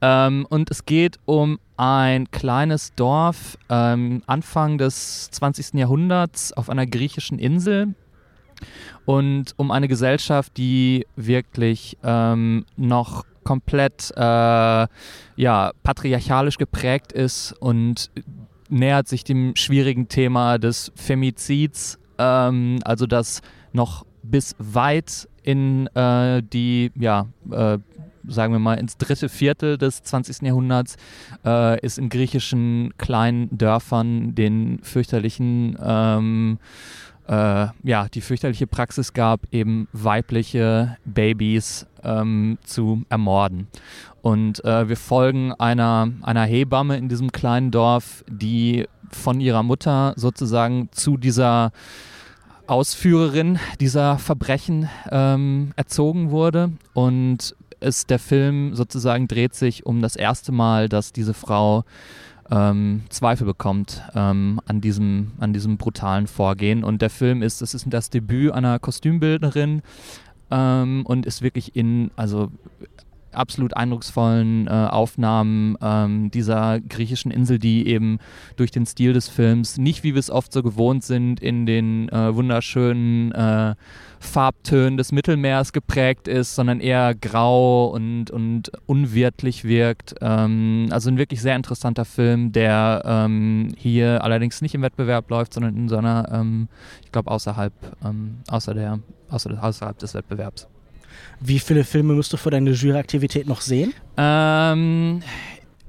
Ähm, 0.00 0.46
und 0.50 0.70
es 0.70 0.84
geht 0.84 1.18
um 1.26 1.60
ein 1.76 2.30
kleines 2.32 2.92
Dorf 2.94 3.56
ähm, 3.68 4.22
Anfang 4.26 4.78
des 4.78 5.30
20. 5.30 5.74
Jahrhunderts 5.74 6.52
auf 6.52 6.68
einer 6.68 6.86
griechischen 6.86 7.38
Insel 7.38 7.94
und 9.04 9.54
um 9.56 9.70
eine 9.70 9.86
Gesellschaft, 9.86 10.56
die 10.56 11.06
wirklich 11.14 11.96
ähm, 12.02 12.64
noch 12.76 13.24
komplett 13.44 14.12
äh, 14.16 14.86
ja, 15.36 15.72
patriarchalisch 15.82 16.58
geprägt 16.58 17.12
ist 17.12 17.52
und 17.52 18.10
nähert 18.68 19.06
sich 19.06 19.22
dem 19.24 19.54
schwierigen 19.54 20.08
Thema 20.08 20.58
des 20.58 20.92
Femizids 20.94 21.98
ähm, 22.22 22.78
also 22.84 23.06
das 23.06 23.42
noch 23.72 24.04
bis 24.22 24.54
weit 24.58 25.28
in 25.42 25.88
äh, 25.88 26.42
die, 26.42 26.92
ja, 26.94 27.26
äh, 27.50 27.78
sagen 28.26 28.52
wir 28.52 28.60
mal, 28.60 28.74
ins 28.74 28.96
dritte 28.96 29.28
Viertel 29.28 29.78
des 29.78 30.02
20. 30.04 30.42
Jahrhunderts 30.42 30.96
äh, 31.44 31.80
ist 31.80 31.98
in 31.98 32.08
griechischen 32.08 32.94
kleinen 32.98 33.56
Dörfern 33.56 34.34
den 34.36 34.78
fürchterlichen, 34.82 35.76
ähm, 35.82 36.58
äh, 37.26 37.66
ja, 37.82 38.06
die 38.14 38.20
fürchterliche 38.20 38.68
Praxis 38.68 39.12
gab, 39.12 39.40
eben 39.50 39.88
weibliche 39.92 40.96
Babys 41.04 41.86
ähm, 42.04 42.58
zu 42.64 43.04
ermorden. 43.08 43.66
Und 44.22 44.64
äh, 44.64 44.88
wir 44.88 44.96
folgen 44.96 45.52
einer, 45.54 46.08
einer 46.22 46.44
Hebamme 46.44 46.96
in 46.96 47.08
diesem 47.08 47.32
kleinen 47.32 47.72
Dorf, 47.72 48.24
die 48.28 48.86
von 49.10 49.40
ihrer 49.40 49.64
Mutter 49.64 50.14
sozusagen 50.16 50.88
zu 50.92 51.16
dieser 51.16 51.72
Ausführerin 52.72 53.58
dieser 53.80 54.18
Verbrechen 54.18 54.88
ähm, 55.10 55.72
erzogen 55.76 56.30
wurde. 56.30 56.72
Und 56.94 57.54
es, 57.80 58.06
der 58.06 58.18
Film 58.18 58.74
sozusagen 58.74 59.28
dreht 59.28 59.54
sich 59.54 59.84
um 59.84 60.00
das 60.00 60.16
erste 60.16 60.52
Mal, 60.52 60.88
dass 60.88 61.12
diese 61.12 61.34
Frau 61.34 61.84
ähm, 62.50 63.02
Zweifel 63.10 63.46
bekommt 63.46 64.02
ähm, 64.14 64.58
an, 64.66 64.80
diesem, 64.80 65.32
an 65.38 65.52
diesem 65.52 65.76
brutalen 65.76 66.26
Vorgehen. 66.26 66.82
Und 66.82 67.02
der 67.02 67.10
Film 67.10 67.42
ist, 67.42 67.60
es 67.60 67.74
ist 67.74 67.86
das 67.90 68.08
Debüt 68.08 68.52
einer 68.52 68.78
Kostümbildnerin 68.78 69.82
ähm, 70.50 71.04
und 71.04 71.26
ist 71.26 71.42
wirklich 71.42 71.76
in, 71.76 72.10
also 72.16 72.50
absolut 73.34 73.76
eindrucksvollen 73.76 74.66
äh, 74.66 74.70
Aufnahmen 74.70 75.76
ähm, 75.80 76.30
dieser 76.30 76.80
griechischen 76.80 77.30
Insel, 77.30 77.58
die 77.58 77.86
eben 77.86 78.18
durch 78.56 78.70
den 78.70 78.86
Stil 78.86 79.12
des 79.12 79.28
Films 79.28 79.78
nicht, 79.78 80.02
wie 80.04 80.14
wir 80.14 80.20
es 80.20 80.30
oft 80.30 80.52
so 80.52 80.62
gewohnt 80.62 81.04
sind, 81.04 81.40
in 81.40 81.66
den 81.66 82.08
äh, 82.08 82.34
wunderschönen 82.34 83.32
äh, 83.32 83.74
Farbtönen 84.20 84.96
des 84.96 85.12
Mittelmeers 85.12 85.72
geprägt 85.72 86.28
ist, 86.28 86.54
sondern 86.54 86.80
eher 86.80 87.14
grau 87.14 87.86
und, 87.86 88.30
und 88.30 88.70
unwirtlich 88.86 89.64
wirkt. 89.64 90.14
Ähm, 90.20 90.88
also 90.90 91.10
ein 91.10 91.18
wirklich 91.18 91.42
sehr 91.42 91.56
interessanter 91.56 92.04
Film, 92.04 92.52
der 92.52 93.02
ähm, 93.04 93.74
hier 93.76 94.22
allerdings 94.22 94.62
nicht 94.62 94.74
im 94.74 94.82
Wettbewerb 94.82 95.28
läuft, 95.30 95.54
sondern 95.54 95.76
in 95.76 95.88
so 95.88 95.96
einer, 95.96 96.28
ähm, 96.32 96.68
ich 97.04 97.12
glaube, 97.12 97.30
außerhalb, 97.30 97.72
ähm, 98.04 98.38
außer 98.48 98.72
außer, 99.28 99.62
außerhalb 99.62 99.98
des 99.98 100.14
Wettbewerbs. 100.14 100.68
Wie 101.40 101.58
viele 101.58 101.84
Filme 101.84 102.14
musst 102.14 102.32
du 102.32 102.36
für 102.36 102.50
deine 102.50 102.70
Juryaktivität 102.70 103.46
noch 103.46 103.60
sehen? 103.60 103.92
Ähm, 104.16 105.22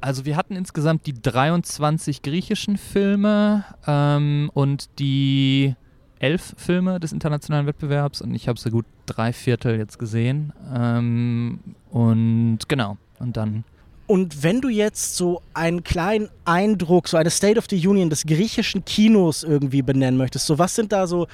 also 0.02 0.26
wir 0.26 0.36
hatten 0.36 0.56
insgesamt 0.56 1.06
die 1.06 1.14
23 1.14 2.22
griechischen 2.22 2.78
Filme 2.78 3.64
ähm, 3.88 4.50
und 4.54 4.90
die 5.00 5.76
elf 6.20 6.54
Filme 6.58 7.00
des 7.00 7.12
internationalen 7.12 7.68
Wettbewerbs 7.68 8.22
und 8.22 8.34
ich 8.34 8.48
habe 8.48 8.60
so 8.60 8.70
gut 8.70 8.86
drei 9.06 9.34
Viertel 9.34 9.78
jetzt 9.78 10.00
gesehen. 10.00 10.54
Ähm, 10.74 11.60
und 11.90 12.60
genau, 12.68 12.98
und 13.20 13.38
dann 13.38 13.64
und 14.06 14.44
wenn 14.44 14.60
du 14.60 14.68
jetzt 14.68 15.16
so 15.16 15.42
einen 15.54 15.84
kleinen 15.84 16.30
Eindruck, 16.44 17.08
so 17.08 17.16
eine 17.16 17.30
State 17.30 17.58
of 17.58 17.66
the 17.70 17.88
Union 17.88 18.10
des 18.10 18.26
griechischen 18.26 18.84
Kinos 18.84 19.44
irgendwie 19.44 19.82
benennen 19.82 20.18
möchtest, 20.18 20.46
so 20.46 20.60
was 20.60 20.76
sind 20.76 20.92
da 20.92 21.08
so 21.08 21.28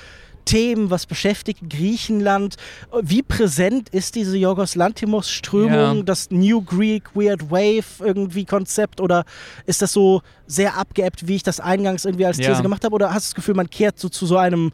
Themen, 0.45 0.89
was 0.89 1.06
beschäftigt 1.06 1.69
Griechenland? 1.69 2.56
Wie 3.02 3.21
präsent 3.21 3.89
ist 3.89 4.15
diese 4.15 4.38
Yorgos 4.38 4.75
Lantimos-Strömung, 4.75 5.97
ja. 5.97 6.04
das 6.04 6.32
New 6.32 6.62
Greek 6.62 7.15
Weird 7.15 7.52
Wave 7.52 7.86
irgendwie 7.99 8.45
Konzept 8.45 9.02
oder 9.02 9.25
ist 9.65 9.82
das 9.82 9.93
so 9.93 10.21
sehr 10.47 10.78
abgeebbt, 10.78 11.28
wie 11.28 11.36
ich 11.36 11.43
das 11.43 11.60
eingangs 11.60 12.06
irgendwie 12.06 12.25
als 12.25 12.38
These 12.38 12.52
ja. 12.52 12.62
gemacht 12.62 12.84
habe? 12.84 12.95
Oder 12.95 13.13
hast 13.13 13.28
du 13.28 13.30
das 13.32 13.36
Gefühl, 13.36 13.56
man 13.56 13.69
kehrt 13.69 13.99
so 13.99 14.10
zu 14.10 14.25
so 14.25 14.38
einem, 14.38 14.71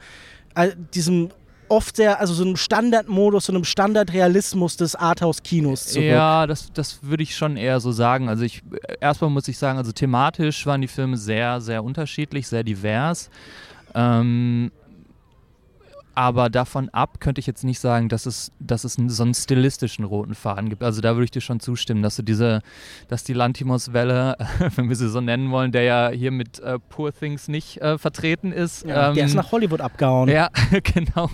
äh, 0.55 0.71
diesem 0.93 1.29
oft 1.67 1.95
sehr, 1.95 2.19
also 2.19 2.33
so 2.33 2.43
einem 2.43 2.57
Standardmodus, 2.57 3.45
so 3.45 3.53
einem 3.53 3.63
Standardrealismus 3.63 4.77
des 4.77 4.95
Arthouse-Kinos 4.95 5.87
zurück. 5.87 6.05
Ja, 6.05 6.47
das, 6.47 6.71
das 6.73 6.99
würde 7.03 7.23
ich 7.23 7.35
schon 7.35 7.57
eher 7.57 7.79
so 7.79 7.91
sagen. 7.91 8.29
Also 8.29 8.43
ich, 8.43 8.61
erstmal 9.01 9.29
muss 9.29 9.47
ich 9.47 9.57
sagen, 9.57 9.77
also 9.77 9.91
thematisch 9.91 10.65
waren 10.65 10.81
die 10.81 10.87
Filme 10.87 11.17
sehr, 11.17 11.61
sehr 11.61 11.83
unterschiedlich, 11.83 12.47
sehr 12.47 12.63
divers. 12.63 13.29
Ähm, 13.93 14.71
aber 16.15 16.49
davon 16.49 16.89
ab 16.89 17.19
könnte 17.19 17.39
ich 17.39 17.47
jetzt 17.47 17.63
nicht 17.63 17.79
sagen, 17.79 18.07
dass 18.07 18.25
es, 18.25 18.51
dass 18.59 18.85
es 18.85 18.93
so 18.93 19.23
einen 19.23 19.33
stilistischen 19.33 20.05
roten 20.05 20.33
Faden 20.33 20.69
gibt. 20.69 20.81
Also 20.81 21.01
da 21.01 21.15
würde 21.15 21.25
ich 21.25 21.31
dir 21.31 21.41
schon 21.41 21.59
zustimmen, 21.59 22.01
dass 22.01 22.15
du 22.15 22.23
diese, 22.23 22.61
dass 23.09 23.25
die 23.25 23.33
Lantimos-Welle, 23.33 24.37
wenn 24.75 24.87
wir 24.87 24.95
sie 24.95 25.09
so 25.09 25.19
nennen 25.19 25.51
wollen, 25.51 25.73
der 25.73 25.83
ja 25.83 26.09
hier 26.09 26.31
mit 26.31 26.59
äh, 26.59 26.79
Poor 26.89 27.13
Things 27.13 27.49
nicht 27.49 27.81
äh, 27.81 27.97
vertreten 27.97 28.53
ist. 28.53 28.85
Ja, 28.85 29.09
ähm, 29.09 29.15
der 29.15 29.25
ist 29.25 29.35
nach 29.35 29.51
Hollywood 29.51 29.81
abgehauen. 29.81 30.29
Ja, 30.29 30.49
genau. 30.83 31.29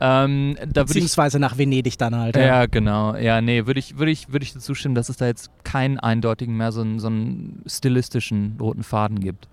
Ähm, 0.00 0.56
Beziehungsweise 0.72 1.38
ich, 1.38 1.40
nach 1.40 1.56
Venedig 1.56 1.96
dann 1.96 2.16
halt. 2.16 2.36
Ja, 2.36 2.42
ja 2.42 2.66
genau. 2.66 3.14
Ja, 3.14 3.40
nee, 3.40 3.66
würde 3.66 3.78
ich, 3.78 3.98
würde 3.98 4.10
ich, 4.10 4.32
würde 4.32 4.42
ich 4.42 4.52
dir 4.52 4.60
zustimmen, 4.60 4.96
dass 4.96 5.08
es 5.08 5.16
da 5.16 5.26
jetzt 5.26 5.50
keinen 5.62 5.98
eindeutigen 5.98 6.56
mehr 6.56 6.72
so 6.72 6.80
einen, 6.80 6.98
so 6.98 7.06
einen 7.06 7.62
stilistischen 7.66 8.56
roten 8.60 8.82
Faden 8.82 9.20
gibt. 9.20 9.46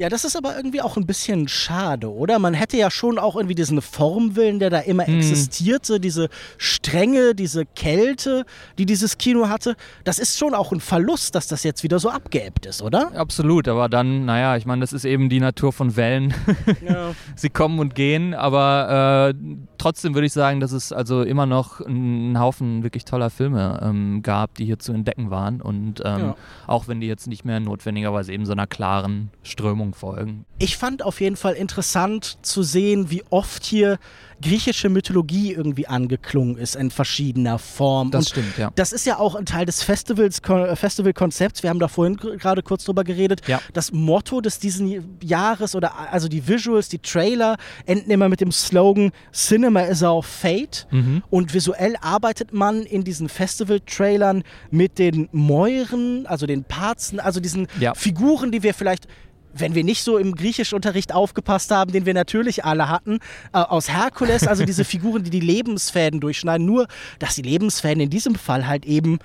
Ja, 0.00 0.08
das 0.08 0.24
ist 0.24 0.34
aber 0.34 0.56
irgendwie 0.56 0.80
auch 0.80 0.96
ein 0.96 1.04
bisschen 1.04 1.46
schade, 1.46 2.10
oder? 2.10 2.38
Man 2.38 2.54
hätte 2.54 2.78
ja 2.78 2.90
schon 2.90 3.18
auch 3.18 3.36
irgendwie 3.36 3.54
diesen 3.54 3.82
Formwillen, 3.82 4.58
der 4.58 4.70
da 4.70 4.78
immer 4.78 5.06
hm. 5.06 5.18
existierte, 5.18 6.00
diese 6.00 6.30
Strenge, 6.56 7.34
diese 7.34 7.66
Kälte, 7.66 8.46
die 8.78 8.86
dieses 8.86 9.18
Kino 9.18 9.50
hatte. 9.50 9.76
Das 10.04 10.18
ist 10.18 10.38
schon 10.38 10.54
auch 10.54 10.72
ein 10.72 10.80
Verlust, 10.80 11.34
dass 11.34 11.48
das 11.48 11.64
jetzt 11.64 11.82
wieder 11.82 11.98
so 11.98 12.08
abgeebbt 12.08 12.64
ist, 12.64 12.80
oder? 12.80 13.14
Absolut, 13.14 13.68
aber 13.68 13.90
dann, 13.90 14.24
naja, 14.24 14.56
ich 14.56 14.64
meine, 14.64 14.80
das 14.80 14.94
ist 14.94 15.04
eben 15.04 15.28
die 15.28 15.38
Natur 15.38 15.70
von 15.72 15.96
Wellen. 15.96 16.32
Ja. 16.80 17.12
Sie 17.34 17.50
kommen 17.50 17.78
und 17.78 17.94
gehen, 17.94 18.32
aber 18.32 19.32
äh, 19.34 19.34
trotzdem 19.76 20.14
würde 20.14 20.26
ich 20.26 20.32
sagen, 20.32 20.60
dass 20.60 20.72
es 20.72 20.92
also 20.92 21.22
immer 21.22 21.44
noch 21.46 21.80
einen 21.80 22.38
Haufen 22.38 22.82
wirklich 22.82 23.04
toller 23.04 23.28
Filme 23.28 23.80
ähm, 23.82 24.22
gab, 24.22 24.54
die 24.54 24.64
hier 24.64 24.78
zu 24.78 24.92
entdecken 24.92 25.30
waren. 25.30 25.60
Und 25.60 26.00
ähm, 26.04 26.20
ja. 26.20 26.36
auch 26.66 26.88
wenn 26.88 27.00
die 27.00 27.06
jetzt 27.06 27.26
nicht 27.26 27.44
mehr 27.44 27.60
notwendigerweise 27.60 28.32
eben 28.32 28.46
so 28.46 28.52
einer 28.52 28.66
klaren 28.66 29.30
Strömung 29.42 29.89
Spannung 29.92 29.94
folgen. 29.94 30.44
Ich 30.58 30.76
fand 30.76 31.02
auf 31.02 31.20
jeden 31.20 31.36
Fall 31.36 31.54
interessant 31.54 32.38
zu 32.42 32.62
sehen, 32.62 33.10
wie 33.10 33.22
oft 33.30 33.64
hier 33.64 33.98
griechische 34.42 34.88
Mythologie 34.88 35.52
irgendwie 35.52 35.86
angeklungen 35.86 36.56
ist 36.56 36.74
in 36.74 36.90
verschiedener 36.90 37.58
Form. 37.58 38.10
Das 38.10 38.24
Und 38.26 38.28
stimmt, 38.30 38.58
ja. 38.58 38.70
Das 38.74 38.92
ist 38.92 39.04
ja 39.04 39.18
auch 39.18 39.34
ein 39.34 39.44
Teil 39.44 39.66
des 39.66 39.82
Festivals, 39.82 40.40
Ko- 40.42 40.74
Festivalkonzepts. 40.76 41.62
Wir 41.62 41.68
haben 41.68 41.78
da 41.78 41.88
vorhin 41.88 42.16
gerade 42.16 42.62
kurz 42.62 42.84
drüber 42.84 43.04
geredet. 43.04 43.42
Ja. 43.48 43.60
Das 43.74 43.92
Motto 43.92 44.40
des 44.40 44.58
diesen 44.58 45.18
Jahres 45.22 45.74
oder 45.74 46.10
also 46.10 46.26
die 46.28 46.46
Visuals, 46.48 46.88
die 46.88 46.98
Trailer 47.00 47.56
enden 47.84 48.10
immer 48.10 48.30
mit 48.30 48.40
dem 48.40 48.50
Slogan 48.50 49.12
Cinema 49.32 49.82
is 49.82 50.02
our 50.02 50.22
fate. 50.22 50.86
Mhm. 50.90 51.22
Und 51.28 51.52
visuell 51.52 51.96
arbeitet 52.00 52.54
man 52.54 52.82
in 52.84 53.04
diesen 53.04 53.28
Festival-Trailern 53.28 54.42
mit 54.70 54.98
den 54.98 55.28
Mäuren, 55.32 56.26
also 56.26 56.46
den 56.46 56.64
Parzen, 56.64 57.20
also 57.20 57.40
diesen 57.40 57.66
Ja. 57.78 57.94
Figuren, 57.94 58.50
die 58.52 58.62
wir 58.62 58.72
vielleicht 58.72 59.06
wenn 59.52 59.74
wir 59.74 59.84
nicht 59.84 60.02
so 60.02 60.18
im 60.18 60.34
Griechischunterricht 60.34 61.12
aufgepasst 61.14 61.70
haben, 61.70 61.92
den 61.92 62.06
wir 62.06 62.14
natürlich 62.14 62.64
alle 62.64 62.88
hatten, 62.88 63.18
äh, 63.52 63.58
aus 63.58 63.88
Herkules, 63.88 64.46
also 64.46 64.64
diese 64.64 64.84
Figuren, 64.84 65.24
die 65.24 65.30
die 65.30 65.40
Lebensfäden 65.40 66.20
durchschneiden, 66.20 66.66
nur 66.66 66.86
dass 67.18 67.34
die 67.34 67.42
Lebensfäden 67.42 68.00
in 68.00 68.10
diesem 68.10 68.34
Fall 68.34 68.66
halt 68.66 68.84
eben 68.84 69.18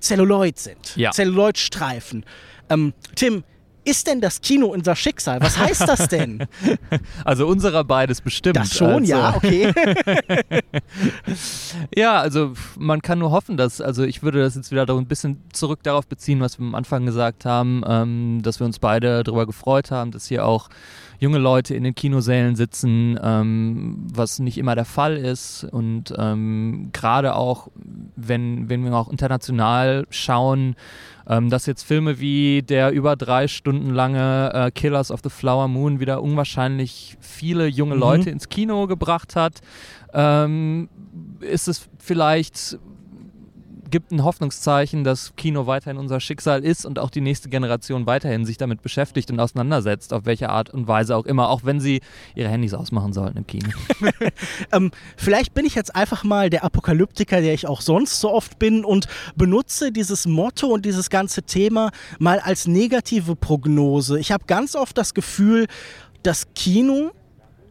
Zelluloid 0.00 0.58
sind. 0.58 0.96
Ja. 0.96 1.10
Zelluloidstreifen. 1.10 2.24
Ähm, 2.68 2.94
Tim, 3.14 3.44
ist 3.84 4.06
denn 4.06 4.20
das 4.20 4.40
Kino 4.40 4.66
unser 4.66 4.96
Schicksal? 4.96 5.40
Was 5.40 5.58
heißt 5.58 5.82
das 5.82 6.08
denn? 6.08 6.46
Also 7.24 7.46
unserer 7.46 7.84
beides 7.84 8.20
bestimmt. 8.20 8.56
das 8.56 8.74
schon, 8.74 9.02
also, 9.02 9.12
ja, 9.12 9.34
okay. 9.36 9.72
Ja, 11.94 12.20
also 12.20 12.52
man 12.78 13.02
kann 13.02 13.18
nur 13.18 13.30
hoffen, 13.30 13.56
dass, 13.56 13.80
also 13.80 14.04
ich 14.04 14.22
würde 14.22 14.40
das 14.40 14.54
jetzt 14.54 14.70
wieder 14.70 14.86
so 14.86 14.98
ein 14.98 15.06
bisschen 15.06 15.42
zurück 15.52 15.80
darauf 15.82 16.06
beziehen, 16.06 16.40
was 16.40 16.58
wir 16.58 16.66
am 16.66 16.74
Anfang 16.74 17.06
gesagt 17.06 17.44
haben, 17.44 17.82
ähm, 17.86 18.40
dass 18.42 18.60
wir 18.60 18.66
uns 18.66 18.78
beide 18.78 19.22
darüber 19.22 19.46
gefreut 19.46 19.90
haben, 19.90 20.10
dass 20.10 20.26
hier 20.26 20.46
auch 20.46 20.68
junge 21.20 21.38
Leute 21.38 21.74
in 21.74 21.84
den 21.84 21.94
Kinosälen 21.94 22.56
sitzen, 22.56 23.20
ähm, 23.22 24.06
was 24.12 24.38
nicht 24.38 24.56
immer 24.58 24.74
der 24.74 24.86
Fall 24.86 25.16
ist. 25.16 25.64
Und 25.64 26.12
ähm, 26.16 26.88
gerade 26.92 27.36
auch, 27.36 27.68
wenn, 28.16 28.68
wenn 28.70 28.82
wir 28.82 28.94
auch 28.94 29.10
international 29.10 30.06
schauen, 30.08 30.76
ähm, 31.28 31.50
dass 31.50 31.66
jetzt 31.66 31.82
Filme 31.82 32.18
wie 32.20 32.62
der 32.62 32.90
über 32.90 33.16
drei 33.16 33.48
Stunden 33.48 33.90
lange 33.90 34.50
äh, 34.54 34.70
Killers 34.70 35.10
of 35.10 35.20
the 35.22 35.28
Flower 35.30 35.68
Moon 35.68 36.00
wieder 36.00 36.22
unwahrscheinlich 36.22 37.16
viele 37.20 37.66
junge 37.66 37.94
Mhm. 37.94 38.00
Leute 38.00 38.30
ins 38.30 38.48
Kino 38.48 38.86
gebracht 38.86 39.36
hat, 39.36 39.60
ähm, 40.14 40.88
ist 41.40 41.68
es 41.68 41.88
vielleicht 41.98 42.78
gibt 43.90 44.12
ein 44.12 44.24
Hoffnungszeichen, 44.24 45.04
dass 45.04 45.34
Kino 45.36 45.66
weiterhin 45.66 45.98
unser 45.98 46.20
Schicksal 46.20 46.64
ist 46.64 46.86
und 46.86 46.98
auch 46.98 47.10
die 47.10 47.20
nächste 47.20 47.48
Generation 47.48 48.06
weiterhin 48.06 48.44
sich 48.44 48.56
damit 48.56 48.82
beschäftigt 48.82 49.30
und 49.30 49.40
auseinandersetzt, 49.40 50.12
auf 50.12 50.24
welche 50.24 50.48
Art 50.48 50.70
und 50.70 50.88
Weise 50.88 51.16
auch 51.16 51.26
immer, 51.26 51.48
auch 51.48 51.64
wenn 51.64 51.80
sie 51.80 52.00
ihre 52.34 52.48
Handys 52.48 52.74
ausmachen 52.74 53.12
sollten 53.12 53.38
im 53.38 53.46
Kino. 53.46 53.68
ähm, 54.72 54.90
vielleicht 55.16 55.54
bin 55.54 55.64
ich 55.64 55.74
jetzt 55.74 55.94
einfach 55.94 56.24
mal 56.24 56.50
der 56.50 56.64
Apokalyptiker, 56.64 57.40
der 57.40 57.54
ich 57.54 57.66
auch 57.66 57.80
sonst 57.80 58.20
so 58.20 58.32
oft 58.32 58.58
bin 58.58 58.84
und 58.84 59.06
benutze 59.36 59.92
dieses 59.92 60.26
Motto 60.26 60.68
und 60.68 60.84
dieses 60.84 61.10
ganze 61.10 61.42
Thema 61.42 61.90
mal 62.18 62.38
als 62.40 62.66
negative 62.66 63.36
Prognose. 63.36 64.18
Ich 64.18 64.32
habe 64.32 64.44
ganz 64.46 64.74
oft 64.74 64.96
das 64.96 65.14
Gefühl, 65.14 65.66
das 66.22 66.52
Kino 66.54 67.10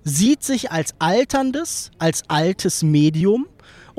sieht 0.03 0.43
sich 0.43 0.71
als 0.71 0.95
alterndes, 0.99 1.91
als 1.99 2.23
altes 2.29 2.83
Medium 2.83 3.47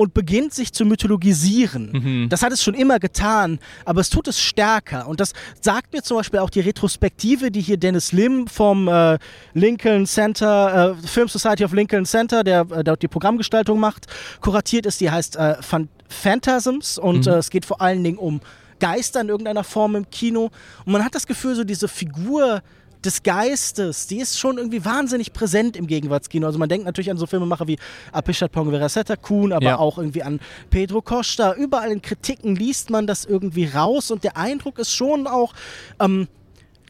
und 0.01 0.13
beginnt 0.15 0.51
sich 0.53 0.73
zu 0.73 0.83
mythologisieren. 0.83 1.91
Mhm. 1.91 2.29
Das 2.29 2.41
hat 2.41 2.51
es 2.51 2.63
schon 2.63 2.73
immer 2.73 2.97
getan, 2.99 3.59
aber 3.85 4.01
es 4.01 4.09
tut 4.09 4.27
es 4.27 4.39
stärker. 4.39 5.07
Und 5.07 5.19
das 5.19 5.33
sagt 5.61 5.93
mir 5.93 6.01
zum 6.01 6.17
Beispiel 6.17 6.39
auch 6.39 6.49
die 6.49 6.61
Retrospektive, 6.61 7.51
die 7.51 7.61
hier 7.61 7.77
Dennis 7.77 8.11
Lim 8.11 8.47
vom 8.47 8.87
äh, 8.87 9.19
Lincoln 9.53 10.07
Center, 10.07 10.95
äh, 10.99 11.07
Film 11.07 11.27
Society 11.27 11.63
of 11.63 11.73
Lincoln 11.73 12.05
Center, 12.05 12.43
der 12.43 12.61
äh, 12.71 12.83
dort 12.83 13.01
die 13.03 13.07
Programmgestaltung 13.07 13.79
macht, 13.79 14.07
kuratiert 14.41 14.85
ist. 14.87 14.99
Die 15.01 15.11
heißt 15.11 15.35
äh, 15.35 15.57
Phan- 15.61 15.87
Phantasms 16.09 16.97
und 16.97 17.27
Mhm. 17.27 17.33
äh, 17.33 17.37
es 17.37 17.49
geht 17.51 17.65
vor 17.65 17.79
allen 17.81 18.03
Dingen 18.03 18.17
um 18.17 18.41
Geister 18.79 19.21
in 19.21 19.29
irgendeiner 19.29 19.63
Form 19.63 19.95
im 19.95 20.09
Kino. 20.09 20.49
Und 20.85 20.93
man 20.93 21.05
hat 21.05 21.13
das 21.13 21.27
Gefühl, 21.27 21.53
so 21.53 21.63
diese 21.63 21.87
Figur 21.87 22.63
des 23.03 23.23
Geistes, 23.23 24.07
die 24.07 24.19
ist 24.19 24.37
schon 24.39 24.57
irgendwie 24.57 24.83
wahnsinnig 24.85 25.33
präsent 25.33 25.75
im 25.75 25.87
Gegenwartskino. 25.87 26.45
Also 26.45 26.59
man 26.59 26.69
denkt 26.69 26.85
natürlich 26.85 27.09
an 27.11 27.17
so 27.17 27.25
Filmemacher 27.25 27.67
wie 27.67 27.77
Apichat 28.11 28.51
Ponverasetta 28.51 29.15
Kuhn, 29.15 29.51
aber 29.53 29.65
Ja. 29.65 29.79
auch 29.79 29.97
irgendwie 29.97 30.23
an 30.23 30.39
Pedro 30.69 31.01
Costa. 31.01 31.53
Überall 31.53 31.91
in 31.91 32.01
Kritiken 32.01 32.55
liest 32.55 32.89
man 32.89 33.07
das 33.07 33.25
irgendwie 33.25 33.65
raus 33.65 34.11
und 34.11 34.23
der 34.23 34.37
Eindruck 34.37 34.77
ist 34.79 34.93
schon 34.93 35.27
auch, 35.27 35.53
ähm, 35.99 36.27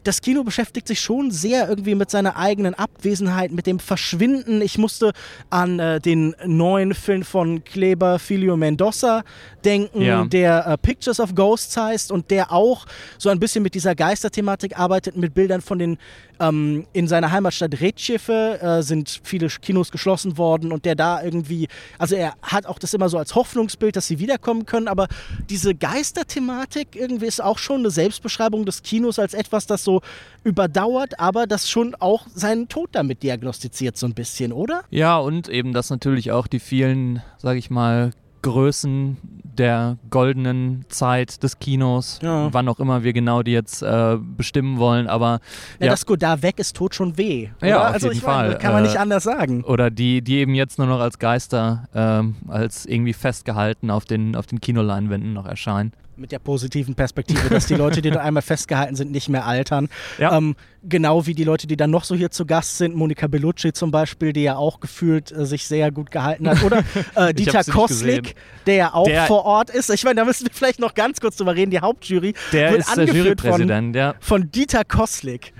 das 0.04 0.20
Kino 0.20 0.42
beschäftigt 0.44 0.88
sich 0.88 1.00
schon 1.00 1.30
sehr 1.30 1.68
irgendwie 1.68 1.94
mit 1.94 2.10
seiner 2.10 2.36
eigenen 2.36 2.74
Abwesenheit, 2.74 3.52
mit 3.52 3.66
dem 3.66 3.78
Verschwinden. 3.78 4.60
Ich 4.60 4.78
musste 4.78 5.12
an 5.50 5.78
äh, 5.78 6.00
den 6.00 6.34
neuen 6.44 6.94
Film 6.94 7.22
von 7.24 7.64
Kleber 7.64 8.18
Filio 8.18 8.56
Mendoza 8.56 9.22
denken, 9.64 10.02
Ja. 10.02 10.24
der 10.24 10.66
äh, 10.66 10.78
Pictures 10.78 11.20
of 11.20 11.34
Ghosts 11.34 11.76
heißt 11.76 12.10
und 12.12 12.30
der 12.30 12.52
auch 12.52 12.86
so 13.18 13.28
ein 13.28 13.38
bisschen 13.38 13.62
mit 13.62 13.74
dieser 13.74 13.94
Geisterthematik 13.94 14.78
arbeitet, 14.78 15.16
mit 15.16 15.34
Bildern 15.34 15.60
von 15.60 15.78
den 15.78 15.98
ähm, 16.40 16.86
in 16.92 17.06
seiner 17.06 17.30
Heimatstadt 17.30 17.80
Recife 17.80 18.58
äh, 18.60 18.82
sind 18.82 19.20
viele 19.22 19.48
Kinos 19.48 19.92
geschlossen 19.92 20.38
worden 20.38 20.72
und 20.72 20.84
der 20.84 20.94
da 20.96 21.22
irgendwie, 21.22 21.68
also 21.98 22.16
er 22.16 22.34
hat 22.42 22.66
auch 22.66 22.78
das 22.78 22.94
immer 22.94 23.08
so 23.08 23.18
als 23.18 23.34
Hoffnungsbild, 23.34 23.94
dass 23.94 24.08
sie 24.08 24.18
wiederkommen 24.18 24.66
können, 24.66 24.88
aber 24.88 25.06
diese 25.48 25.74
Geisterthematik 25.74 26.96
irgendwie 26.96 27.26
ist 27.26 27.42
auch 27.42 27.58
schon 27.58 27.80
eine 27.80 27.90
Selbstbeschreibung 27.90 28.64
des 28.64 28.82
Kinos 28.82 29.18
als 29.18 29.34
etwas, 29.34 29.66
das 29.66 29.84
so 29.84 29.91
überdauert, 30.44 31.20
aber 31.20 31.46
das 31.46 31.68
schon 31.68 31.94
auch 31.98 32.26
seinen 32.34 32.68
Tod 32.68 32.90
damit 32.92 33.22
diagnostiziert 33.22 33.96
so 33.96 34.06
ein 34.06 34.14
bisschen, 34.14 34.52
oder? 34.52 34.82
Ja, 34.90 35.18
und 35.18 35.48
eben, 35.48 35.72
dass 35.72 35.90
natürlich 35.90 36.32
auch 36.32 36.46
die 36.46 36.60
vielen, 36.60 37.22
sage 37.38 37.58
ich 37.58 37.70
mal, 37.70 38.10
Größen 38.42 39.18
der 39.44 39.98
goldenen 40.10 40.84
Zeit 40.88 41.44
des 41.44 41.60
Kinos, 41.60 42.18
Ja. 42.22 42.52
wann 42.52 42.68
auch 42.68 42.80
immer 42.80 43.04
wir 43.04 43.12
genau 43.12 43.42
die 43.44 43.52
jetzt 43.52 43.82
äh, 43.82 44.16
bestimmen 44.18 44.78
wollen, 44.78 45.06
aber 45.06 45.38
Ja, 45.78 45.86
Ja. 45.86 45.92
Dass 45.92 46.06
Godard 46.06 46.42
weg 46.42 46.58
ist, 46.58 46.74
tut 46.74 46.94
schon 46.94 47.16
weh. 47.18 47.50
Oder? 47.60 47.68
Ja, 47.68 47.80
auf 47.88 47.94
also 47.94 48.06
jeden 48.08 48.18
ich 48.18 48.24
meine, 48.26 48.50
Fall. 48.50 48.58
kann 48.58 48.72
man 48.72 48.82
Äh, 48.84 48.88
nicht 48.88 48.98
anders 48.98 49.22
sagen. 49.24 49.62
oder 49.62 49.90
die, 49.90 50.22
die 50.22 50.38
eben 50.38 50.54
jetzt 50.56 50.78
nur 50.78 50.88
noch 50.88 50.98
als 51.00 51.20
Geister, 51.20 51.84
ähm, 51.94 52.34
als 52.48 52.84
irgendwie 52.86 53.12
festgehalten 53.12 53.90
auf 53.90 54.06
den, 54.06 54.34
auf 54.34 54.46
den 54.46 54.60
Kinoleinwänden 54.60 55.32
noch 55.34 55.46
erscheinen. 55.46 55.92
Mit 56.22 56.30
der 56.30 56.38
positiven 56.38 56.94
Perspektive, 56.94 57.48
dass 57.48 57.66
die 57.66 57.74
Leute, 57.74 58.00
die 58.00 58.12
da 58.12 58.20
einmal 58.20 58.44
festgehalten 58.44 58.94
sind, 58.94 59.10
nicht 59.10 59.28
mehr 59.28 59.44
altern. 59.44 59.88
Ja. 60.18 60.36
Ähm, 60.36 60.54
genau 60.84 61.26
wie 61.26 61.34
die 61.34 61.42
Leute, 61.42 61.66
die 61.66 61.76
dann 61.76 61.90
noch 61.90 62.04
so 62.04 62.14
hier 62.14 62.30
zu 62.30 62.46
Gast 62.46 62.78
sind, 62.78 62.94
Monika 62.94 63.26
Bellucci 63.26 63.72
zum 63.72 63.90
Beispiel, 63.90 64.32
die 64.32 64.44
ja 64.44 64.54
auch 64.54 64.78
gefühlt 64.78 65.32
äh, 65.32 65.44
sich 65.44 65.66
sehr 65.66 65.90
gut 65.90 66.12
gehalten 66.12 66.48
hat. 66.48 66.62
Oder 66.62 66.84
äh, 67.16 67.34
Dieter 67.34 67.64
Koslik, 67.64 68.36
der 68.66 68.74
ja 68.76 68.94
auch 68.94 69.08
Der- 69.08 69.26
vor 69.26 69.44
Ort 69.44 69.70
ist. 69.70 69.90
Ich 69.90 70.04
meine, 70.04 70.14
da 70.14 70.24
müssen 70.24 70.46
wir 70.46 70.52
vielleicht 70.54 70.78
noch 70.78 70.94
ganz 70.94 71.20
kurz 71.20 71.36
drüber 71.38 71.56
reden. 71.56 71.72
Die 71.72 71.80
Hauptjury 71.80 72.34
Der 72.52 72.70
wird 72.70 72.80
ist 72.82 72.94
der 72.94 73.02
angeführt 73.02 73.40
von, 73.40 73.48
Jurypräsident, 73.50 73.96
ja. 73.96 74.14
von 74.20 74.48
Dieter 74.52 74.84
Koslik. 74.84 75.52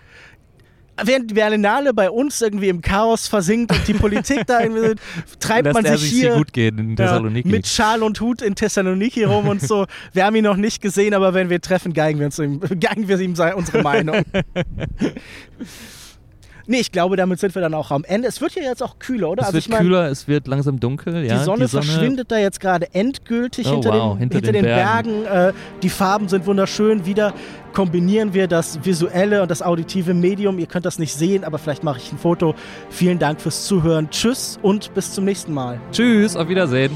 Während 1.04 1.30
die 1.30 1.34
Berlinale 1.34 1.94
bei 1.94 2.10
uns 2.10 2.40
irgendwie 2.40 2.68
im 2.68 2.82
Chaos 2.82 3.26
versinkt 3.26 3.72
und 3.72 3.88
die 3.88 3.94
Politik 3.94 4.46
da 4.46 4.60
irgendwie 4.60 4.94
treibt 5.40 5.64
Lässt 5.64 5.74
man 5.74 5.84
sich 5.86 6.00
sich 6.00 6.20
hier 6.20 6.34
gut 6.34 6.52
gehen 6.52 6.78
in 6.78 6.96
ja, 6.96 7.18
mit 7.20 7.66
Schal 7.66 8.02
und 8.02 8.20
Hut 8.20 8.42
in 8.42 8.54
Thessaloniki 8.54 9.24
rum 9.24 9.48
und 9.48 9.62
so. 9.62 9.86
Wir 10.12 10.26
haben 10.26 10.36
ihn 10.36 10.44
noch 10.44 10.56
nicht 10.56 10.82
gesehen, 10.82 11.14
aber 11.14 11.34
wenn 11.34 11.48
wir 11.48 11.60
treffen, 11.60 11.92
geigen 11.92 12.18
wir, 12.18 12.26
uns 12.26 12.38
ihm, 12.38 12.60
geigen 12.60 13.08
wir 13.08 13.18
ihm 13.18 13.34
unsere 13.56 13.82
Meinung. 13.82 14.22
nee, 16.66 16.80
ich 16.80 16.92
glaube, 16.92 17.16
damit 17.16 17.40
sind 17.40 17.54
wir 17.54 17.62
dann 17.62 17.74
auch 17.74 17.90
am 17.90 18.04
Ende. 18.04 18.28
Es 18.28 18.40
wird 18.40 18.54
ja 18.54 18.62
jetzt 18.62 18.82
auch 18.82 18.98
kühler, 18.98 19.30
oder? 19.30 19.42
es 19.42 19.46
also 19.46 19.54
wird 19.54 19.64
ich 19.64 19.70
meine, 19.70 19.84
kühler, 19.84 20.10
es 20.10 20.28
wird 20.28 20.46
langsam 20.48 20.80
dunkel. 20.80 21.22
die, 21.22 21.28
ja, 21.28 21.42
Sonne 21.44 21.68
verschwindet 21.68 22.30
da 22.30 22.38
jetzt 22.38 22.60
gerade 22.60 22.94
endgültig 22.94 23.66
Oh, 23.66 23.72
hinter, 23.72 23.90
wow, 23.90 24.12
den, 24.12 24.18
hinter 24.18 24.36
hinter 24.36 24.52
den 24.52 24.64
den, 24.64 24.74
Bergen. 24.74 25.22
Bergen. 25.24 25.48
Äh, 25.48 25.52
die 25.82 25.88
Farben 25.88 26.28
sind 26.28 26.46
wunderschön. 26.46 27.06
Wieder 27.06 27.34
kombinieren 27.72 28.34
wir 28.34 28.48
das 28.48 28.84
visuelle 28.84 29.42
und 29.42 29.50
das 29.50 29.62
auditive 29.62 30.14
Medium. 30.14 30.58
Ihr 30.58 30.66
könnt 30.66 30.86
das 30.86 30.98
nicht 30.98 31.14
sehen, 31.14 31.44
aber 31.44 31.58
vielleicht 31.58 31.84
mache 31.84 31.98
ich 31.98 32.12
ein 32.12 32.18
Foto. 32.18 32.54
Vielen 32.90 33.18
Dank 33.18 33.40
fürs 33.40 33.66
Zuhören. 33.66 34.10
Tschüss 34.10 34.58
und 34.62 34.92
bis 34.94 35.12
zum 35.12 35.24
nächsten 35.24 35.52
Mal. 35.52 35.80
Tschüss, 35.92 36.36
auf 36.36 36.48
Wiedersehen. 36.48 36.92